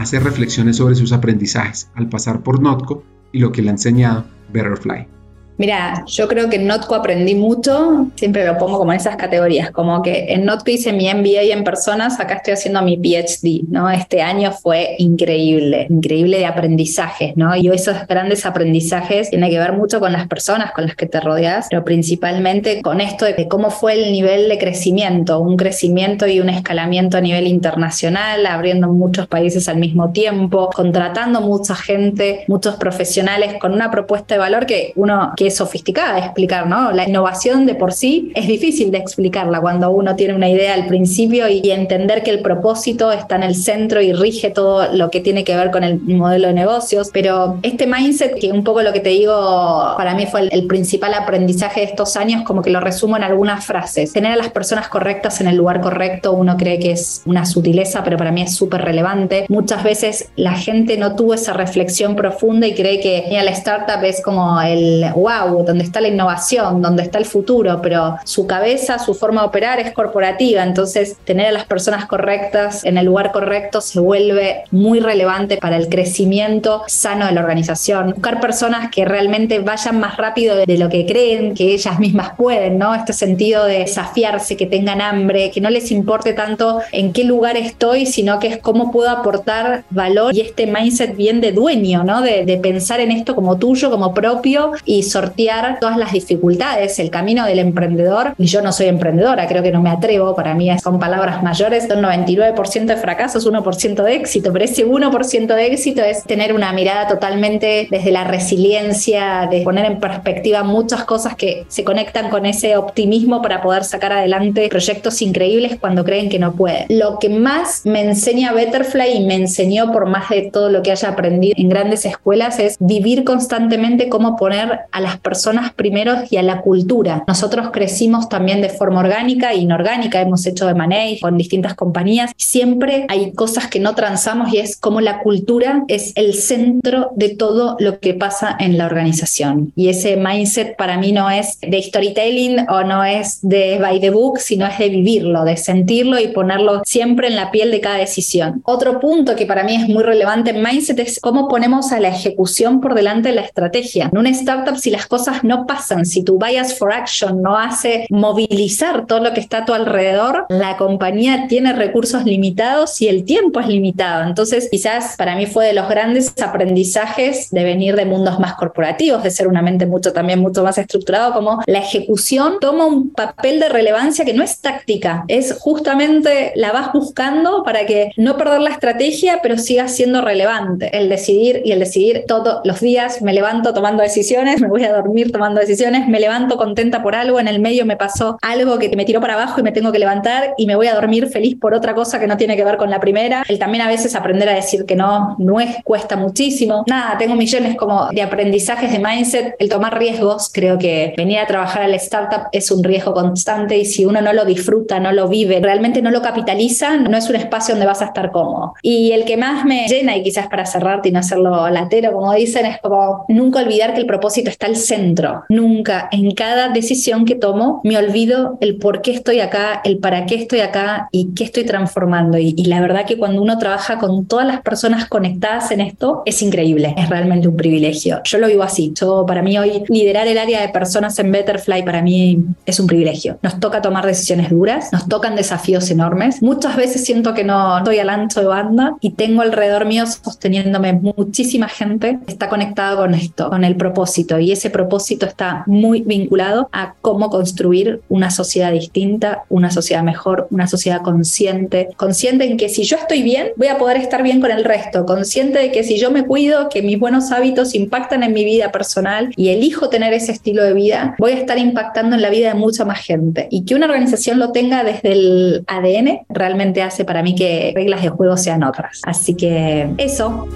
hace 0.00 0.18
reflexiones 0.18 0.76
sobre 0.76 0.94
sus 0.94 1.12
aprendizajes 1.12 1.90
al 1.94 2.08
pasar 2.08 2.42
por 2.42 2.62
Notco 2.62 3.04
y 3.32 3.38
lo 3.38 3.52
que 3.52 3.60
le 3.60 3.68
ha 3.68 3.72
enseñado 3.72 4.24
Betterfly. 4.50 5.19
Mira, 5.60 6.04
yo 6.06 6.26
creo 6.26 6.48
que 6.48 6.56
en 6.56 6.66
Notco 6.66 6.94
aprendí 6.94 7.34
mucho, 7.34 8.06
siempre 8.14 8.46
lo 8.46 8.56
pongo 8.56 8.78
como 8.78 8.94
en 8.94 8.98
esas 8.98 9.16
categorías, 9.16 9.70
como 9.70 10.00
que 10.00 10.32
en 10.32 10.46
Notco 10.46 10.70
hice 10.70 10.90
mi 10.90 11.12
MBA 11.12 11.52
en 11.52 11.64
personas, 11.64 12.18
acá 12.18 12.36
estoy 12.36 12.54
haciendo 12.54 12.80
mi 12.80 12.96
PhD, 12.96 13.68
¿no? 13.68 13.90
Este 13.90 14.22
año 14.22 14.52
fue 14.52 14.94
increíble, 14.96 15.86
increíble 15.90 16.38
de 16.38 16.46
aprendizajes, 16.46 17.36
¿no? 17.36 17.54
Y 17.56 17.68
esos 17.68 18.06
grandes 18.08 18.46
aprendizajes 18.46 19.28
tienen 19.28 19.50
que 19.50 19.58
ver 19.58 19.74
mucho 19.74 20.00
con 20.00 20.14
las 20.14 20.26
personas 20.28 20.72
con 20.72 20.86
las 20.86 20.96
que 20.96 21.04
te 21.04 21.20
rodeas, 21.20 21.66
pero 21.68 21.84
principalmente 21.84 22.80
con 22.80 23.02
esto 23.02 23.26
de 23.26 23.46
cómo 23.46 23.70
fue 23.70 24.02
el 24.02 24.12
nivel 24.12 24.48
de 24.48 24.56
crecimiento, 24.56 25.40
un 25.40 25.58
crecimiento 25.58 26.26
y 26.26 26.40
un 26.40 26.48
escalamiento 26.48 27.18
a 27.18 27.20
nivel 27.20 27.46
internacional, 27.46 28.46
abriendo 28.46 28.88
muchos 28.88 29.26
países 29.26 29.68
al 29.68 29.76
mismo 29.76 30.10
tiempo, 30.10 30.70
contratando 30.74 31.42
mucha 31.42 31.74
gente, 31.74 32.44
muchos 32.48 32.76
profesionales 32.76 33.56
con 33.60 33.74
una 33.74 33.90
propuesta 33.90 34.36
de 34.36 34.38
valor 34.38 34.64
que 34.64 34.94
uno 34.96 35.34
que 35.36 35.49
sofisticada 35.50 36.14
de 36.14 36.20
explicar, 36.20 36.66
¿no? 36.66 36.92
La 36.92 37.08
innovación 37.08 37.66
de 37.66 37.74
por 37.74 37.92
sí 37.92 38.32
es 38.34 38.46
difícil 38.46 38.90
de 38.90 38.98
explicarla 38.98 39.60
cuando 39.60 39.90
uno 39.90 40.16
tiene 40.16 40.34
una 40.34 40.48
idea 40.48 40.74
al 40.74 40.86
principio 40.86 41.48
y, 41.48 41.70
entender 41.70 42.24
que 42.24 42.30
el 42.30 42.40
propósito 42.40 43.12
está 43.12 43.36
en 43.36 43.44
el 43.44 43.54
centro 43.54 44.02
y 44.02 44.12
rige 44.12 44.50
todo 44.50 44.92
lo 44.92 45.08
que 45.08 45.20
tiene 45.20 45.44
que 45.44 45.54
ver 45.54 45.70
con 45.70 45.84
el 45.84 46.00
modelo 46.00 46.48
de 46.48 46.54
negocios. 46.54 47.10
Pero 47.12 47.58
este 47.62 47.86
mindset, 47.86 48.38
que 48.40 48.50
un 48.50 48.64
poco 48.64 48.82
lo 48.82 48.92
que 48.92 48.98
te 48.98 49.10
digo, 49.10 49.94
para 49.96 50.14
mí 50.14 50.26
fue 50.26 50.48
el, 50.50 50.66
principal 50.66 51.14
aprendizaje 51.14 51.80
de 51.80 51.86
estos 51.86 52.16
años, 52.16 52.42
como 52.42 52.62
que 52.62 52.70
lo 52.70 52.80
resumo 52.80 53.16
en 53.16 53.22
algunas 53.22 53.64
frases. 53.64 54.12
Tener 54.12 54.32
a 54.32 54.36
las 54.36 54.50
personas 54.50 54.88
correctas 54.88 55.40
en 55.40 55.46
el 55.46 55.56
lugar 55.56 55.80
correcto, 55.80 56.32
uno 56.32 56.56
cree 56.56 56.78
que 56.78 56.92
es 56.92 57.22
una 57.24 57.46
sutileza, 57.46 58.02
pero 58.02 58.16
para 58.16 58.32
mí 58.32 58.42
es 58.42 58.54
súper 58.54 58.82
relevante. 58.82 59.46
Muchas 59.48 59.84
veces 59.84 60.30
la 60.36 60.54
gente 60.54 60.96
no 60.96 61.14
tuvo 61.14 61.34
esa 61.34 61.52
reflexión 61.52 62.16
profunda 62.16 62.66
y 62.66 62.74
cree 62.74 63.00
que 63.00 63.26
la 63.30 63.50
startup 63.52 64.02
es 64.04 64.22
como 64.22 64.60
el 64.60 65.04
wow, 65.14 65.29
donde 65.38 65.84
está 65.84 66.00
la 66.00 66.08
innovación, 66.08 66.82
donde 66.82 67.02
está 67.02 67.18
el 67.18 67.24
futuro, 67.24 67.80
pero 67.82 68.16
su 68.24 68.46
cabeza, 68.46 68.98
su 68.98 69.14
forma 69.14 69.42
de 69.42 69.48
operar 69.48 69.78
es 69.78 69.92
corporativa, 69.92 70.62
entonces 70.62 71.16
tener 71.24 71.46
a 71.46 71.52
las 71.52 71.64
personas 71.64 72.06
correctas 72.06 72.84
en 72.84 72.98
el 72.98 73.06
lugar 73.06 73.30
correcto 73.30 73.80
se 73.80 74.00
vuelve 74.00 74.64
muy 74.70 75.00
relevante 75.00 75.58
para 75.58 75.76
el 75.76 75.88
crecimiento 75.88 76.82
sano 76.86 77.26
de 77.26 77.32
la 77.32 77.40
organización. 77.40 78.10
Buscar 78.10 78.40
personas 78.40 78.90
que 78.90 79.04
realmente 79.04 79.60
vayan 79.60 80.00
más 80.00 80.16
rápido 80.16 80.56
de 80.56 80.78
lo 80.78 80.88
que 80.88 81.06
creen 81.06 81.54
que 81.54 81.72
ellas 81.74 81.98
mismas 81.98 82.32
pueden, 82.36 82.78
¿no? 82.78 82.94
Este 82.94 83.12
sentido 83.12 83.64
de 83.64 83.80
desafiarse, 83.80 84.56
que 84.56 84.66
tengan 84.66 85.00
hambre, 85.00 85.50
que 85.50 85.60
no 85.60 85.70
les 85.70 85.90
importe 85.90 86.32
tanto 86.32 86.80
en 86.92 87.12
qué 87.12 87.24
lugar 87.24 87.56
estoy, 87.56 88.06
sino 88.06 88.38
que 88.38 88.48
es 88.48 88.58
cómo 88.58 88.90
puedo 88.90 89.10
aportar 89.10 89.84
valor 89.90 90.34
y 90.34 90.40
este 90.40 90.66
mindset 90.66 91.16
bien 91.16 91.40
de 91.40 91.52
dueño, 91.52 92.02
¿no? 92.04 92.22
De, 92.22 92.44
de 92.44 92.56
pensar 92.56 93.00
en 93.00 93.12
esto 93.12 93.34
como 93.34 93.58
tuyo, 93.58 93.90
como 93.90 94.12
propio 94.14 94.72
y 94.84 95.02
sortear 95.20 95.78
todas 95.80 95.96
las 95.96 96.12
dificultades. 96.12 96.98
El 96.98 97.10
camino 97.10 97.44
del 97.44 97.58
emprendedor, 97.58 98.34
y 98.38 98.46
yo 98.46 98.62
no 98.62 98.72
soy 98.72 98.86
emprendedora, 98.86 99.46
creo 99.46 99.62
que 99.62 99.70
no 99.70 99.82
me 99.82 99.90
atrevo, 99.90 100.34
para 100.34 100.54
mí 100.54 100.70
son 100.78 100.98
palabras 100.98 101.42
mayores, 101.42 101.86
son 101.86 102.02
99% 102.02 102.86
de 102.86 102.96
fracasos, 102.96 103.46
1% 103.46 104.02
de 104.02 104.14
éxito, 104.14 104.52
pero 104.52 104.64
ese 104.64 104.86
1% 104.86 105.54
de 105.54 105.66
éxito 105.66 106.02
es 106.02 106.24
tener 106.24 106.54
una 106.54 106.72
mirada 106.72 107.06
totalmente 107.06 107.88
desde 107.90 108.10
la 108.10 108.24
resiliencia, 108.24 109.48
de 109.50 109.60
poner 109.62 109.84
en 109.84 110.00
perspectiva 110.00 110.62
muchas 110.62 111.04
cosas 111.04 111.34
que 111.36 111.64
se 111.68 111.84
conectan 111.84 112.30
con 112.30 112.46
ese 112.46 112.76
optimismo 112.76 113.42
para 113.42 113.60
poder 113.60 113.84
sacar 113.84 114.12
adelante 114.12 114.68
proyectos 114.68 115.20
increíbles 115.20 115.76
cuando 115.78 116.04
creen 116.04 116.28
que 116.30 116.38
no 116.38 116.52
pueden. 116.52 116.86
Lo 116.88 117.18
que 117.18 117.28
más 117.28 117.82
me 117.84 118.00
enseña 118.00 118.52
Betterfly 118.52 119.16
y 119.16 119.26
me 119.26 119.34
enseñó 119.34 119.92
por 119.92 120.06
más 120.06 120.30
de 120.30 120.50
todo 120.50 120.70
lo 120.70 120.82
que 120.82 120.92
haya 120.92 121.10
aprendido 121.10 121.54
en 121.58 121.68
grandes 121.68 122.06
escuelas 122.06 122.58
es 122.58 122.76
vivir 122.80 123.24
constantemente 123.24 124.08
cómo 124.08 124.36
poner 124.36 124.80
a 124.90 125.00
las 125.00 125.09
personas 125.18 125.72
primero 125.72 126.14
y 126.30 126.36
a 126.36 126.42
la 126.42 126.60
cultura. 126.60 127.24
Nosotros 127.26 127.70
crecimos 127.72 128.28
también 128.28 128.60
de 128.60 128.68
forma 128.68 129.00
orgánica 129.00 129.52
e 129.52 129.58
inorgánica, 129.58 130.20
hemos 130.20 130.46
hecho 130.46 130.66
de 130.66 130.74
manage 130.74 131.20
con 131.20 131.36
distintas 131.36 131.74
compañías. 131.74 132.32
Siempre 132.36 133.06
hay 133.08 133.32
cosas 133.32 133.68
que 133.68 133.80
no 133.80 133.94
transamos 133.94 134.52
y 134.52 134.58
es 134.58 134.76
como 134.76 135.00
la 135.00 135.20
cultura 135.20 135.84
es 135.88 136.12
el 136.16 136.34
centro 136.34 137.10
de 137.16 137.30
todo 137.30 137.76
lo 137.78 138.00
que 138.00 138.14
pasa 138.14 138.56
en 138.58 138.78
la 138.78 138.86
organización. 138.86 139.72
Y 139.76 139.88
ese 139.88 140.16
mindset 140.16 140.76
para 140.76 140.98
mí 140.98 141.12
no 141.12 141.30
es 141.30 141.58
de 141.60 141.82
storytelling 141.82 142.66
o 142.68 142.82
no 142.84 143.04
es 143.04 143.38
de 143.42 143.78
by 143.78 144.00
the 144.00 144.10
book, 144.10 144.38
sino 144.38 144.66
es 144.66 144.78
de 144.78 144.88
vivirlo, 144.88 145.44
de 145.44 145.56
sentirlo 145.56 146.18
y 146.20 146.28
ponerlo 146.28 146.82
siempre 146.84 147.28
en 147.28 147.36
la 147.36 147.50
piel 147.50 147.70
de 147.70 147.80
cada 147.80 147.96
decisión. 147.96 148.62
Otro 148.64 149.00
punto 149.00 149.36
que 149.36 149.46
para 149.46 149.64
mí 149.64 149.76
es 149.76 149.88
muy 149.88 150.02
relevante 150.02 150.50
en 150.50 150.62
mindset 150.62 150.98
es 150.98 151.20
cómo 151.20 151.48
ponemos 151.48 151.92
a 151.92 152.00
la 152.00 152.08
ejecución 152.08 152.80
por 152.80 152.94
delante 152.94 153.30
de 153.30 153.34
la 153.34 153.42
estrategia. 153.42 154.08
En 154.12 154.18
una 154.18 154.30
startup, 154.30 154.76
si 154.76 154.90
las 155.00 155.06
cosas 155.06 155.44
no 155.44 155.66
pasan, 155.66 156.04
si 156.04 156.22
tu 156.22 156.38
bias 156.38 156.78
for 156.78 156.92
action 156.92 157.40
no 157.40 157.56
hace 157.56 158.06
movilizar 158.10 159.06
todo 159.06 159.20
lo 159.20 159.32
que 159.32 159.40
está 159.40 159.58
a 159.58 159.64
tu 159.64 159.72
alrededor, 159.72 160.44
la 160.50 160.76
compañía 160.76 161.46
tiene 161.48 161.72
recursos 161.72 162.26
limitados 162.26 163.00
y 163.00 163.08
el 163.08 163.24
tiempo 163.24 163.60
es 163.60 163.68
limitado. 163.68 164.24
Entonces, 164.24 164.68
quizás 164.70 165.16
para 165.16 165.36
mí 165.36 165.46
fue 165.46 165.68
de 165.68 165.72
los 165.72 165.88
grandes 165.88 166.34
aprendizajes 166.42 167.48
de 167.50 167.64
venir 167.64 167.96
de 167.96 168.04
mundos 168.04 168.38
más 168.38 168.56
corporativos, 168.56 169.22
de 169.22 169.30
ser 169.30 169.48
una 169.48 169.62
mente 169.62 169.86
mucho 169.86 170.12
también 170.12 170.38
mucho 170.38 170.62
más 170.62 170.76
estructurado, 170.76 171.32
como 171.32 171.62
la 171.64 171.78
ejecución 171.78 172.58
toma 172.60 172.84
un 172.84 173.08
papel 173.08 173.58
de 173.58 173.70
relevancia 173.70 174.26
que 174.26 174.34
no 174.34 174.42
es 174.42 174.60
táctica, 174.60 175.24
es 175.28 175.56
justamente 175.60 176.52
la 176.56 176.72
vas 176.72 176.92
buscando 176.92 177.62
para 177.62 177.86
que 177.86 178.12
no 178.18 178.36
perder 178.36 178.60
la 178.60 178.70
estrategia, 178.70 179.38
pero 179.42 179.56
siga 179.56 179.88
siendo 179.88 180.20
relevante. 180.20 180.94
El 180.94 181.08
decidir 181.08 181.62
y 181.64 181.72
el 181.72 181.78
decidir 181.78 182.24
todos 182.28 182.60
los 182.64 182.80
días, 182.80 183.22
me 183.22 183.32
levanto 183.32 183.72
tomando 183.72 184.02
decisiones, 184.02 184.60
me 184.60 184.68
voy 184.68 184.84
a 184.84 184.89
dormir 184.92 185.32
tomando 185.32 185.60
decisiones, 185.60 186.08
me 186.08 186.20
levanto 186.20 186.56
contenta 186.56 187.02
por 187.02 187.14
algo, 187.14 187.40
en 187.40 187.48
el 187.48 187.60
medio 187.60 187.86
me 187.86 187.96
pasó 187.96 188.38
algo 188.42 188.78
que 188.78 188.94
me 188.96 189.04
tiró 189.04 189.20
para 189.20 189.34
abajo 189.34 189.60
y 189.60 189.62
me 189.62 189.72
tengo 189.72 189.92
que 189.92 189.98
levantar 189.98 190.54
y 190.56 190.66
me 190.66 190.76
voy 190.76 190.86
a 190.86 190.94
dormir 190.94 191.28
feliz 191.28 191.56
por 191.58 191.74
otra 191.74 191.94
cosa 191.94 192.18
que 192.20 192.26
no 192.26 192.36
tiene 192.36 192.56
que 192.56 192.64
ver 192.64 192.76
con 192.76 192.90
la 192.90 193.00
primera. 193.00 193.44
El 193.48 193.58
también 193.58 193.82
a 193.82 193.88
veces 193.88 194.14
aprender 194.14 194.48
a 194.48 194.54
decir 194.54 194.84
que 194.86 194.96
no, 194.96 195.36
no 195.38 195.60
es, 195.60 195.76
cuesta 195.84 196.16
muchísimo. 196.16 196.84
Nada, 196.86 197.16
tengo 197.18 197.34
millones 197.34 197.76
como 197.76 198.08
de 198.08 198.22
aprendizajes 198.22 198.92
de 198.92 198.98
mindset, 198.98 199.54
el 199.58 199.68
tomar 199.68 199.98
riesgos, 199.98 200.50
creo 200.52 200.78
que 200.78 201.14
venir 201.16 201.38
a 201.38 201.46
trabajar 201.46 201.82
al 201.82 201.94
startup 201.94 202.48
es 202.52 202.70
un 202.70 202.82
riesgo 202.82 203.12
constante 203.12 203.76
y 203.78 203.84
si 203.84 204.04
uno 204.04 204.20
no 204.20 204.32
lo 204.32 204.44
disfruta, 204.44 205.00
no 205.00 205.12
lo 205.12 205.28
vive, 205.28 205.60
realmente 205.60 206.02
no 206.02 206.10
lo 206.10 206.22
capitaliza, 206.22 206.96
no 206.96 207.16
es 207.16 207.28
un 207.28 207.36
espacio 207.36 207.74
donde 207.74 207.86
vas 207.86 208.02
a 208.02 208.06
estar 208.06 208.30
cómodo. 208.30 208.74
Y 208.82 209.12
el 209.12 209.24
que 209.24 209.36
más 209.36 209.64
me 209.64 209.86
llena, 209.86 210.16
y 210.16 210.22
quizás 210.22 210.48
para 210.48 210.66
cerrarte 210.66 211.08
y 211.08 211.12
no 211.12 211.20
hacerlo 211.20 211.68
latero, 211.70 212.12
como 212.12 212.32
dicen, 212.34 212.66
es 212.66 212.80
como 212.80 213.24
nunca 213.28 213.60
olvidar 213.60 213.94
que 213.94 214.00
el 214.00 214.06
propósito 214.06 214.50
está 214.50 214.66
al 214.66 214.76
centro. 214.80 215.44
Nunca, 215.48 216.08
en 216.10 216.32
cada 216.32 216.68
decisión 216.68 217.24
que 217.24 217.34
tomo, 217.34 217.80
me 217.84 217.96
olvido 217.96 218.58
el 218.60 218.76
por 218.76 219.02
qué 219.02 219.12
estoy 219.12 219.40
acá, 219.40 219.80
el 219.84 219.98
para 219.98 220.26
qué 220.26 220.36
estoy 220.36 220.60
acá 220.60 221.08
y 221.12 221.34
qué 221.34 221.44
estoy 221.44 221.64
transformando. 221.64 222.38
Y, 222.38 222.54
la 222.70 222.80
verdad 222.80 223.04
que 223.04 223.18
cuando 223.18 223.42
uno 223.42 223.58
trabaja 223.58 223.98
con 223.98 224.26
todas 224.26 224.46
las 224.46 224.60
personas 224.62 225.08
conectadas 225.08 225.70
en 225.72 225.80
esto, 225.80 226.22
es 226.24 226.40
increíble, 226.42 226.94
es 226.96 227.08
realmente 227.08 227.48
un 227.48 227.56
privilegio. 227.56 228.20
Yo 228.24 228.38
lo 228.38 228.46
vivo 228.46 228.62
así. 228.62 228.92
Yo, 228.94 229.24
para 229.26 229.42
mí 229.42 229.58
hoy, 229.58 229.82
liderar 229.88 230.28
el 230.28 230.38
área 230.38 230.60
de 230.60 230.68
personas 230.68 231.18
en 231.18 231.32
Betterfly 231.32 231.84
para 231.84 232.02
mí 232.02 232.44
es 232.66 232.78
un 232.78 232.86
privilegio. 232.86 233.38
Nos 233.42 233.58
toca 233.60 233.82
tomar 233.82 234.06
decisiones 234.06 234.50
duras, 234.50 234.92
nos 234.92 235.08
tocan 235.08 235.36
desafíos 235.36 235.90
enormes. 235.90 236.42
Muchas 236.42 236.76
veces 236.76 237.04
siento 237.04 237.34
que 237.34 237.44
no 237.44 237.78
estoy 237.78 237.98
al 237.98 238.10
ancho 238.10 238.40
de 238.40 238.46
banda 238.46 238.96
y 239.00 239.10
tengo 239.10 239.42
alrededor 239.42 239.84
mío 239.84 240.04
sosteniéndome 240.06 240.92
muchísima 240.92 241.68
gente 241.68 242.18
que 242.24 242.32
está 242.32 242.48
conectada 242.48 242.96
con 242.96 243.14
esto, 243.14 243.50
con 243.50 243.64
el 243.64 243.76
propósito. 243.76 244.38
Y 244.38 244.52
ese 244.52 244.69
propósito 244.70 245.26
está 245.26 245.64
muy 245.66 246.02
vinculado 246.02 246.68
a 246.72 246.94
cómo 247.00 247.30
construir 247.30 248.00
una 248.08 248.30
sociedad 248.30 248.72
distinta, 248.72 249.44
una 249.48 249.70
sociedad 249.70 250.02
mejor, 250.02 250.48
una 250.50 250.66
sociedad 250.66 251.02
consciente, 251.02 251.88
consciente 251.96 252.44
en 252.44 252.56
que 252.56 252.68
si 252.68 252.84
yo 252.84 252.96
estoy 252.96 253.22
bien, 253.22 253.48
voy 253.56 253.68
a 253.68 253.78
poder 253.78 253.96
estar 253.96 254.22
bien 254.22 254.40
con 254.40 254.50
el 254.50 254.64
resto, 254.64 255.06
consciente 255.06 255.58
de 255.58 255.72
que 255.72 255.84
si 255.84 255.98
yo 255.98 256.10
me 256.10 256.24
cuido, 256.24 256.68
que 256.68 256.82
mis 256.82 256.98
buenos 256.98 257.30
hábitos 257.32 257.74
impactan 257.74 258.22
en 258.22 258.32
mi 258.32 258.44
vida 258.44 258.72
personal 258.72 259.32
y 259.36 259.48
elijo 259.48 259.88
tener 259.88 260.12
ese 260.12 260.32
estilo 260.32 260.62
de 260.62 260.72
vida, 260.72 261.14
voy 261.18 261.32
a 261.32 261.36
estar 261.36 261.58
impactando 261.58 262.16
en 262.16 262.22
la 262.22 262.30
vida 262.30 262.48
de 262.48 262.54
mucha 262.54 262.84
más 262.84 263.00
gente. 263.00 263.48
Y 263.50 263.64
que 263.64 263.74
una 263.74 263.86
organización 263.86 264.38
lo 264.38 264.52
tenga 264.52 264.84
desde 264.84 265.12
el 265.12 265.64
ADN 265.66 266.20
realmente 266.28 266.82
hace 266.82 267.04
para 267.04 267.22
mí 267.22 267.34
que 267.34 267.72
reglas 267.74 268.02
de 268.02 268.08
juego 268.08 268.36
sean 268.36 268.62
otras. 268.62 269.00
Así 269.04 269.34
que 269.34 269.88
eso. 269.98 270.48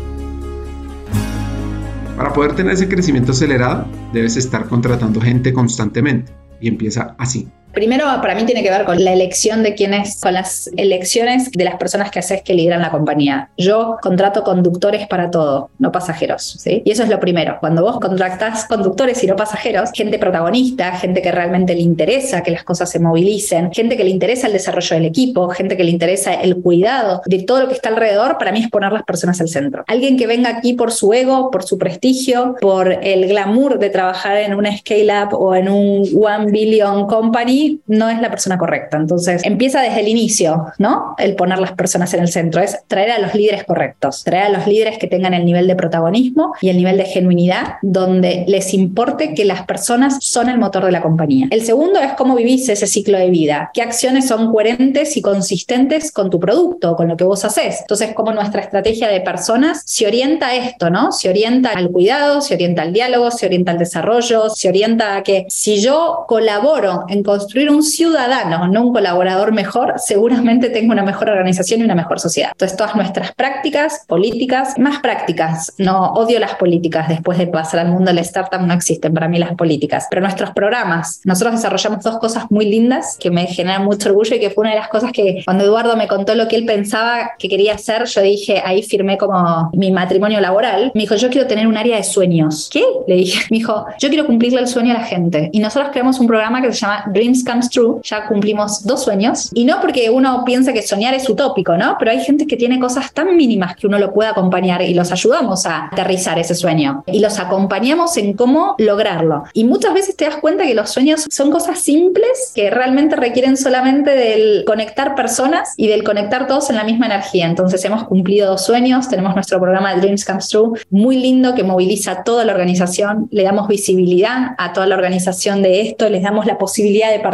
Para 2.16 2.32
poder 2.32 2.54
tener 2.54 2.74
ese 2.74 2.88
crecimiento 2.88 3.32
acelerado, 3.32 3.86
debes 4.12 4.36
estar 4.36 4.68
contratando 4.68 5.20
gente 5.20 5.52
constantemente. 5.52 6.32
Y 6.60 6.68
empieza 6.68 7.14
así. 7.18 7.48
Primero, 7.74 8.06
para 8.22 8.34
mí 8.34 8.44
tiene 8.44 8.62
que 8.62 8.70
ver 8.70 8.84
con 8.84 9.02
la 9.04 9.12
elección 9.12 9.62
de 9.62 9.74
quiénes, 9.74 10.20
con 10.20 10.34
las 10.34 10.70
elecciones 10.76 11.50
de 11.50 11.64
las 11.64 11.76
personas 11.76 12.10
que 12.10 12.20
haces 12.20 12.42
que 12.42 12.54
lideran 12.54 12.82
la 12.82 12.90
compañía. 12.90 13.50
Yo 13.56 13.96
contrato 14.00 14.42
conductores 14.44 15.06
para 15.08 15.30
todo, 15.30 15.70
no 15.78 15.92
pasajeros, 15.92 16.56
¿sí? 16.60 16.82
Y 16.84 16.90
eso 16.90 17.02
es 17.02 17.08
lo 17.08 17.20
primero. 17.20 17.58
Cuando 17.60 17.82
vos 17.82 17.98
contratás 18.00 18.66
conductores 18.66 19.22
y 19.24 19.26
no 19.26 19.36
pasajeros, 19.36 19.90
gente 19.92 20.18
protagonista, 20.18 20.92
gente 20.92 21.20
que 21.20 21.32
realmente 21.32 21.74
le 21.74 21.80
interesa 21.82 22.42
que 22.42 22.50
las 22.50 22.64
cosas 22.64 22.90
se 22.90 22.98
movilicen, 22.98 23.72
gente 23.72 23.96
que 23.96 24.04
le 24.04 24.10
interesa 24.10 24.46
el 24.46 24.52
desarrollo 24.52 24.96
del 24.96 25.06
equipo, 25.06 25.48
gente 25.48 25.76
que 25.76 25.84
le 25.84 25.90
interesa 25.90 26.34
el 26.34 26.56
cuidado 26.56 27.22
de 27.26 27.42
todo 27.42 27.60
lo 27.60 27.68
que 27.68 27.74
está 27.74 27.88
alrededor, 27.88 28.38
para 28.38 28.52
mí 28.52 28.60
es 28.60 28.70
poner 28.70 28.92
las 28.92 29.02
personas 29.02 29.40
al 29.40 29.48
centro. 29.48 29.84
Alguien 29.86 30.16
que 30.16 30.26
venga 30.26 30.50
aquí 30.50 30.74
por 30.74 30.92
su 30.92 31.12
ego, 31.12 31.50
por 31.50 31.64
su 31.64 31.78
prestigio, 31.78 32.56
por 32.60 32.92
el 33.04 33.26
glamour 33.26 33.78
de 33.78 33.90
trabajar 33.90 34.36
en 34.38 34.54
una 34.54 34.76
scale-up 34.76 35.32
o 35.32 35.54
en 35.54 35.68
un 35.68 36.08
one 36.14 36.50
billion 36.50 37.06
company, 37.06 37.63
no 37.86 38.08
es 38.08 38.20
la 38.20 38.30
persona 38.30 38.58
correcta. 38.58 38.96
Entonces, 38.96 39.42
empieza 39.44 39.80
desde 39.80 40.00
el 40.00 40.08
inicio, 40.08 40.66
¿no? 40.78 41.14
El 41.18 41.34
poner 41.36 41.58
las 41.58 41.72
personas 41.72 42.12
en 42.14 42.20
el 42.20 42.28
centro, 42.28 42.60
es 42.60 42.78
traer 42.88 43.10
a 43.10 43.18
los 43.18 43.34
líderes 43.34 43.64
correctos, 43.64 44.24
traer 44.24 44.44
a 44.44 44.48
los 44.48 44.66
líderes 44.66 44.98
que 44.98 45.06
tengan 45.06 45.34
el 45.34 45.44
nivel 45.44 45.66
de 45.66 45.76
protagonismo 45.76 46.54
y 46.60 46.68
el 46.68 46.76
nivel 46.76 46.96
de 46.96 47.04
genuinidad, 47.04 47.74
donde 47.82 48.44
les 48.48 48.74
importe 48.74 49.34
que 49.34 49.44
las 49.44 49.62
personas 49.66 50.18
son 50.20 50.48
el 50.48 50.58
motor 50.58 50.84
de 50.84 50.92
la 50.92 51.02
compañía. 51.02 51.48
El 51.50 51.62
segundo 51.62 52.00
es 52.00 52.12
cómo 52.14 52.34
vivís 52.34 52.68
ese 52.68 52.86
ciclo 52.86 53.18
de 53.18 53.30
vida, 53.30 53.70
qué 53.72 53.82
acciones 53.82 54.28
son 54.28 54.52
coherentes 54.52 55.16
y 55.16 55.22
consistentes 55.22 56.12
con 56.12 56.30
tu 56.30 56.40
producto, 56.40 56.96
con 56.96 57.08
lo 57.08 57.16
que 57.16 57.24
vos 57.24 57.44
haces. 57.44 57.80
Entonces, 57.80 58.12
cómo 58.14 58.32
nuestra 58.32 58.60
estrategia 58.60 59.08
de 59.08 59.20
personas 59.20 59.82
se 59.84 60.06
orienta 60.06 60.48
a 60.48 60.54
esto, 60.54 60.90
¿no? 60.90 61.12
Se 61.12 61.28
orienta 61.28 61.70
al 61.70 61.90
cuidado, 61.90 62.40
se 62.40 62.54
orienta 62.54 62.82
al 62.82 62.92
diálogo, 62.92 63.30
se 63.30 63.46
orienta 63.46 63.72
al 63.72 63.78
desarrollo, 63.78 64.50
se 64.50 64.68
orienta 64.68 65.16
a 65.16 65.22
que 65.22 65.46
si 65.48 65.80
yo 65.80 66.24
colaboro 66.26 67.04
en 67.08 67.22
construir 67.22 67.53
construir 67.54 67.70
un 67.70 67.84
ciudadano, 67.84 68.66
no 68.66 68.82
un 68.88 68.92
colaborador 68.92 69.52
mejor, 69.52 69.94
seguramente 69.98 70.70
tengo 70.70 70.92
una 70.92 71.04
mejor 71.04 71.30
organización 71.30 71.80
y 71.80 71.84
una 71.84 71.94
mejor 71.94 72.18
sociedad. 72.18 72.50
Entonces, 72.50 72.76
todas 72.76 72.96
nuestras 72.96 73.32
prácticas, 73.32 74.04
políticas, 74.08 74.76
más 74.76 74.98
prácticas, 74.98 75.72
no 75.78 76.14
odio 76.14 76.40
las 76.40 76.56
políticas, 76.56 77.08
después 77.08 77.38
de 77.38 77.46
pasar 77.46 77.78
al 77.78 77.92
mundo 77.92 78.06
de 78.06 78.14
la 78.14 78.22
startup 78.22 78.60
no 78.60 78.74
existen 78.74 79.14
para 79.14 79.28
mí 79.28 79.38
las 79.38 79.54
políticas, 79.54 80.08
pero 80.10 80.20
nuestros 80.20 80.50
programas, 80.50 81.20
nosotros 81.22 81.54
desarrollamos 81.54 82.02
dos 82.02 82.18
cosas 82.18 82.50
muy 82.50 82.68
lindas 82.68 83.16
que 83.20 83.30
me 83.30 83.46
generan 83.46 83.84
mucho 83.84 84.08
orgullo 84.08 84.34
y 84.34 84.40
que 84.40 84.50
fue 84.50 84.62
una 84.62 84.70
de 84.70 84.80
las 84.80 84.88
cosas 84.88 85.12
que 85.12 85.42
cuando 85.44 85.62
Eduardo 85.62 85.96
me 85.96 86.08
contó 86.08 86.34
lo 86.34 86.48
que 86.48 86.56
él 86.56 86.66
pensaba 86.66 87.34
que 87.38 87.48
quería 87.48 87.74
hacer, 87.74 88.06
yo 88.06 88.20
dije, 88.20 88.62
ahí 88.64 88.82
firmé 88.82 89.16
como 89.16 89.70
mi 89.74 89.92
matrimonio 89.92 90.40
laboral. 90.40 90.90
Me 90.92 91.02
dijo, 91.02 91.14
yo 91.14 91.30
quiero 91.30 91.46
tener 91.46 91.68
un 91.68 91.76
área 91.76 91.98
de 91.98 92.02
sueños. 92.02 92.68
¿Qué? 92.72 92.82
Le 93.06 93.14
dije, 93.14 93.46
me 93.52 93.58
dijo, 93.58 93.86
yo 94.00 94.08
quiero 94.08 94.26
cumplirle 94.26 94.58
el 94.58 94.66
sueño 94.66 94.90
a 94.90 94.98
la 94.98 95.04
gente. 95.04 95.50
Y 95.52 95.60
nosotros 95.60 95.92
creamos 95.92 96.18
un 96.18 96.26
programa 96.26 96.60
que 96.60 96.72
se 96.72 96.80
llama 96.80 97.04
Dreams 97.12 97.43
Comes 97.44 97.70
True. 97.70 98.00
Ya 98.02 98.26
cumplimos 98.26 98.84
dos 98.84 99.04
sueños. 99.04 99.50
Y 99.54 99.64
no 99.64 99.80
porque 99.80 100.10
uno 100.10 100.42
piensa 100.44 100.72
que 100.72 100.82
soñar 100.82 101.14
es 101.14 101.28
utópico, 101.28 101.76
¿no? 101.76 101.96
Pero 101.98 102.10
hay 102.10 102.20
gente 102.20 102.46
que 102.46 102.56
tiene 102.56 102.78
cosas 102.78 103.12
tan 103.12 103.36
mínimas 103.36 103.76
que 103.76 103.86
uno 103.86 103.98
lo 103.98 104.12
puede 104.12 104.30
acompañar 104.30 104.82
y 104.82 104.94
los 104.94 105.12
ayudamos 105.12 105.66
a 105.66 105.86
aterrizar 105.86 106.38
ese 106.38 106.54
sueño. 106.54 107.04
Y 107.06 107.20
los 107.20 107.38
acompañamos 107.38 108.16
en 108.16 108.34
cómo 108.34 108.74
lograrlo. 108.78 109.44
Y 109.52 109.64
muchas 109.64 109.94
veces 109.94 110.16
te 110.16 110.24
das 110.24 110.36
cuenta 110.36 110.64
que 110.64 110.74
los 110.74 110.90
sueños 110.90 111.26
son 111.30 111.50
cosas 111.50 111.78
simples 111.78 112.52
que 112.54 112.70
realmente 112.70 113.16
requieren 113.16 113.56
solamente 113.56 114.10
del 114.10 114.64
conectar 114.66 115.14
personas 115.14 115.74
y 115.76 115.88
del 115.88 116.02
conectar 116.04 116.46
todos 116.46 116.70
en 116.70 116.76
la 116.76 116.84
misma 116.84 117.06
energía. 117.06 117.46
Entonces 117.46 117.84
hemos 117.84 118.04
cumplido 118.04 118.48
dos 118.48 118.64
sueños, 118.64 119.08
tenemos 119.08 119.34
nuestro 119.34 119.60
programa 119.60 119.94
Dreams 119.94 120.24
Comes 120.24 120.48
True, 120.48 120.80
muy 120.90 121.16
lindo 121.16 121.54
que 121.54 121.62
moviliza 121.62 122.12
a 122.12 122.24
toda 122.24 122.44
la 122.44 122.52
organización, 122.52 123.28
le 123.30 123.42
damos 123.42 123.68
visibilidad 123.68 124.54
a 124.58 124.72
toda 124.72 124.86
la 124.86 124.94
organización 124.94 125.62
de 125.62 125.82
esto, 125.82 126.08
les 126.08 126.22
damos 126.22 126.46
la 126.46 126.58
posibilidad 126.58 127.10
de 127.10 127.20
participar 127.20 127.33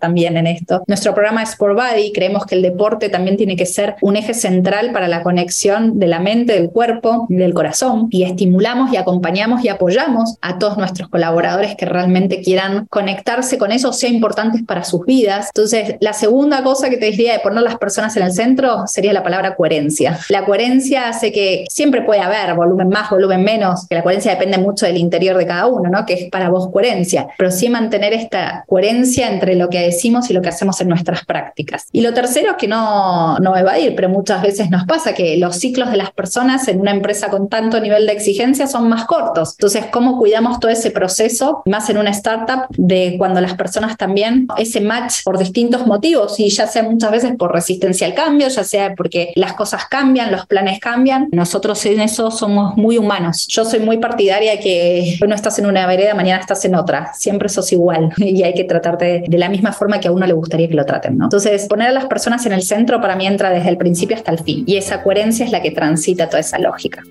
también 0.00 0.36
en 0.36 0.46
esto. 0.46 0.82
Nuestro 0.86 1.14
programa 1.14 1.42
es 1.42 1.50
Sport 1.50 1.76
Body, 1.76 2.12
creemos 2.12 2.46
que 2.46 2.54
el 2.54 2.62
deporte 2.62 3.08
también 3.08 3.36
tiene 3.36 3.56
que 3.56 3.66
ser 3.66 3.96
un 4.00 4.16
eje 4.16 4.34
central 4.34 4.92
para 4.92 5.08
la 5.08 5.22
conexión 5.22 5.98
de 5.98 6.06
la 6.06 6.20
mente, 6.20 6.54
del 6.54 6.70
cuerpo 6.70 7.26
y 7.28 7.36
del 7.36 7.54
corazón 7.54 8.08
y 8.10 8.24
estimulamos 8.24 8.92
y 8.92 8.96
acompañamos 8.96 9.64
y 9.64 9.68
apoyamos 9.68 10.36
a 10.40 10.58
todos 10.58 10.76
nuestros 10.76 11.08
colaboradores 11.08 11.76
que 11.76 11.86
realmente 11.86 12.40
quieran 12.42 12.86
conectarse 12.90 13.58
con 13.58 13.72
eso, 13.72 13.92
sea 13.92 14.10
importantes 14.10 14.62
para 14.66 14.84
sus 14.84 15.04
vidas. 15.04 15.50
Entonces, 15.54 15.96
la 16.00 16.12
segunda 16.12 16.62
cosa 16.62 16.90
que 16.90 16.96
te 16.96 17.06
diría 17.06 17.32
de 17.32 17.40
poner 17.40 17.62
las 17.62 17.76
personas 17.76 18.16
en 18.16 18.24
el 18.24 18.32
centro 18.32 18.86
sería 18.86 19.12
la 19.12 19.22
palabra 19.22 19.56
coherencia. 19.56 20.18
La 20.28 20.44
coherencia 20.44 21.08
hace 21.08 21.32
que 21.32 21.64
siempre 21.68 22.02
puede 22.02 22.20
haber 22.20 22.54
volumen 22.54 22.88
más, 22.88 23.10
volumen 23.10 23.42
menos, 23.44 23.86
que 23.88 23.94
la 23.94 24.02
coherencia 24.02 24.32
depende 24.32 24.58
mucho 24.58 24.86
del 24.86 24.96
interior 24.96 25.36
de 25.36 25.46
cada 25.46 25.66
uno, 25.66 25.88
¿no? 25.90 26.06
Que 26.06 26.14
es 26.14 26.30
para 26.30 26.48
vos 26.48 26.70
coherencia, 26.70 27.28
pero 27.38 27.50
sí 27.50 27.68
mantener 27.68 28.12
esta 28.12 28.64
coherencia 28.66 29.13
entre 29.22 29.54
lo 29.54 29.68
que 29.68 29.80
decimos 29.80 30.30
y 30.30 30.34
lo 30.34 30.42
que 30.42 30.48
hacemos 30.48 30.80
en 30.80 30.88
nuestras 30.88 31.24
prácticas. 31.24 31.86
Y 31.92 32.00
lo 32.00 32.12
tercero 32.14 32.52
es 32.52 32.56
que 32.56 32.68
no, 32.68 33.38
no 33.38 33.56
evadir, 33.56 33.94
pero 33.94 34.08
muchas 34.08 34.42
veces 34.42 34.70
nos 34.70 34.84
pasa 34.84 35.14
que 35.14 35.36
los 35.36 35.56
ciclos 35.56 35.90
de 35.90 35.96
las 35.96 36.10
personas 36.10 36.68
en 36.68 36.80
una 36.80 36.90
empresa 36.90 37.28
con 37.28 37.48
tanto 37.48 37.80
nivel 37.80 38.06
de 38.06 38.12
exigencia 38.12 38.66
son 38.66 38.88
más 38.88 39.04
cortos. 39.04 39.54
Entonces, 39.58 39.86
¿cómo 39.90 40.18
cuidamos 40.18 40.60
todo 40.60 40.70
ese 40.70 40.90
proceso, 40.90 41.62
más 41.66 41.88
en 41.90 41.98
una 41.98 42.10
startup, 42.10 42.66
de 42.70 43.16
cuando 43.18 43.40
las 43.40 43.54
personas 43.54 43.96
también, 43.96 44.46
ese 44.56 44.80
match 44.80 45.22
por 45.24 45.38
distintos 45.38 45.86
motivos, 45.86 46.38
y 46.40 46.48
ya 46.50 46.66
sea 46.66 46.82
muchas 46.82 47.10
veces 47.10 47.32
por 47.38 47.52
resistencia 47.52 48.06
al 48.06 48.14
cambio, 48.14 48.48
ya 48.48 48.64
sea 48.64 48.94
porque 48.94 49.32
las 49.36 49.54
cosas 49.54 49.86
cambian, 49.86 50.32
los 50.32 50.46
planes 50.46 50.80
cambian. 50.80 51.28
Nosotros 51.32 51.84
en 51.86 52.00
eso 52.00 52.30
somos 52.30 52.76
muy 52.76 52.98
humanos. 52.98 53.46
Yo 53.48 53.64
soy 53.64 53.80
muy 53.80 53.98
partidaria 53.98 54.60
que 54.60 55.18
hoy 55.20 55.28
no 55.28 55.34
estás 55.34 55.58
en 55.58 55.66
una 55.66 55.86
vereda, 55.86 56.14
mañana 56.14 56.40
estás 56.40 56.64
en 56.64 56.74
otra. 56.74 57.12
Siempre 57.14 57.48
sos 57.48 57.72
igual 57.72 58.12
y 58.16 58.42
hay 58.42 58.54
que 58.54 58.64
tratarte 58.64 59.03
de 59.04 59.38
la 59.38 59.48
misma 59.48 59.72
forma 59.72 60.00
que 60.00 60.08
a 60.08 60.12
uno 60.12 60.26
le 60.26 60.32
gustaría 60.32 60.68
que 60.68 60.74
lo 60.74 60.84
traten. 60.84 61.14
Entonces, 61.22 61.66
poner 61.68 61.88
a 61.88 61.92
las 61.92 62.06
personas 62.06 62.44
en 62.46 62.52
el 62.52 62.62
centro 62.62 63.00
para 63.00 63.16
mí 63.16 63.26
entra 63.26 63.50
desde 63.50 63.68
el 63.68 63.76
principio 63.76 64.16
hasta 64.16 64.32
el 64.32 64.38
fin 64.38 64.64
y 64.66 64.76
esa 64.76 65.02
coherencia 65.02 65.44
es 65.44 65.52
la 65.52 65.62
que 65.62 65.70
transita 65.70 66.28
toda 66.28 66.40
esa 66.40 66.58
lógica. 66.58 67.02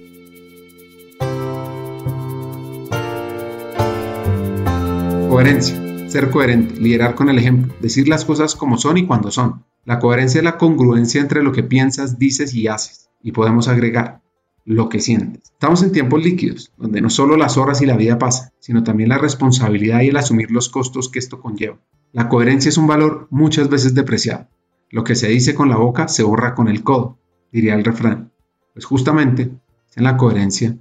Coherencia. 5.30 5.84
Ser 6.10 6.30
coherente, 6.30 6.80
liderar 6.80 7.16
con 7.16 7.30
el 7.30 7.40
ejemplo, 7.40 7.74
decir 7.80 8.08
las 8.08 8.24
cosas 8.24 8.56
como 8.56 8.78
son 8.78 8.98
y 8.98 9.08
cuando 9.08 9.32
son. 9.32 9.66
La 9.84 9.98
coherencia 9.98 10.38
es 10.38 10.44
la 10.44 10.58
congruencia 10.60 11.20
entre 11.20 11.42
lo 11.42 11.52
que 11.52 11.64
piensas, 11.64 12.20
dices 12.20 12.54
y 12.54 12.68
haces. 12.68 13.10
Y 13.22 13.32
podemos 13.32 13.68
agregar 13.68 14.23
lo 14.66 14.90
que 14.90 15.00
sientes. 15.00 15.52
Estamos 15.52 15.84
en 15.84 15.92
tiempos 15.92 16.24
líquidos, 16.24 16.72
donde 16.78 17.02
no 17.02 17.10
solo 17.10 17.38
las 17.38 17.58
horas 17.58 17.82
y 17.82 17.86
la 17.86 17.98
vida 17.98 18.18
pasan, 18.18 18.50
sino 18.60 18.84
también 18.84 19.10
la 19.10 19.18
responsabilidad 19.18 20.02
y 20.02 20.10
el 20.10 20.18
asumir 20.18 20.52
los 20.52 20.70
costos 20.70 21.10
que 21.10 21.20
esto 21.20 21.42
conlleva. 21.42 21.80
La 22.12 22.30
coherencia 22.30 22.70
es 22.70 22.78
un 22.78 22.88
valor 22.88 23.28
muchas 23.30 23.70
veces 23.70 23.94
depreciado. 23.94 24.48
Lo 24.90 25.04
que 25.04 25.16
se 25.16 25.28
dice 25.28 25.56
con 25.56 25.70
la 25.70 25.78
boca 25.78 26.08
se 26.08 26.24
borra 26.24 26.54
con 26.54 26.68
el 26.68 26.84
codo, 26.84 27.18
diría 27.52 27.74
el 27.74 27.84
refrán. 27.84 28.32
Pues 28.74 28.86
justamente 28.86 29.52
en 29.96 30.04
la 30.04 30.18
coherencia 30.18 30.78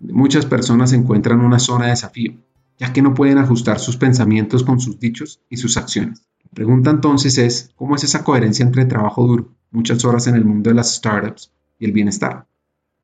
muchas 0.00 0.46
personas 0.46 0.92
encuentran 0.92 1.40
una 1.40 1.58
zona 1.58 1.86
de 1.86 1.90
desafío, 1.92 2.34
ya 2.78 2.92
que 2.92 3.02
no 3.02 3.14
pueden 3.14 3.38
ajustar 3.38 3.78
sus 3.78 3.96
pensamientos 3.96 4.62
con 4.62 4.80
sus 4.80 4.98
dichos 4.98 5.40
y 5.48 5.56
sus 5.56 5.76
acciones. 5.76 6.28
La 6.44 6.50
pregunta 6.52 6.90
entonces 6.90 7.38
es, 7.38 7.70
¿cómo 7.74 7.96
es 7.96 8.04
esa 8.04 8.22
coherencia 8.22 8.64
entre 8.64 8.84
trabajo 8.84 9.26
duro, 9.26 9.54
muchas 9.70 10.04
horas 10.04 10.26
en 10.26 10.34
el 10.34 10.44
mundo 10.44 10.70
de 10.70 10.76
las 10.76 10.94
startups 10.94 11.52
y 11.78 11.86
el 11.86 11.92
bienestar? 11.92 12.46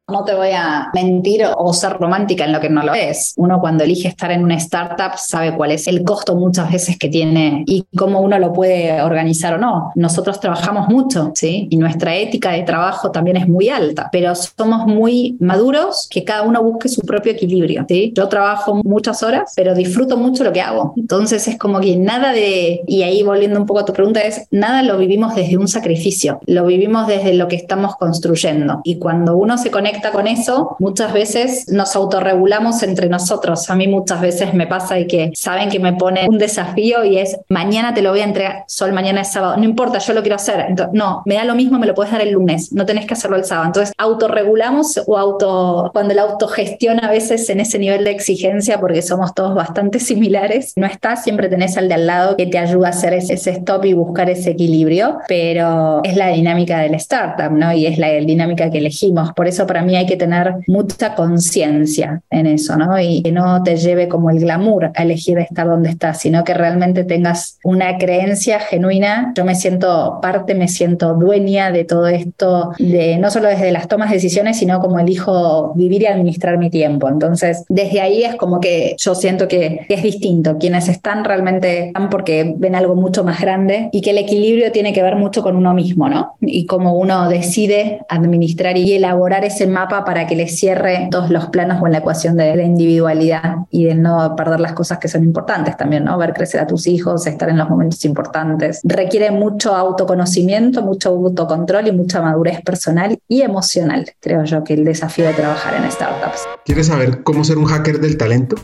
No 0.07 0.23
te 0.23 0.35
voy 0.35 0.51
a 0.51 0.91
mentir 0.93 1.47
o 1.57 1.73
ser 1.73 1.93
romántica 1.93 2.45
en 2.45 2.53
lo 2.53 2.61
que 2.61 2.69
no 2.69 2.83
lo 2.83 2.93
es. 2.93 3.33
Uno 3.39 3.59
cuando 3.59 3.85
elige 3.85 4.07
estar 4.09 4.31
en 4.31 4.45
una 4.45 4.57
startup 4.57 5.17
sabe 5.17 5.57
cuál 5.57 5.71
es 5.71 5.87
el 5.87 6.05
costo 6.05 6.37
muchas 6.37 6.71
veces 6.71 6.99
que 6.99 7.09
tiene 7.09 7.65
y 7.67 7.87
cómo 7.97 8.21
uno 8.21 8.39
lo 8.39 8.53
puede 8.53 9.01
organizar 9.01 9.55
o 9.55 9.59
no. 9.59 9.93
Nosotros 9.95 10.41
trabajamos 10.41 10.89
mucho, 10.89 11.33
¿sí? 11.35 11.69
Y 11.71 11.79
nuestra 11.79 12.15
ética 12.17 12.51
de 12.51 12.65
trabajo 12.65 13.11
también 13.13 13.39
es 13.39 13.49
muy 13.49 13.71
alta, 13.71 14.11
pero 14.13 14.35
somos 14.35 14.87
muy 14.87 15.39
maduros 15.41 16.07
que 16.11 16.23
cada 16.23 16.43
uno 16.43 16.63
busque 16.63 16.91
su 16.91 17.01
propio 17.01 17.33
equilibrio, 17.33 17.87
¿sí? 17.89 18.13
Yo 18.15 18.29
trabajo 18.29 18.83
muchas 18.85 19.23
horas, 19.23 19.55
pero 19.57 19.75
disfruto 19.75 20.19
mucho 20.19 20.45
lo 20.45 20.53
que 20.53 20.61
hago. 20.61 20.93
Entonces 20.99 21.49
es 21.49 21.57
como 21.57 21.81
que 21.81 21.97
nada 21.97 22.33
de, 22.33 22.83
y 22.87 23.05
ahí 23.05 23.23
volviendo 23.23 23.59
un 23.59 23.65
poco 23.65 23.81
a 23.81 23.85
tu 23.87 23.95
pregunta, 23.95 24.21
es 24.21 24.49
nada 24.51 24.83
lo 24.83 24.99
vivimos 24.99 25.35
desde 25.35 25.57
un 25.57 25.67
sacrificio, 25.67 26.41
lo 26.45 26.67
vivimos 26.67 27.07
desde 27.07 27.33
lo 27.33 27.49
que 27.49 27.57
estamos 27.57 27.97
construyendo. 27.97 28.83
Y 28.85 28.99
cuando 28.99 29.39
uno 29.39 29.57
se 29.57 29.71
conecta 29.71 29.94
con 30.13 30.27
eso, 30.27 30.77
muchas 30.79 31.13
veces 31.13 31.69
nos 31.69 31.95
autorregulamos 31.97 32.83
entre 32.83 33.09
nosotros. 33.09 33.71
A 33.71 33.75
mí 33.75 33.89
muchas 33.89 34.21
veces 34.21 34.55
me 34.55 34.67
pasa 34.67 34.99
y 34.99 35.07
que 35.07 35.33
saben 35.35 35.69
que 35.69 35.79
me 35.79 35.93
pone 35.95 36.27
un 36.29 36.39
desafío 36.39 37.05
y 37.05 37.19
es 37.19 37.39
mañana 37.49 37.95
te 37.95 38.03
lo 38.03 38.11
voy 38.11 38.21
a 38.21 38.25
entregar, 38.25 38.65
sol 38.69 38.93
mañana 38.93 39.23
es 39.23 39.33
sábado, 39.33 39.57
no 39.57 39.65
importa, 39.65 39.99
yo 39.99 40.13
lo 40.13 40.23
quiero 40.23 40.37
hacer. 40.37 40.65
Entonces, 40.69 40.95
no, 40.95 41.23
me 41.27 41.35
da 41.35 41.45
lo 41.45 41.55
mismo, 41.55 41.79
me 41.79 41.87
lo 41.87 41.95
puedes 41.95 42.13
dar 42.13 42.21
el 42.21 42.33
lunes, 42.33 42.73
no 42.73 42.87
tenés 42.87 43.07
que 43.07 43.15
hacerlo 43.15 43.37
el 43.37 43.45
sábado. 43.45 43.67
Entonces, 43.67 43.95
autorregulamos 43.99 45.01
o 45.07 45.17
auto, 45.17 45.91
cuando 45.93 46.15
la 46.15 46.23
autogestión 46.23 47.05
a 47.05 47.11
veces 47.11 47.49
en 47.51 47.61
ese 47.61 47.79
nivel 47.79 48.05
de 48.05 48.11
exigencia, 48.11 48.81
porque 48.81 49.03
somos 49.03 49.35
todos 49.35 49.55
bastante 49.55 50.01
similares, 50.01 50.73
no 50.77 50.87
está, 50.87 51.17
siempre 51.17 51.49
tenés 51.49 51.77
al 51.77 51.89
de 51.89 51.95
al 51.95 52.07
lado 52.07 52.37
que 52.37 52.47
te 52.47 52.59
ayuda 52.59 52.89
a 52.89 52.91
hacer 52.91 53.15
ese, 53.15 53.35
ese 53.35 53.51
stop 53.51 53.85
y 53.85 53.93
buscar 53.93 54.31
ese 54.31 54.51
equilibrio, 54.51 55.19
pero 55.29 56.01
es 56.05 56.17
la 56.17 56.29
dinámica 56.29 56.81
del 56.81 56.95
startup, 56.95 57.51
¿no? 57.51 57.73
Y 57.73 57.87
es 57.87 57.99
la 57.99 58.09
dinámica 58.09 58.71
que 58.71 58.79
elegimos. 58.79 59.33
Por 59.33 59.47
eso 59.47 59.67
para 59.67 59.83
mí 59.85 59.97
hay 59.97 60.07
que 60.07 60.17
tener 60.17 60.55
mucha 60.67 61.15
conciencia 61.15 62.23
en 62.31 62.47
eso, 62.47 62.77
¿no? 62.77 62.99
Y 62.99 63.23
que 63.23 63.33
no 63.33 63.63
te 63.63 63.77
lleve 63.77 64.09
como 64.09 64.31
el 64.31 64.41
glamour 64.41 64.93
a 64.95 65.03
elegir 65.03 65.39
estar 65.39 65.67
donde 65.67 65.91
estás, 65.91 66.21
sino 66.21 66.45
que 66.45 66.55
realmente 66.55 67.05
tengas 67.05 67.59
una 67.65 67.99
creencia 67.99 68.61
genuina. 68.61 69.33
Yo 69.37 69.45
me 69.45 69.55
siento 69.55 70.19
parte, 70.21 70.55
me 70.55 70.69
siento 70.69 71.15
dueña 71.15 71.71
de 71.71 71.85
todo 71.85 72.09
esto, 72.09 72.73
de 72.79 73.19
no 73.19 73.31
solo 73.31 73.49
desde 73.49 73.73
las 73.73 73.89
tomas 73.89 74.11
de 74.11 74.17
decisiones, 74.17 74.59
sino 74.59 74.81
como 74.81 74.99
elijo 74.99 75.73
vivir 75.75 76.03
y 76.03 76.07
administrar 76.07 76.59
mi 76.59 76.71
tiempo. 76.71 77.09
Entonces, 77.09 77.65
desde 77.69 78.01
ahí 78.01 78.25
es 78.25 78.37
como 78.37 78.61
que 78.61 78.97
yo 78.99 79.15
siento 79.15 79.49
que 79.49 79.87
es 79.89 80.03
distinto. 80.03 80.57
Quienes 80.59 80.89
están 80.89 81.25
realmente 81.25 81.89
están 81.89 82.09
porque 82.09 82.55
ven 82.57 82.75
algo 82.75 82.95
mucho 82.95 83.25
más 83.25 83.41
grande 83.41 83.89
y 83.93 84.01
que 84.01 84.11
el 84.11 84.19
equilibrio 84.19 84.73
tiene 84.73 84.93
que 84.93 85.03
ver 85.03 85.17
mucho 85.17 85.43
con 85.43 85.57
uno 85.57 85.75
mismo, 85.75 86.09
¿no? 86.09 86.35
Y 86.41 86.67
cómo 86.67 86.95
uno 86.95 87.29
decide 87.29 88.01
administrar 88.09 88.77
y 88.77 88.93
elaborar 88.95 89.45
ese 89.45 89.67
mapa 89.75 90.05
para 90.05 90.27
que 90.27 90.37
le 90.37 90.49
cierre 90.49 91.09
todos 91.11 91.31
los 91.31 91.47
planos 91.47 91.83
o 91.83 91.89
la 91.89 91.99
ecuación 91.99 92.37
de 92.37 92.57
la 92.57 92.63
individualidad 92.63 93.57
y 93.71 93.85
de 93.85 93.95
no 93.95 94.35
perder 94.37 94.61
las 94.61 94.73
cosas 94.73 94.99
que 94.99 95.09
son 95.09 95.25
importantes 95.25 95.77
también, 95.77 96.05
¿no? 96.05 96.17
Ver 96.17 96.33
crecer 96.33 96.61
a 96.61 96.67
tus 96.67 96.87
hijos, 96.87 97.27
estar 97.27 97.49
en 97.49 97.59
los 97.59 97.69
momentos 97.69 98.05
importantes. 98.05 98.81
Requiere 98.85 99.31
mucho 99.31 99.75
autoconocimiento, 99.75 100.83
mucho 100.83 101.11
autocontrol 101.11 101.89
y 101.89 101.93
mucha 101.93 102.23
madurez 102.23 102.63
personal 102.63 103.19
y 103.29 103.43
emocional, 103.43 104.11
creo 104.21 104.45
yo, 104.45 104.65
que 104.65 104.75
el 104.75 104.85
desafío 104.85 105.27
de 105.27 105.35
trabajar 105.35 105.75
en 105.75 105.91
startups. 105.91 106.45
¿Quieres 106.65 106.87
saber 106.87 107.23
cómo 107.23 107.45
ser 107.45 107.59
un 107.59 107.67
hacker 107.67 108.01
del 108.01 108.17
talento? 108.17 108.57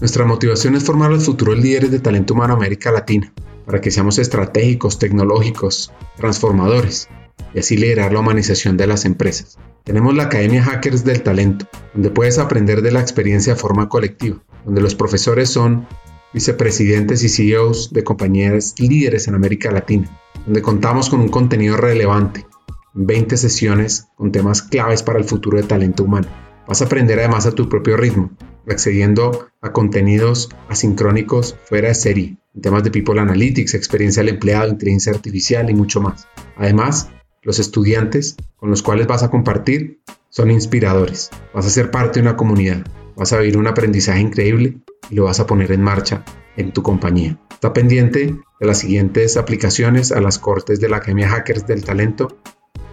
Nuestra 0.00 0.24
motivación 0.24 0.74
es 0.74 0.84
formar 0.84 1.10
los 1.10 1.24
futuros 1.24 1.58
líderes 1.58 1.90
de 1.90 2.00
talento 2.00 2.34
humano 2.34 2.54
América 2.54 2.90
Latina, 2.90 3.32
para 3.66 3.80
que 3.80 3.90
seamos 3.90 4.18
estratégicos, 4.18 4.98
tecnológicos, 4.98 5.92
transformadores 6.16 7.08
y 7.54 7.60
así 7.60 7.76
liderar 7.76 8.12
la 8.12 8.20
humanización 8.20 8.76
de 8.76 8.86
las 8.86 9.04
empresas. 9.04 9.58
Tenemos 9.84 10.14
la 10.14 10.24
Academia 10.24 10.62
Hackers 10.62 11.04
del 11.04 11.22
Talento, 11.22 11.66
donde 11.92 12.10
puedes 12.10 12.38
aprender 12.38 12.82
de 12.82 12.92
la 12.92 13.00
experiencia 13.00 13.54
de 13.54 13.60
forma 13.60 13.88
colectiva, 13.88 14.42
donde 14.64 14.80
los 14.80 14.94
profesores 14.94 15.50
son 15.50 15.86
vicepresidentes 16.32 17.22
y 17.22 17.28
CEOs 17.28 17.92
de 17.92 18.02
compañías 18.02 18.74
líderes 18.78 19.28
en 19.28 19.34
América 19.34 19.70
Latina, 19.70 20.10
donde 20.44 20.62
contamos 20.62 21.08
con 21.08 21.20
un 21.20 21.28
contenido 21.28 21.76
relevante, 21.76 22.46
20 22.94 23.36
sesiones 23.36 24.08
con 24.16 24.32
temas 24.32 24.62
claves 24.62 25.02
para 25.02 25.18
el 25.18 25.24
futuro 25.24 25.58
de 25.58 25.64
talento 25.64 26.04
humano. 26.04 26.28
Vas 26.66 26.82
a 26.82 26.86
aprender 26.86 27.18
además 27.18 27.46
a 27.46 27.52
tu 27.52 27.68
propio 27.68 27.96
ritmo, 27.96 28.30
accediendo 28.68 29.48
a 29.60 29.72
contenidos 29.72 30.48
asincrónicos 30.68 31.56
fuera 31.66 31.88
de 31.88 31.94
serie, 31.94 32.38
en 32.54 32.62
temas 32.62 32.84
de 32.84 32.90
People 32.90 33.20
Analytics, 33.20 33.74
experiencia 33.74 34.22
del 34.22 34.34
empleado, 34.34 34.68
inteligencia 34.68 35.12
artificial 35.12 35.68
y 35.70 35.74
mucho 35.74 36.00
más. 36.00 36.28
Además, 36.56 37.10
los 37.42 37.58
estudiantes 37.58 38.36
con 38.56 38.70
los 38.70 38.82
cuales 38.82 39.06
vas 39.06 39.22
a 39.22 39.30
compartir 39.30 40.00
son 40.30 40.50
inspiradores. 40.50 41.30
Vas 41.52 41.66
a 41.66 41.70
ser 41.70 41.90
parte 41.90 42.20
de 42.20 42.28
una 42.28 42.36
comunidad, 42.36 42.84
vas 43.16 43.32
a 43.32 43.38
vivir 43.38 43.56
un 43.56 43.66
aprendizaje 43.66 44.20
increíble 44.20 44.78
y 45.10 45.14
lo 45.16 45.24
vas 45.24 45.40
a 45.40 45.46
poner 45.46 45.72
en 45.72 45.82
marcha 45.82 46.24
en 46.56 46.72
tu 46.72 46.82
compañía. 46.82 47.38
Está 47.50 47.72
pendiente 47.72 48.36
de 48.60 48.66
las 48.66 48.78
siguientes 48.78 49.36
aplicaciones 49.36 50.12
a 50.12 50.20
las 50.20 50.38
cortes 50.38 50.80
de 50.80 50.88
la 50.88 50.98
Academia 50.98 51.28
Hackers 51.28 51.66
del 51.66 51.84
Talento 51.84 52.38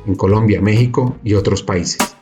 en 0.06 0.16
Colombia, 0.16 0.62
México 0.62 1.18
y 1.24 1.36
otros 1.36 1.62
países. 1.62 2.16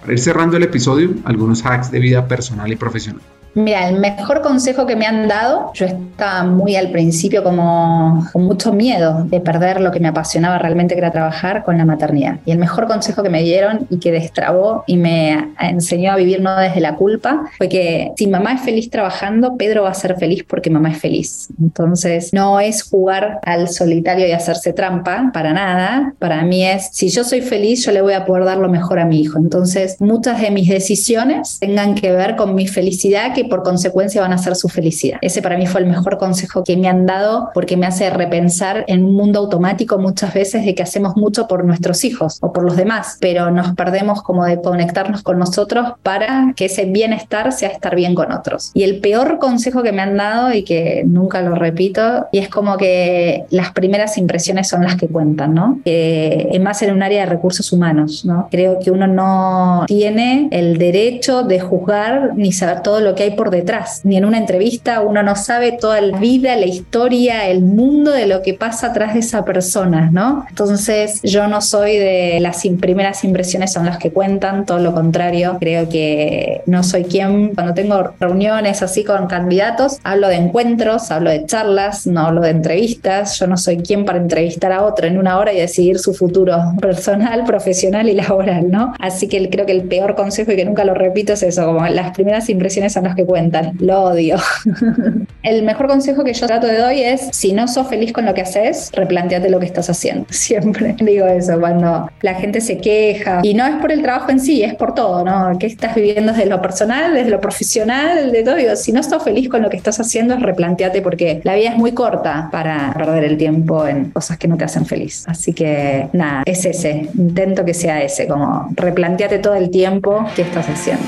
Para 0.00 0.12
ir 0.12 0.20
cerrando 0.20 0.56
el 0.56 0.62
episodio, 0.62 1.10
algunos 1.24 1.66
hacks 1.66 1.90
de 1.90 1.98
vida 1.98 2.28
personal 2.28 2.70
y 2.72 2.76
profesional. 2.76 3.22
Mira, 3.56 3.88
el 3.88 3.98
mejor 3.98 4.42
consejo 4.42 4.84
que 4.84 4.96
me 4.96 5.06
han 5.06 5.28
dado, 5.28 5.70
yo 5.72 5.86
estaba 5.86 6.44
muy 6.44 6.76
al 6.76 6.90
principio 6.90 7.42
como 7.42 8.28
con 8.30 8.44
mucho 8.44 8.70
miedo 8.74 9.24
de 9.24 9.40
perder 9.40 9.80
lo 9.80 9.90
que 9.90 9.98
me 9.98 10.08
apasionaba 10.08 10.58
realmente, 10.58 10.94
que 10.94 11.00
era 11.00 11.10
trabajar 11.10 11.64
con 11.64 11.78
la 11.78 11.86
maternidad. 11.86 12.38
Y 12.44 12.50
el 12.50 12.58
mejor 12.58 12.86
consejo 12.86 13.22
que 13.22 13.30
me 13.30 13.42
dieron 13.42 13.86
y 13.88 13.98
que 13.98 14.12
destrabó 14.12 14.84
y 14.86 14.98
me 14.98 15.54
enseñó 15.58 16.12
a 16.12 16.16
vivir 16.16 16.42
no 16.42 16.54
desde 16.54 16.82
la 16.82 16.96
culpa 16.96 17.44
fue 17.56 17.70
que 17.70 18.12
si 18.18 18.26
mamá 18.26 18.52
es 18.52 18.60
feliz 18.60 18.90
trabajando, 18.90 19.56
Pedro 19.56 19.84
va 19.84 19.90
a 19.90 19.94
ser 19.94 20.16
feliz 20.16 20.44
porque 20.46 20.68
mamá 20.68 20.90
es 20.90 20.98
feliz. 20.98 21.48
Entonces, 21.58 22.34
no 22.34 22.60
es 22.60 22.82
jugar 22.82 23.40
al 23.42 23.70
solitario 23.70 24.28
y 24.28 24.32
hacerse 24.32 24.74
trampa 24.74 25.30
para 25.32 25.54
nada. 25.54 26.12
Para 26.18 26.42
mí 26.42 26.62
es, 26.62 26.90
si 26.92 27.08
yo 27.08 27.24
soy 27.24 27.40
feliz, 27.40 27.86
yo 27.86 27.92
le 27.92 28.02
voy 28.02 28.12
a 28.12 28.26
poder 28.26 28.44
dar 28.44 28.58
lo 28.58 28.68
mejor 28.68 28.98
a 28.98 29.06
mi 29.06 29.18
hijo. 29.18 29.38
Entonces, 29.38 29.96
muchas 29.98 30.42
de 30.42 30.50
mis 30.50 30.68
decisiones 30.68 31.58
tengan 31.58 31.94
que 31.94 32.12
ver 32.12 32.36
con 32.36 32.54
mi 32.54 32.68
felicidad 32.68 33.32
que 33.32 33.45
por 33.46 33.62
consecuencia 33.62 34.20
van 34.20 34.32
a 34.32 34.38
ser 34.38 34.56
su 34.56 34.68
felicidad. 34.68 35.18
Ese 35.22 35.42
para 35.42 35.56
mí 35.56 35.66
fue 35.66 35.80
el 35.80 35.86
mejor 35.86 36.18
consejo 36.18 36.64
que 36.64 36.76
me 36.76 36.88
han 36.88 37.06
dado 37.06 37.50
porque 37.54 37.76
me 37.76 37.86
hace 37.86 38.10
repensar 38.10 38.84
en 38.86 39.04
un 39.04 39.14
mundo 39.14 39.40
automático 39.40 39.98
muchas 39.98 40.34
veces 40.34 40.64
de 40.64 40.74
que 40.74 40.82
hacemos 40.82 41.16
mucho 41.16 41.48
por 41.48 41.64
nuestros 41.64 42.04
hijos 42.04 42.38
o 42.40 42.52
por 42.52 42.64
los 42.64 42.76
demás, 42.76 43.18
pero 43.20 43.50
nos 43.50 43.74
perdemos 43.74 44.22
como 44.22 44.44
de 44.44 44.60
conectarnos 44.60 45.22
con 45.22 45.38
nosotros 45.38 45.92
para 46.02 46.52
que 46.56 46.66
ese 46.66 46.84
bienestar 46.84 47.52
sea 47.52 47.68
estar 47.68 47.94
bien 47.94 48.14
con 48.14 48.32
otros. 48.32 48.70
Y 48.74 48.82
el 48.82 49.00
peor 49.00 49.38
consejo 49.38 49.82
que 49.82 49.92
me 49.92 50.02
han 50.02 50.16
dado 50.16 50.52
y 50.52 50.62
que 50.62 51.02
nunca 51.06 51.42
lo 51.42 51.54
repito, 51.54 52.26
y 52.32 52.38
es 52.38 52.48
como 52.48 52.76
que 52.76 53.44
las 53.50 53.72
primeras 53.72 54.18
impresiones 54.18 54.68
son 54.68 54.82
las 54.82 54.96
que 54.96 55.08
cuentan, 55.08 55.54
¿no? 55.54 55.80
es 55.84 56.60
más 56.60 56.82
en 56.82 56.92
un 56.92 57.02
área 57.02 57.20
de 57.20 57.26
recursos 57.26 57.72
humanos, 57.72 58.24
¿no? 58.24 58.48
Creo 58.50 58.78
que 58.78 58.90
uno 58.90 59.06
no 59.06 59.84
tiene 59.86 60.48
el 60.50 60.78
derecho 60.78 61.42
de 61.42 61.60
juzgar 61.60 62.32
ni 62.36 62.52
saber 62.52 62.82
todo 62.82 63.00
lo 63.00 63.14
que 63.14 63.24
hay 63.24 63.30
por 63.36 63.50
detrás. 63.50 64.00
Ni 64.04 64.16
en 64.16 64.24
una 64.24 64.38
entrevista 64.38 65.00
uno 65.00 65.22
no 65.22 65.36
sabe 65.36 65.72
toda 65.72 66.00
la 66.00 66.18
vida, 66.18 66.56
la 66.56 66.66
historia, 66.66 67.48
el 67.48 67.62
mundo 67.62 68.10
de 68.10 68.26
lo 68.26 68.42
que 68.42 68.54
pasa 68.54 68.88
atrás 68.88 69.14
de 69.14 69.20
esa 69.20 69.44
persona, 69.44 70.10
¿no? 70.12 70.46
Entonces 70.48 71.20
yo 71.22 71.46
no 71.46 71.60
soy 71.60 71.96
de 71.98 72.38
las 72.40 72.66
primeras 72.80 73.22
impresiones 73.24 73.72
son 73.72 73.86
las 73.86 73.98
que 73.98 74.10
cuentan, 74.10 74.66
todo 74.66 74.78
lo 74.78 74.94
contrario, 74.94 75.56
creo 75.60 75.88
que 75.88 76.62
no 76.66 76.82
soy 76.82 77.04
quien, 77.04 77.54
cuando 77.54 77.74
tengo 77.74 78.12
reuniones 78.18 78.82
así 78.82 79.04
con 79.04 79.26
candidatos, 79.26 79.98
hablo 80.02 80.28
de 80.28 80.36
encuentros, 80.36 81.10
hablo 81.10 81.30
de 81.30 81.44
charlas, 81.46 82.06
no 82.06 82.20
hablo 82.22 82.40
de 82.40 82.50
entrevistas, 82.50 83.38
yo 83.38 83.46
no 83.46 83.56
soy 83.56 83.78
quien 83.78 84.04
para 84.04 84.18
entrevistar 84.18 84.72
a 84.72 84.84
otro 84.84 85.06
en 85.06 85.18
una 85.18 85.38
hora 85.38 85.52
y 85.52 85.60
decidir 85.60 85.98
su 85.98 86.14
futuro 86.14 86.56
personal, 86.80 87.44
profesional 87.44 88.08
y 88.08 88.14
laboral, 88.14 88.70
¿no? 88.70 88.94
Así 88.98 89.28
que 89.28 89.48
creo 89.50 89.66
que 89.66 89.72
el 89.72 89.82
peor 89.82 90.14
consejo 90.14 90.52
y 90.52 90.56
que 90.56 90.64
nunca 90.64 90.84
lo 90.84 90.94
repito 90.94 91.34
es 91.34 91.42
eso, 91.42 91.66
como 91.66 91.86
las 91.86 92.12
primeras 92.12 92.48
impresiones 92.48 92.92
son 92.92 93.04
las 93.04 93.14
que 93.14 93.25
cuentan. 93.26 93.72
Lo 93.80 94.04
odio. 94.04 94.36
el 95.42 95.62
mejor 95.62 95.86
consejo 95.88 96.24
que 96.24 96.32
yo 96.32 96.46
trato 96.46 96.66
de 96.66 96.78
doy 96.78 97.02
es, 97.02 97.28
si 97.32 97.52
no 97.52 97.68
sos 97.68 97.88
feliz 97.88 98.12
con 98.12 98.24
lo 98.24 98.34
que 98.34 98.42
haces, 98.42 98.90
replanteate 98.92 99.50
lo 99.50 99.60
que 99.60 99.66
estás 99.66 99.90
haciendo. 99.90 100.26
Siempre 100.30 100.96
digo 101.00 101.26
eso 101.26 101.58
cuando 101.58 102.10
la 102.22 102.34
gente 102.34 102.60
se 102.60 102.78
queja. 102.78 103.40
Y 103.42 103.54
no 103.54 103.66
es 103.66 103.76
por 103.76 103.92
el 103.92 104.02
trabajo 104.02 104.30
en 104.30 104.40
sí, 104.40 104.62
es 104.62 104.74
por 104.74 104.94
todo, 104.94 105.24
¿no? 105.24 105.58
¿Qué 105.58 105.66
estás 105.66 105.94
viviendo 105.94 106.32
desde 106.32 106.46
lo 106.46 106.60
personal, 106.60 107.14
desde 107.14 107.30
lo 107.30 107.40
profesional, 107.40 108.32
de 108.32 108.42
todo? 108.42 108.56
Digo, 108.56 108.76
si 108.76 108.92
no 108.92 109.02
sos 109.02 109.22
feliz 109.22 109.48
con 109.48 109.62
lo 109.62 109.70
que 109.70 109.76
estás 109.76 110.00
haciendo, 110.00 110.36
replanteate 110.36 111.02
porque 111.02 111.40
la 111.44 111.54
vida 111.54 111.70
es 111.70 111.76
muy 111.76 111.92
corta 111.92 112.48
para 112.50 112.92
perder 112.94 113.24
el 113.24 113.36
tiempo 113.36 113.86
en 113.86 114.10
cosas 114.10 114.38
que 114.38 114.48
no 114.48 114.56
te 114.56 114.64
hacen 114.64 114.86
feliz. 114.86 115.24
Así 115.26 115.52
que 115.52 116.08
nada, 116.12 116.42
es 116.44 116.64
ese. 116.64 117.08
Intento 117.16 117.64
que 117.64 117.74
sea 117.74 118.02
ese, 118.02 118.26
como 118.26 118.68
replanteate 118.74 119.38
todo 119.38 119.54
el 119.54 119.70
tiempo 119.70 120.26
qué 120.34 120.42
estás 120.42 120.68
haciendo. 120.68 121.06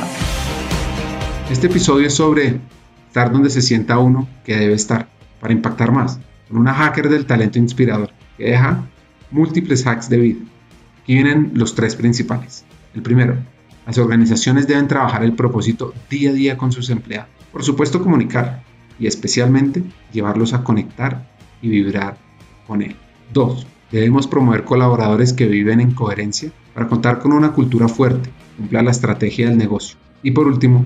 Este 1.51 1.67
episodio 1.69 2.07
es 2.07 2.15
sobre 2.15 2.61
estar 3.07 3.33
donde 3.33 3.49
se 3.49 3.63
sienta 3.63 3.99
uno 3.99 4.29
que 4.45 4.55
debe 4.55 4.75
estar 4.75 5.09
para 5.41 5.55
impactar 5.55 5.93
más, 5.93 6.21
con 6.47 6.59
una 6.59 6.75
hacker 6.75 7.09
del 7.09 7.25
talento 7.25 7.59
inspirador 7.59 8.11
que 8.37 8.51
deja 8.51 8.85
múltiples 9.31 9.87
hacks 9.87 10.11
de 10.11 10.19
vida. 10.19 10.41
Aquí 11.03 11.15
vienen 11.15 11.53
los 11.55 11.75
tres 11.75 11.97
principales. 11.97 12.67
El 12.95 13.01
primero, 13.01 13.35
las 13.87 13.97
organizaciones 13.97 14.67
deben 14.67 14.89
trabajar 14.89 15.25
el 15.25 15.33
propósito 15.33 15.95
día 16.11 16.31
a 16.31 16.35
día 16.35 16.59
con 16.59 16.71
sus 16.71 16.91
empleados. 16.91 17.31
Por 17.51 17.65
supuesto, 17.65 18.03
comunicar 18.03 18.63
y 19.01 19.07
especialmente 19.07 19.83
llevarlos 20.13 20.53
a 20.53 20.63
conectar 20.63 21.31
y 21.63 21.71
vibrar 21.71 22.19
con 22.67 22.83
él. 22.83 22.95
Dos, 23.33 23.67
debemos 23.91 24.27
promover 24.27 24.65
colaboradores 24.65 25.33
que 25.33 25.47
viven 25.47 25.81
en 25.81 25.93
coherencia 25.93 26.53
para 26.75 26.89
contar 26.89 27.21
con 27.21 27.33
una 27.33 27.53
cultura 27.53 27.89
fuerte, 27.89 28.29
cumpla 28.59 28.83
la 28.83 28.91
estrategia 28.91 29.49
del 29.49 29.57
negocio. 29.57 29.97
Y 30.23 30.33
por 30.33 30.47
último, 30.47 30.85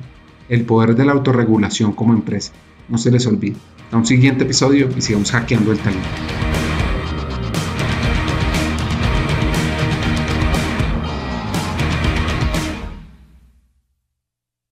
el 0.49 0.64
poder 0.64 0.95
de 0.95 1.05
la 1.05 1.12
autorregulación 1.12 1.93
como 1.93 2.12
empresa. 2.12 2.53
No 2.88 2.99
se 2.99 3.11
les 3.11 3.26
olvide. 3.26 3.57
A 3.90 3.97
un 3.97 4.07
siguiente 4.07 4.45
episodio 4.45 4.88
y 4.97 5.01
sigamos 5.01 5.30
hackeando 5.30 5.72
el 5.72 5.78
talento. 5.78 6.09